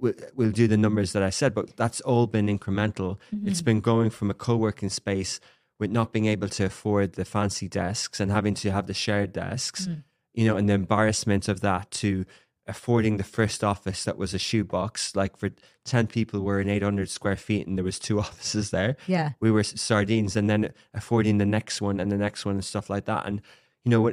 we- 0.00 0.14
we'll 0.34 0.50
do 0.52 0.66
the 0.68 0.76
numbers 0.76 1.12
that 1.12 1.22
I 1.22 1.30
said, 1.30 1.54
but 1.54 1.76
that's 1.76 2.00
all 2.02 2.26
been 2.26 2.46
incremental. 2.46 3.18
Mm-hmm. 3.34 3.48
It's 3.48 3.62
been 3.62 3.80
going 3.80 4.10
from 4.10 4.30
a 4.30 4.34
co-working 4.34 4.90
space 4.90 5.40
with 5.78 5.90
not 5.90 6.12
being 6.12 6.26
able 6.26 6.48
to 6.48 6.64
afford 6.64 7.12
the 7.14 7.24
fancy 7.24 7.68
desks 7.68 8.20
and 8.20 8.30
having 8.32 8.54
to 8.54 8.70
have 8.70 8.86
the 8.86 8.94
shared 8.94 9.32
desks, 9.32 9.86
mm. 9.86 10.02
you 10.34 10.44
know, 10.46 10.56
and 10.56 10.68
the 10.68 10.74
embarrassment 10.74 11.48
of 11.48 11.60
that 11.60 11.90
to 11.92 12.24
affording 12.66 13.16
the 13.16 13.24
first 13.24 13.64
office 13.64 14.04
that 14.04 14.18
was 14.18 14.34
a 14.34 14.38
shoebox. 14.38 15.16
Like 15.16 15.36
for 15.36 15.50
10 15.84 16.06
people, 16.08 16.40
we're 16.40 16.60
in 16.60 16.68
800 16.68 17.08
square 17.08 17.36
feet 17.36 17.66
and 17.66 17.78
there 17.78 17.84
was 17.84 17.98
two 17.98 18.18
offices 18.26 18.70
there 18.70 18.96
Yeah. 19.06 19.30
we 19.40 19.50
were 19.50 19.62
sardines 19.62 20.36
and 20.36 20.50
then 20.50 20.72
affording 20.92 21.38
the 21.38 21.46
next 21.46 21.80
one 21.80 21.98
and 22.00 22.10
the 22.12 22.18
next 22.18 22.44
one 22.44 22.56
and 22.56 22.64
stuff 22.64 22.90
like 22.90 23.04
that 23.06 23.24
and 23.26 23.40
you 23.84 23.90
know 23.90 24.12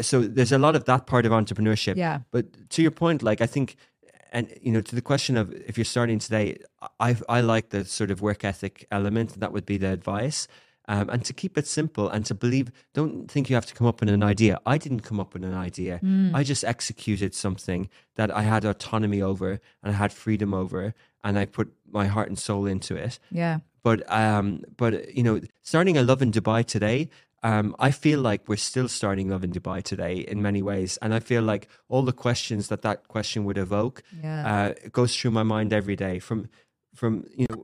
so 0.00 0.22
there's 0.22 0.50
a 0.50 0.58
lot 0.58 0.74
of 0.74 0.86
that 0.86 1.06
part 1.06 1.24
of 1.24 1.30
entrepreneurship 1.30 1.94
Yeah. 1.96 2.20
but 2.32 2.68
to 2.70 2.82
your 2.82 2.90
point 2.90 3.22
like 3.22 3.40
i 3.40 3.46
think 3.46 3.76
and 4.34 4.44
you 4.66 4.72
know 4.74 4.82
to 4.90 4.94
the 5.00 5.06
question 5.12 5.34
of 5.42 5.46
if 5.70 5.74
you're 5.78 5.92
starting 5.96 6.18
today 6.26 6.46
i 7.08 7.10
i 7.36 7.40
like 7.52 7.66
the 7.76 7.82
sort 7.98 8.10
of 8.14 8.18
work 8.28 8.40
ethic 8.52 8.74
element. 8.98 9.28
That 9.42 9.52
would 9.54 9.66
be 9.72 9.78
the 9.84 9.90
advice. 9.98 10.40
Um, 10.86 11.06
and 11.08 11.24
to 11.24 11.32
keep 11.32 11.54
it 11.60 11.66
simple 11.66 12.06
and 12.14 12.22
to 12.26 12.34
believe 12.44 12.66
don't 12.98 13.14
think 13.32 13.48
you 13.48 13.54
have 13.60 13.64
to 13.70 13.74
come 13.78 13.86
up 13.90 13.98
with 14.00 14.10
an 14.10 14.22
idea. 14.34 14.54
I 14.74 14.76
didn't 14.84 15.00
come 15.08 15.18
up 15.22 15.30
with 15.34 15.42
an 15.42 15.54
idea. 15.68 15.94
I 16.38 16.42
just 16.52 16.62
executed 16.74 17.30
something 17.44 17.82
that 18.18 18.28
i 18.40 18.42
had 18.52 18.62
autonomy 18.72 19.20
over 19.30 19.50
and 19.82 19.88
i 19.94 19.96
had 20.02 20.10
freedom 20.24 20.50
over 20.62 20.82
and 21.24 21.32
i 21.42 21.44
put 21.58 21.66
my 21.98 22.06
heart 22.14 22.28
and 22.28 22.38
soul 22.48 22.64
into 22.74 22.92
it. 23.06 23.14
Yeah. 23.42 23.56
but 23.88 23.98
um 24.22 24.46
but 24.80 24.92
you 25.18 25.24
know 25.26 25.36
starting 25.72 25.96
a 25.96 26.02
Lovin 26.10 26.30
Dubai 26.36 26.60
today 26.74 26.98
um 27.48 27.66
i 27.88 27.90
feel 28.04 28.20
like 28.28 28.40
we're 28.50 28.64
still 28.72 28.88
starting 28.98 29.26
Lovin 29.32 29.52
Dubai 29.56 29.78
today 29.92 30.14
in 30.32 30.38
many 30.48 30.62
ways 30.70 30.90
and 31.02 31.10
i 31.18 31.20
feel 31.30 31.42
like 31.52 31.64
all 31.92 32.02
the 32.10 32.16
questions 32.26 32.62
that 32.70 32.82
that 32.88 32.98
question 33.14 33.40
would 33.46 33.58
evoke 33.66 33.96
Yeah. 34.22 34.40
uh 34.50 34.68
goes 34.98 35.12
through 35.16 35.32
my 35.40 35.46
mind 35.54 35.70
every 35.80 35.96
day. 36.06 36.16
From 36.28 36.40
from 37.00 37.12
you 37.40 37.46
know 37.50 37.60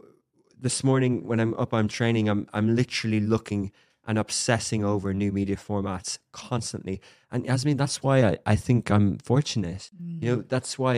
this 0.66 0.78
morning 0.88 1.12
when 1.28 1.38
i'm 1.42 1.54
up 1.64 1.72
i'm 1.78 1.88
training 1.98 2.24
i'm 2.32 2.42
i'm 2.56 2.68
literally 2.80 3.20
looking 3.34 3.62
and 4.08 4.18
obsessing 4.24 4.82
over 4.92 5.08
new 5.22 5.30
media 5.40 5.56
formats 5.68 6.10
constantly. 6.32 6.96
And 7.32 7.40
Yasmin, 7.48 7.76
that's 7.82 7.98
why 8.06 8.16
I, 8.30 8.32
I 8.54 8.56
think 8.66 8.82
i'm 8.96 9.08
fortunate. 9.32 9.82
You 10.22 10.26
know 10.30 10.38
that's 10.54 10.72
why 10.82 10.94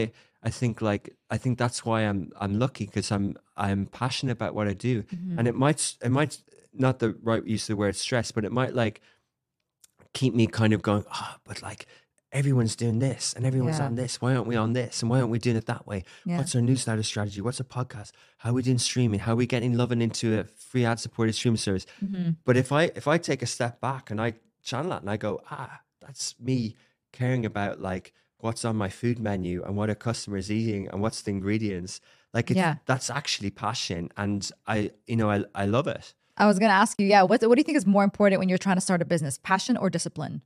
i 0.49 0.51
think 0.61 0.75
like 0.91 1.05
i 1.35 1.37
think 1.43 1.55
that's 1.63 1.81
why 1.89 1.99
i'm 2.09 2.21
i'm 2.43 2.55
lucky 2.65 2.87
because 2.87 3.09
i'm 3.17 3.27
i'm 3.67 3.81
passionate 4.03 4.33
about 4.41 4.53
what 4.57 4.67
i 4.73 4.75
do. 4.91 4.95
And 5.39 5.45
it 5.51 5.57
might 5.65 5.81
it 6.07 6.13
might 6.19 6.33
not 6.75 6.99
the 6.99 7.15
right 7.23 7.45
use 7.47 7.65
of 7.65 7.75
the 7.75 7.77
word 7.77 7.97
stress 7.97 8.31
but 8.33 8.45
it 8.45 8.53
might 8.53 8.75
like 8.75 9.01
keep 10.15 10.35
me 10.35 10.47
kind 10.47 10.73
of 10.73 10.83
going 10.83 11.05
ah 11.11 11.39
but 11.45 11.63
like 11.63 11.87
everyone's 12.33 12.77
doing 12.77 12.99
this 12.99 13.35
and 13.35 13.45
everyone's 13.45 13.79
Yeah. 13.79 13.87
on 13.87 13.95
this 13.95 14.21
why 14.21 14.35
aren't 14.35 14.47
we 14.47 14.57
on 14.57 14.73
this 14.73 15.03
and 15.03 15.11
why 15.11 15.19
aren't 15.21 15.31
we 15.31 15.39
doing 15.39 15.57
it 15.57 15.67
that 15.67 15.87
way 15.87 16.05
Yeah. 16.25 16.39
what's 16.39 16.55
our 16.55 16.61
newsletter 16.63 17.03
strategy 17.03 17.41
what's 17.41 17.61
a 17.61 17.65
podcast 17.65 18.13
how 18.39 18.51
are 18.51 18.55
we 18.55 18.63
doing 18.63 18.79
streaming 18.79 19.21
how 19.21 19.33
are 19.33 19.37
we 19.37 19.47
getting 19.47 19.75
loving 19.77 20.01
into 20.03 20.39
a 20.39 20.45
free 20.45 20.85
ad 20.85 20.99
supported 21.01 21.35
streaming 21.35 21.59
service 21.59 21.87
Mm-hmm. 22.05 22.31
but 22.45 22.57
if 22.57 22.73
i 22.73 22.85
if 22.95 23.07
i 23.07 23.19
take 23.19 23.43
a 23.43 23.47
step 23.47 23.81
back 23.81 24.11
and 24.11 24.21
i 24.21 24.35
channel 24.63 24.91
that 24.91 25.03
and 25.03 25.11
i 25.11 25.17
go 25.17 25.41
ah 25.51 25.81
that's 26.01 26.35
me 26.41 26.75
caring 27.13 27.45
about 27.45 27.81
like 27.81 28.13
what's 28.39 28.65
on 28.65 28.77
my 28.77 28.89
food 28.89 29.19
menu 29.19 29.63
and 29.63 29.77
what 29.77 29.89
a 29.91 29.95
customer 29.95 30.37
is 30.37 30.51
eating 30.51 30.89
and 30.89 31.01
what's 31.03 31.23
the 31.23 31.31
ingredients 31.31 32.01
Like 32.35 32.51
it's, 32.51 32.57
Yeah. 32.59 32.77
that's 32.87 33.11
actually 33.11 33.51
passion, 33.51 34.09
and 34.17 34.51
I 34.67 34.91
you 35.07 35.17
know 35.17 35.29
I 35.31 35.45
I 35.55 35.67
love 35.67 35.87
it. 35.87 36.15
I 36.37 36.47
was 36.47 36.59
going 36.59 36.71
to 36.71 36.75
ask 36.75 36.99
you, 37.01 37.07
yeah, 37.07 37.23
what, 37.23 37.43
what 37.43 37.55
do 37.57 37.61
you 37.61 37.65
think 37.65 37.77
is 37.77 37.87
more 37.87 38.05
important 38.05 38.39
when 38.39 38.49
you're 38.49 38.59
trying 38.59 38.77
to 38.77 38.81
start 38.81 39.03
a 39.03 39.05
business, 39.05 39.39
passion 39.43 39.77
or 39.77 39.91
discipline? 39.91 40.43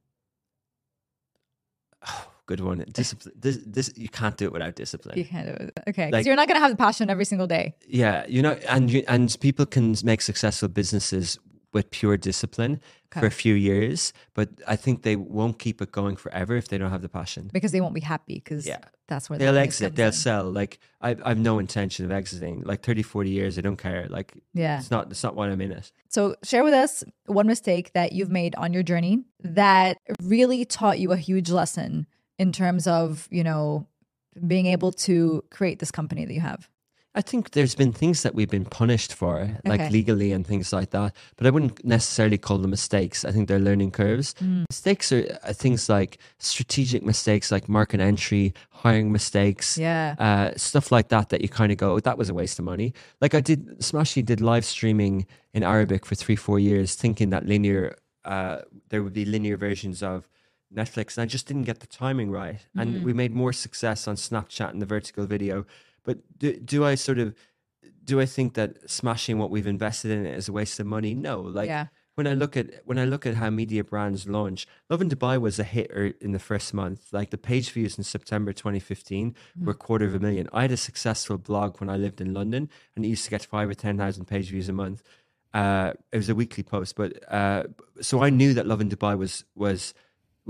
Oh, 2.06 2.26
Good 2.46 2.60
one. 2.60 2.84
Discipline. 2.92 3.34
This 3.36 3.58
this 3.66 3.92
you 3.96 4.08
can't 4.08 4.36
do 4.36 4.44
it 4.44 4.52
without 4.52 4.76
discipline. 4.76 5.18
You 5.18 5.24
kind 5.24 5.48
of, 5.48 5.70
okay. 5.88 6.04
'cause 6.04 6.12
Like- 6.12 6.26
you're 6.26 6.36
not 6.36 6.46
going 6.46 6.54
to 6.56 6.60
have 6.60 6.70
the 6.70 6.76
passion 6.76 7.10
every 7.10 7.24
single 7.24 7.48
day. 7.48 7.74
Yeah, 7.88 8.24
you 8.28 8.40
know, 8.40 8.52
and 8.68 8.88
you, 8.88 9.02
and 9.08 9.36
people 9.40 9.66
can 9.66 9.96
make 10.04 10.20
successful 10.22 10.68
businesses 10.68 11.38
with 11.72 11.90
pure 11.90 12.16
discipline 12.16 12.80
for 13.12 13.26
a 13.26 13.30
few 13.32 13.54
years, 13.54 14.12
but 14.34 14.48
I 14.68 14.76
think 14.76 15.02
they 15.02 15.16
won't 15.16 15.58
keep 15.58 15.82
it 15.82 15.90
going 15.90 16.14
forever 16.16 16.54
if 16.56 16.68
they 16.68 16.78
don't 16.78 16.90
have 16.90 17.02
the 17.02 17.08
passion. 17.08 17.50
because 17.52 17.72
they 17.72 17.80
won't 17.80 17.94
be 17.94 18.00
happy 18.00 18.34
because 18.36 18.64
Yeah. 18.66 18.78
That's 19.08 19.30
where 19.30 19.38
They'll 19.38 19.56
exit, 19.58 19.94
they'll 19.96 20.06
in. 20.08 20.12
sell. 20.12 20.50
Like 20.50 20.78
I, 21.00 21.16
I 21.24 21.28
have 21.30 21.38
no 21.38 21.58
intention 21.58 22.04
of 22.04 22.10
exiting. 22.10 22.62
Like 22.64 22.82
30, 22.82 23.02
40 23.02 23.30
years, 23.30 23.58
I 23.58 23.60
don't 23.60 23.76
care. 23.76 24.06
Like 24.08 24.34
Yeah. 24.54 24.78
it's 24.78 24.90
not, 24.90 25.10
it's 25.10 25.22
not 25.22 25.36
why 25.36 25.48
I'm 25.48 25.60
in 25.60 25.72
it. 25.72 25.92
So 26.08 26.36
share 26.42 26.64
with 26.64 26.74
us 26.74 27.04
one 27.26 27.46
mistake 27.46 27.92
that 27.92 28.12
you've 28.12 28.30
made 28.30 28.54
on 28.56 28.72
your 28.72 28.82
journey 28.82 29.24
that 29.40 29.98
really 30.22 30.64
taught 30.64 30.98
you 30.98 31.12
a 31.12 31.16
huge 31.16 31.50
lesson 31.50 32.06
in 32.38 32.52
terms 32.52 32.86
of, 32.86 33.28
you 33.30 33.44
know, 33.44 33.86
being 34.46 34.66
able 34.66 34.92
to 34.92 35.42
create 35.50 35.78
this 35.78 35.90
company 35.90 36.24
that 36.24 36.34
you 36.34 36.40
have. 36.40 36.68
I 37.16 37.22
think 37.22 37.50
there's 37.52 37.74
been 37.74 37.92
things 37.92 38.22
that 38.22 38.34
we've 38.34 38.50
been 38.50 38.66
punished 38.66 39.12
for, 39.14 39.34
like 39.64 39.80
Okay. 39.80 39.90
legally 39.90 40.32
and 40.32 40.46
things 40.46 40.70
like 40.72 40.90
that. 40.90 41.16
But 41.36 41.46
I 41.46 41.50
wouldn't 41.50 41.82
necessarily 41.84 42.36
call 42.38 42.58
them 42.58 42.70
mistakes. 42.70 43.24
I 43.24 43.30
think 43.32 43.48
they're 43.48 43.58
learning 43.70 43.92
curves. 43.92 44.34
Mm. 44.34 44.64
Mistakes 44.70 45.10
are 45.12 45.24
uh, 45.42 45.52
things 45.54 45.88
like 45.88 46.18
strategic 46.38 47.02
mistakes, 47.02 47.50
like 47.50 47.68
market 47.68 48.00
entry, 48.00 48.52
hiring 48.70 49.10
mistakes, 49.12 49.78
Yeah. 49.78 50.14
uh, 50.18 50.48
stuff 50.56 50.92
like 50.92 51.08
that. 51.08 51.30
That 51.30 51.40
you 51.40 51.48
kind 51.48 51.72
of 51.72 51.78
go, 51.78 51.88
oh, 51.94 52.00
that 52.00 52.18
was 52.18 52.28
a 52.28 52.34
waste 52.34 52.58
of 52.58 52.64
money. 52.66 52.92
Like 53.22 53.34
I 53.34 53.40
did, 53.40 53.78
Smashi 53.80 54.22
did 54.22 54.40
live 54.40 54.64
streaming 54.64 55.26
in 55.54 55.62
Arabic 55.62 56.04
for 56.04 56.14
three, 56.14 56.36
four 56.36 56.58
years, 56.60 56.94
thinking 56.96 57.30
that 57.30 57.46
linear, 57.46 57.96
uh, 58.26 58.58
there 58.90 59.02
would 59.02 59.14
be 59.14 59.24
linear 59.24 59.56
versions 59.56 60.02
of 60.02 60.28
Netflix, 60.74 61.16
and 61.16 61.22
I 61.22 61.26
just 61.26 61.46
didn't 61.46 61.62
get 61.64 61.78
the 61.80 61.86
timing 61.86 62.30
right. 62.30 62.60
And 62.76 63.02
we 63.04 63.12
made 63.14 63.32
more 63.34 63.52
success 63.54 64.06
on 64.08 64.16
Snapchat 64.16 64.70
and 64.70 64.82
the 64.82 64.86
vertical 64.86 65.24
video. 65.24 65.64
But 66.06 66.16
do, 66.38 66.48
do 66.72 66.78
I 66.90 66.94
sort 66.94 67.18
of 67.24 67.34
do 68.10 68.20
I 68.20 68.26
think 68.36 68.54
that 68.54 68.70
smashing 68.88 69.36
what 69.40 69.50
we've 69.50 69.66
invested 69.66 70.10
in 70.12 70.24
it 70.30 70.34
is 70.40 70.48
a 70.48 70.52
waste 70.60 70.78
of 70.80 70.86
money? 70.86 71.12
No. 71.14 71.40
Like 71.40 71.66
Yeah. 71.74 71.86
when 72.14 72.26
I 72.32 72.34
look 72.42 72.56
at 72.60 72.66
when 72.88 72.98
I 72.98 73.04
look 73.12 73.26
at 73.26 73.34
how 73.34 73.50
media 73.50 73.82
brands 73.92 74.22
launch, 74.36 74.60
Lovin 74.88 75.08
Dubai 75.10 75.34
was 75.46 75.58
a 75.58 75.64
hit 75.74 75.90
in 76.26 76.30
the 76.36 76.38
first 76.50 76.72
month. 76.72 77.00
Like 77.18 77.30
the 77.36 77.42
page 77.50 77.68
views 77.76 77.98
in 77.98 78.04
September 78.04 78.52
2015 78.52 79.34
were 79.64 79.72
a 79.72 79.74
quarter 79.74 80.06
of 80.10 80.14
a 80.14 80.20
million. 80.26 80.48
I 80.58 80.62
had 80.62 80.72
a 80.72 80.76
successful 80.90 81.36
blog 81.50 81.80
when 81.80 81.90
I 81.90 81.96
lived 81.96 82.20
in 82.20 82.32
London, 82.40 82.62
and 82.94 83.04
it 83.04 83.08
used 83.08 83.24
to 83.24 83.30
get 83.36 83.44
five 83.44 83.68
or 83.68 83.74
ten 83.74 83.98
thousand 83.98 84.24
page 84.26 84.48
views 84.54 84.68
a 84.68 84.72
month. 84.84 85.02
Uh, 85.52 85.92
it 86.12 86.18
was 86.22 86.28
a 86.28 86.34
weekly 86.34 86.62
post, 86.62 86.96
but 86.96 87.10
uh, 87.40 87.64
so 88.00 88.22
I 88.22 88.30
knew 88.30 88.54
that 88.54 88.66
Lovin 88.66 88.88
Dubai 88.88 89.18
was 89.18 89.44
was 89.54 89.80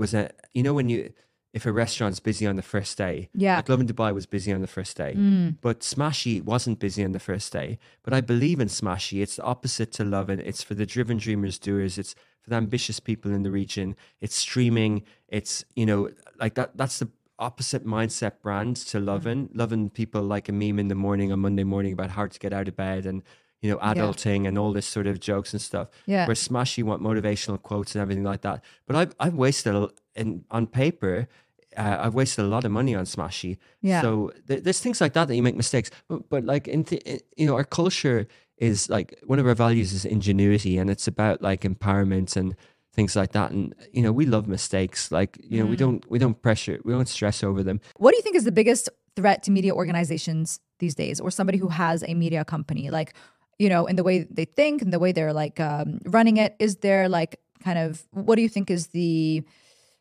was 0.01 0.13
a 0.13 0.23
you 0.53 0.63
know 0.63 0.75
when 0.79 0.89
you 0.89 1.11
if 1.53 1.65
a 1.65 1.71
restaurant's 1.71 2.19
busy 2.19 2.45
on 2.45 2.55
the 2.55 2.61
first 2.61 2.97
day, 2.97 3.29
Yeah. 3.33 3.55
like 3.57 3.69
Lovin 3.69 3.87
Dubai 3.87 4.13
was 4.13 4.25
busy 4.25 4.51
on 4.51 4.61
the 4.61 4.67
first 4.67 4.97
day, 4.97 5.13
mm. 5.17 5.55
but 5.61 5.79
Smashi 5.79 6.43
wasn't 6.43 6.79
busy 6.79 7.03
on 7.03 7.13
the 7.13 7.19
first 7.19 7.51
day. 7.53 7.79
But 8.03 8.13
I 8.13 8.21
believe 8.21 8.59
in 8.59 8.67
Smashi. 8.67 9.21
It's 9.21 9.37
the 9.37 9.43
opposite 9.43 9.91
to 9.93 10.03
Lovin. 10.03 10.39
It's 10.39 10.61
for 10.61 10.75
the 10.75 10.85
driven 10.85 11.17
dreamers, 11.17 11.57
doers. 11.57 11.97
It's 11.97 12.13
for 12.41 12.49
the 12.49 12.57
ambitious 12.57 12.99
people 12.99 13.31
in 13.33 13.43
the 13.43 13.51
region. 13.51 13.95
It's 14.21 14.35
streaming. 14.35 15.03
It's 15.27 15.63
you 15.75 15.85
know 15.85 16.09
like 16.39 16.55
that. 16.55 16.77
That's 16.77 16.99
the 16.99 17.09
opposite 17.39 17.85
mindset 17.85 18.41
brand 18.41 18.75
to 18.77 18.97
mm. 18.99 19.05
Lovin. 19.05 19.49
Lovin 19.53 19.89
people 19.89 20.21
like 20.21 20.49
a 20.49 20.51
meme 20.51 20.79
in 20.79 20.89
the 20.89 20.95
morning 20.95 21.31
on 21.31 21.39
Monday 21.39 21.63
morning 21.63 21.93
about 21.93 22.11
how 22.11 22.27
to 22.27 22.39
get 22.39 22.53
out 22.53 22.67
of 22.67 22.75
bed 22.75 23.05
and 23.05 23.23
you 23.61 23.71
know 23.71 23.77
adulting 23.77 24.47
and 24.47 24.57
all 24.57 24.71
this 24.73 24.85
sort 24.85 25.07
of 25.07 25.19
jokes 25.19 25.53
and 25.53 25.61
stuff. 25.61 25.87
Yeah. 26.05 26.27
Where 26.27 26.35
Smashi 26.35 26.83
want 26.83 27.01
motivational 27.01 27.61
quotes 27.61 27.95
and 27.95 28.01
everything 28.01 28.23
like 28.23 28.41
that. 28.41 28.63
But 28.85 28.95
I've 28.95 29.15
I've 29.19 29.35
wasted 29.35 29.75
a, 29.75 29.89
in 30.17 30.43
on 30.51 30.67
paper. 30.67 31.27
Uh, 31.75 31.97
I've 31.99 32.15
wasted 32.15 32.43
a 32.43 32.47
lot 32.47 32.65
of 32.65 32.71
money 32.71 32.95
on 32.95 33.05
Smashi. 33.05 33.57
Yeah. 33.81 34.01
So 34.01 34.31
th- 34.47 34.63
there's 34.63 34.79
things 34.79 34.99
like 34.99 35.13
that 35.13 35.27
that 35.27 35.35
you 35.35 35.43
make 35.43 35.55
mistakes. 35.55 35.91
But, 36.07 36.27
but 36.29 36.43
like 36.43 36.67
in 36.67 36.83
th- 36.83 37.21
you 37.35 37.45
know, 37.45 37.55
our 37.55 37.63
culture 37.63 38.27
is 38.57 38.89
like 38.89 39.19
one 39.25 39.39
of 39.39 39.45
our 39.45 39.53
values 39.53 39.93
is 39.93 40.03
ingenuity, 40.03 40.77
and 40.77 40.89
it's 40.89 41.07
about 41.07 41.41
like 41.41 41.61
empowerment 41.61 42.35
and 42.35 42.55
things 42.93 43.15
like 43.15 43.31
that. 43.33 43.51
And 43.51 43.75
you 43.91 44.01
know, 44.01 44.11
we 44.11 44.25
love 44.25 44.47
mistakes. 44.47 45.11
Like 45.11 45.37
you 45.41 45.59
know, 45.59 45.69
we 45.69 45.75
don't 45.75 46.09
we 46.09 46.19
don't 46.19 46.41
pressure, 46.41 46.79
we 46.83 46.93
don't 46.93 47.07
stress 47.07 47.43
over 47.43 47.63
them. 47.63 47.79
What 47.97 48.11
do 48.11 48.17
you 48.17 48.23
think 48.23 48.35
is 48.35 48.43
the 48.43 48.51
biggest 48.51 48.89
threat 49.15 49.43
to 49.43 49.51
media 49.51 49.73
organizations 49.73 50.59
these 50.79 50.95
days, 50.95 51.19
or 51.19 51.29
somebody 51.31 51.59
who 51.59 51.69
has 51.69 52.03
a 52.07 52.13
media 52.15 52.43
company? 52.43 52.89
Like, 52.89 53.13
you 53.59 53.69
know, 53.69 53.85
in 53.85 53.95
the 53.95 54.03
way 54.03 54.25
they 54.29 54.45
think 54.45 54.81
and 54.81 54.91
the 54.91 54.99
way 54.99 55.11
they're 55.11 55.33
like 55.33 55.59
um, 55.59 55.99
running 56.05 56.37
it. 56.37 56.55
Is 56.59 56.77
there 56.77 57.07
like 57.07 57.39
kind 57.63 57.77
of 57.77 58.05
what 58.11 58.35
do 58.35 58.41
you 58.41 58.49
think 58.49 58.71
is 58.71 58.87
the 58.87 59.43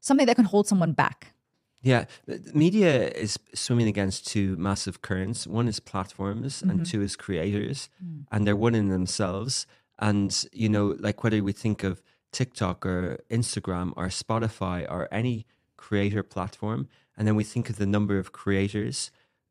something 0.06 0.26
that 0.26 0.36
can 0.36 0.44
hold 0.44 0.66
someone 0.66 0.92
back? 0.92 1.34
Yeah, 1.82 2.06
media 2.52 3.08
is 3.10 3.38
swimming 3.54 3.86
against 3.86 4.26
two 4.26 4.56
massive 4.56 5.02
currents. 5.02 5.46
One 5.46 5.68
is 5.68 5.78
platforms, 5.78 6.62
and 6.62 6.72
mm-hmm. 6.72 6.82
two 6.82 7.02
is 7.02 7.14
creators, 7.14 7.88
mm. 8.04 8.24
and 8.32 8.46
they're 8.46 8.56
one 8.56 8.74
in 8.74 8.88
themselves. 8.88 9.66
And 9.98 10.44
you 10.52 10.68
know, 10.68 10.96
like 10.98 11.22
whether 11.22 11.42
we 11.42 11.52
think 11.52 11.84
of 11.84 12.02
TikTok 12.32 12.84
or 12.84 13.18
Instagram 13.30 13.92
or 13.96 14.06
Spotify 14.08 14.90
or 14.90 15.08
any 15.12 15.46
creator 15.76 16.22
platform, 16.22 16.88
and 17.16 17.28
then 17.28 17.36
we 17.36 17.44
think 17.44 17.70
of 17.70 17.76
the 17.76 17.86
number 17.86 18.18
of 18.18 18.32
creators. 18.32 19.10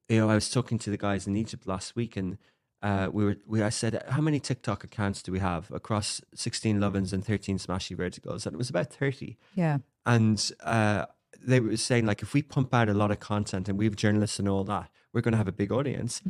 You 0.10 0.20
know, 0.20 0.30
I 0.30 0.36
was 0.36 0.50
talking 0.50 0.78
to 0.80 0.90
the 0.90 0.98
guys 0.98 1.28
in 1.28 1.36
Egypt 1.38 1.66
last 1.68 1.96
week, 1.96 2.18
and 2.18 2.38
uh, 2.82 3.10
we 3.12 3.26
were 3.26 3.38
we 3.48 3.62
I 3.64 3.70
said, 3.70 4.04
how 4.10 4.22
many 4.22 4.40
TikTok 4.40 4.84
accounts 4.84 5.22
do 5.24 5.32
we 5.32 5.40
have 5.40 5.72
across 5.72 6.22
sixteen 6.34 6.80
Lovins 6.80 7.14
and 7.14 7.26
thirteen 7.26 7.58
Smashi 7.58 7.96
Verticals? 7.96 8.46
And 8.46 8.54
it 8.54 8.58
was 8.58 8.70
about 8.70 8.92
thirty 8.94 9.38
Yeah. 9.56 9.80
and 10.06 10.52
uh, 10.64 11.06
they 11.42 11.60
were 11.60 11.78
saying 11.78 12.06
like 12.06 12.22
if 12.22 12.34
we 12.34 12.42
pump 12.42 12.74
out 12.74 12.90
a 12.90 12.94
lot 12.94 13.12
of 13.12 13.20
content 13.20 13.68
and 13.70 13.78
we 13.78 13.86
have 13.86 13.96
journalists 13.96 14.40
and 14.40 14.48
all 14.50 14.64
that 14.64 14.90
we're 15.14 15.22
going 15.22 15.34
to 15.34 15.38
have 15.38 15.48
a 15.48 15.52
big 15.52 15.72
audience 15.72 16.22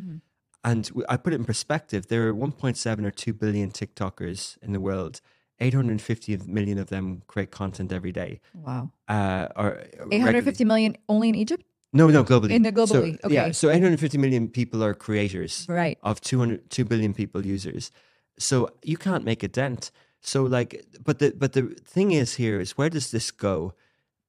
and 0.64 0.90
I 1.08 1.16
put 1.18 1.32
it 1.34 1.38
in 1.38 1.46
perspective 1.46 2.08
there 2.08 2.28
are 2.28 2.34
1.7 2.34 3.06
or 3.06 3.12
2 3.12 3.34
billion 3.34 3.70
tiktokers 3.72 4.58
in 4.64 4.72
the 4.74 4.80
world 4.80 5.22
850 5.60 6.38
million 6.48 6.78
of 6.78 6.88
them 6.88 7.22
create 7.28 7.52
content 7.52 7.92
every 7.94 8.12
day 8.12 8.42
Wow. 8.54 8.92
uh, 9.08 9.48
or 9.56 9.84
Eight 10.12 10.22
hundred 10.22 10.44
fifty 10.44 10.66
million 10.66 10.98
only 11.08 11.30
in 11.30 11.36
Egypt. 11.36 11.64
No 11.94 12.08
no 12.10 12.24
globally 12.24 12.52
In 12.52 12.64
the 12.64 12.72
So, 12.88 13.02
globally, 13.02 13.20
yeah 13.30 13.44
okay. 13.44 13.54
so 13.54 13.70
850 13.70 14.18
million 14.18 14.48
people 14.50 14.84
are 14.84 14.94
creators 14.94 15.66
Right. 15.70 15.98
of 16.04 16.20
200 16.22 16.70
2 16.70 16.86
billion 16.86 17.14
people 17.14 17.46
users 17.46 17.92
so 18.38 18.70
you 18.84 18.98
can't 18.98 19.24
make 19.24 19.44
a 19.44 19.48
dent 19.48 19.92
so 20.22 20.44
like 20.44 20.86
but 21.04 21.20
the 21.20 21.34
but 21.38 21.54
the 21.54 21.64
thing 21.86 22.12
is 22.12 22.36
here 22.36 22.60
is 22.60 22.78
where 22.78 22.90
does 22.90 23.12
this 23.12 23.32
go 23.32 23.74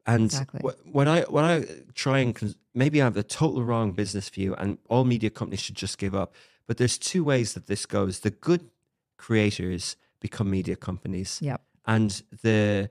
and 0.07 0.25
Exactly. 0.27 0.61
what, 0.63 0.77
what 0.87 1.09
i 1.09 1.21
what 1.23 1.45
i 1.45 1.65
try 1.95 2.19
and 2.21 2.55
maybe 2.75 3.01
i 3.01 3.05
have 3.05 3.15
the 3.15 3.23
total 3.23 3.63
wrong 3.65 3.93
business 3.93 4.29
view 4.29 4.55
and 4.55 4.79
all 4.89 5.05
media 5.05 5.31
companies 5.31 5.61
should 5.61 5.77
just 5.77 5.99
give 5.99 6.15
up 6.15 6.35
but 6.67 6.77
there's 6.77 6.99
two 6.99 7.25
ways 7.25 7.53
that 7.55 7.67
this 7.67 7.87
goes 7.87 8.21
the 8.21 8.31
good 8.31 8.71
creators 9.19 9.97
become 10.21 10.51
media 10.51 10.77
companies 10.77 11.41
Yep. 11.43 11.61
and 11.87 12.23
the 12.43 12.91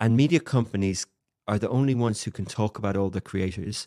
and 0.00 0.16
media 0.16 0.40
companies 0.40 1.06
are 1.48 1.58
the 1.58 1.68
only 1.68 1.94
ones 1.94 2.22
who 2.24 2.30
can 2.30 2.44
talk 2.46 2.78
about 2.78 2.96
all 2.96 3.10
the 3.10 3.20
creators 3.20 3.86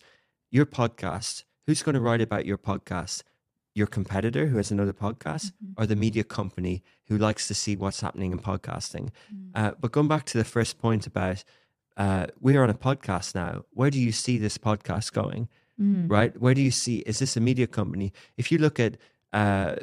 your 0.55 0.65
podcast 0.65 1.43
who's 1.65 1.83
going 1.83 1.95
to 1.95 1.99
write 1.99 2.21
about 2.21 2.45
your 2.45 2.57
podcast? 2.57 3.23
Your 3.73 3.87
competitor 3.87 4.47
who 4.47 4.55
has 4.55 4.71
another 4.71 4.93
podcast 4.93 5.51
or 5.77 5.85
the 5.85 5.97
media 5.97 6.23
company 6.23 6.81
who 7.07 7.17
likes 7.17 7.49
to 7.49 7.53
see 7.53 7.75
what's 7.75 7.99
happening 7.99 8.31
in 8.31 8.39
podcasting? 8.39 9.09
Uh, 9.53 9.71
but 9.81 9.91
going 9.91 10.07
back 10.07 10.23
to 10.27 10.37
the 10.37 10.45
first 10.45 10.79
point 10.79 11.05
about 11.05 11.43
uh, 11.97 12.27
we're 12.39 12.63
on 12.63 12.69
a 12.69 12.73
podcast 12.73 13.35
now 13.35 13.63
where 13.71 13.89
do 13.89 13.99
you 13.99 14.13
see 14.13 14.37
this 14.37 14.57
podcast 14.57 15.11
going? 15.11 15.49
Right? 16.07 16.39
Where 16.39 16.53
do 16.53 16.61
you 16.61 16.71
see 16.71 16.99
is 16.99 17.19
this 17.19 17.35
a 17.35 17.41
media 17.41 17.67
company? 17.67 18.13
If 18.37 18.49
you 18.49 18.57
look 18.57 18.79
at 18.79 18.95
uh, 19.33 19.75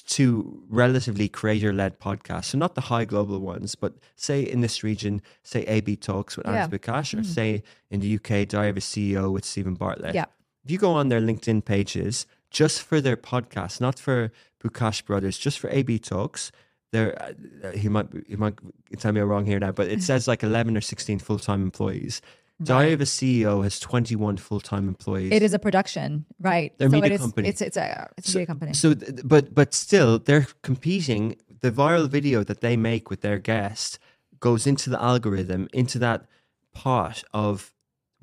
two 0.00 0.62
relatively 0.70 1.28
creator-led 1.28 2.00
podcasts, 2.00 2.46
so 2.46 2.58
not 2.58 2.74
the 2.74 2.80
high 2.82 3.04
global 3.04 3.40
ones, 3.40 3.74
but 3.74 3.92
say 4.16 4.40
in 4.42 4.62
this 4.62 4.82
region, 4.82 5.20
say 5.42 5.62
AB 5.64 5.96
Talks 5.96 6.36
with 6.36 6.46
Yeah. 6.46 6.64
Anas 6.64 6.68
Bukash, 6.68 7.18
or 7.18 7.22
say 7.24 7.62
in 7.90 8.00
the 8.00 8.14
UK, 8.16 8.48
Diary 8.48 8.70
of 8.70 8.76
a 8.78 8.80
CEO 8.80 9.30
with 9.30 9.44
Steven 9.44 9.74
Bartlett. 9.74 10.14
Yeah. 10.14 10.24
If 10.64 10.70
you 10.70 10.78
go 10.78 10.92
on 10.92 11.08
their 11.08 11.20
LinkedIn 11.20 11.64
pages, 11.64 12.26
just 12.50 12.82
for 12.82 13.00
their 13.00 13.16
podcast, 13.16 13.80
not 13.80 13.98
for 13.98 14.32
Bukash 14.62 15.04
Brothers, 15.04 15.36
just 15.36 15.58
for 15.58 15.68
AB 15.70 15.98
Talks, 15.98 16.52
there 16.92 17.34
uh, 17.64 17.70
he 17.72 17.88
might 17.88 18.06
he 18.26 18.36
might 18.36 18.54
tell 18.98 19.12
me 19.12 19.20
I'm 19.20 19.28
wrong 19.28 19.46
here 19.46 19.58
now, 19.58 19.72
but 19.72 19.88
it 19.88 20.02
says 20.08 20.28
like 20.28 20.42
11 20.42 20.76
or 20.76 20.80
16 20.80 21.18
full-time 21.18 21.62
employees. 21.62 22.22
Diary 22.62 22.92
of 22.92 23.00
a 23.00 23.04
CEO 23.04 23.62
has 23.62 23.80
21 23.80 24.36
full-time 24.36 24.88
employees. 24.88 25.32
It 25.32 25.42
is 25.42 25.54
a 25.54 25.58
production, 25.58 26.24
right? 26.40 26.72
They're 26.78 26.88
so 26.88 26.92
media 26.92 27.10
it 27.10 27.14
is, 27.14 27.20
company. 27.20 27.48
It's 27.48 27.60
it's 27.60 27.76
a 27.76 28.08
it's 28.16 28.34
a 28.34 28.38
media 28.38 28.46
company. 28.46 28.72
So, 28.74 28.94
but 29.24 29.54
but 29.54 29.74
still, 29.74 30.18
they're 30.18 30.46
competing. 30.62 31.36
The 31.60 31.70
viral 31.70 32.08
video 32.08 32.42
that 32.44 32.60
they 32.60 32.76
make 32.76 33.08
with 33.08 33.20
their 33.20 33.38
guest 33.38 33.98
goes 34.40 34.66
into 34.66 34.90
the 34.90 35.00
algorithm, 35.00 35.68
into 35.72 35.98
that 36.00 36.26
part 36.72 37.22
of 37.32 37.71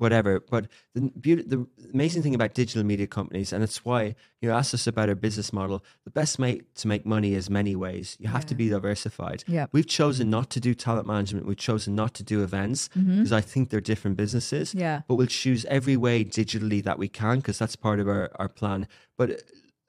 whatever. 0.00 0.40
But 0.40 0.66
the 0.94 1.02
beauty, 1.20 1.42
the 1.42 1.66
amazing 1.92 2.22
thing 2.22 2.34
about 2.34 2.54
digital 2.54 2.82
media 2.84 3.06
companies, 3.06 3.52
and 3.52 3.62
it's 3.62 3.84
why 3.84 4.14
you 4.40 4.50
asked 4.50 4.74
us 4.74 4.86
about 4.86 5.08
our 5.08 5.14
business 5.14 5.52
model. 5.52 5.84
The 6.04 6.10
best 6.10 6.38
way 6.38 6.62
to 6.76 6.88
make 6.88 7.04
money 7.04 7.34
is 7.34 7.50
many 7.50 7.76
ways. 7.76 8.16
You 8.18 8.28
have 8.28 8.46
to 8.46 8.54
be 8.54 8.68
diversified. 8.68 9.44
Yeah. 9.46 9.66
We've 9.72 9.86
chosen 9.86 10.30
not 10.30 10.50
to 10.50 10.60
do 10.60 10.74
talent 10.74 11.06
management. 11.06 11.46
We've 11.46 11.56
chosen 11.56 11.94
not 11.94 12.14
to 12.14 12.22
do 12.22 12.42
events 12.42 12.88
because 12.94 13.32
I 13.32 13.40
think 13.42 13.70
they're 13.70 13.80
different 13.80 14.16
businesses. 14.16 14.70
Mm-hmm. 14.70 14.80
Yeah. 14.80 15.02
But 15.06 15.16
we'll 15.16 15.26
choose 15.26 15.64
every 15.66 15.96
way 15.96 16.24
digitally 16.24 16.82
that 16.84 16.98
we 16.98 17.08
can 17.08 17.36
because 17.36 17.58
that's 17.58 17.76
part 17.76 18.00
of 18.00 18.08
our, 18.08 18.30
our 18.36 18.48
plan. 18.48 18.88
But 19.18 19.30
uh, 19.30 19.34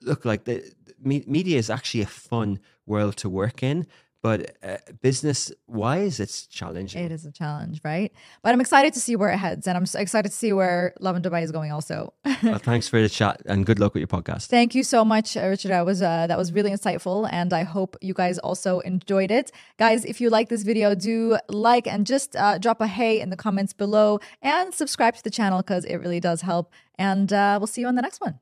look, 0.02 0.24
like 0.24 0.44
the, 0.44 0.62
the 0.86 1.22
media 1.26 1.58
is 1.58 1.70
actually 1.70 2.02
a 2.02 2.06
fun 2.06 2.60
world 2.86 3.16
to 3.18 3.28
work 3.28 3.62
in. 3.62 3.86
But 4.22 4.56
uh, 4.62 4.76
business 5.00 5.50
wise, 5.66 6.20
it's 6.20 6.46
challenging. 6.46 7.02
It 7.02 7.10
is 7.10 7.26
a 7.26 7.32
challenge, 7.32 7.80
right? 7.84 8.12
But 8.42 8.52
I'm 8.52 8.60
excited 8.60 8.92
to 8.94 9.00
see 9.00 9.16
where 9.16 9.30
it 9.30 9.38
heads, 9.38 9.66
and 9.66 9.76
I'm 9.76 9.84
so 9.84 9.98
excited 9.98 10.30
to 10.30 10.36
see 10.36 10.52
where 10.52 10.94
Lovin 11.00 11.22
Dubai 11.22 11.42
is 11.42 11.50
going. 11.50 11.72
Also, 11.72 12.14
well, 12.42 12.58
thanks 12.70 12.88
for 12.88 13.02
the 13.02 13.08
chat 13.08 13.42
and 13.46 13.66
good 13.66 13.80
luck 13.80 13.94
with 13.94 14.00
your 14.00 14.06
podcast. 14.06 14.46
thank 14.46 14.76
you 14.76 14.84
so 14.84 15.04
much, 15.04 15.36
uh, 15.36 15.48
Richard. 15.48 15.72
That 15.72 15.84
was 15.84 16.02
uh, 16.02 16.28
that 16.28 16.38
was 16.38 16.52
really 16.52 16.70
insightful, 16.70 17.28
and 17.32 17.52
I 17.52 17.64
hope 17.64 17.96
you 18.00 18.14
guys 18.14 18.38
also 18.38 18.78
enjoyed 18.80 19.32
it, 19.32 19.50
guys. 19.76 20.04
If 20.04 20.20
you 20.20 20.30
like 20.30 20.48
this 20.48 20.62
video, 20.62 20.94
do 20.94 21.38
like 21.48 21.88
and 21.88 22.06
just 22.06 22.36
uh, 22.36 22.58
drop 22.58 22.80
a 22.80 22.86
hey 22.86 23.20
in 23.20 23.30
the 23.30 23.36
comments 23.36 23.72
below, 23.72 24.20
and 24.40 24.72
subscribe 24.72 25.16
to 25.16 25.24
the 25.24 25.30
channel 25.30 25.62
because 25.62 25.84
it 25.84 25.96
really 25.96 26.20
does 26.20 26.42
help. 26.42 26.70
And 26.96 27.32
uh, 27.32 27.56
we'll 27.58 27.66
see 27.66 27.80
you 27.80 27.88
on 27.88 27.96
the 27.96 28.02
next 28.02 28.20
one. 28.20 28.38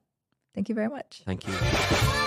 Thank 0.55 0.69
you 0.69 0.75
very 0.75 0.89
much. 0.89 1.23
Thank 1.25 1.47
you. 1.47 2.20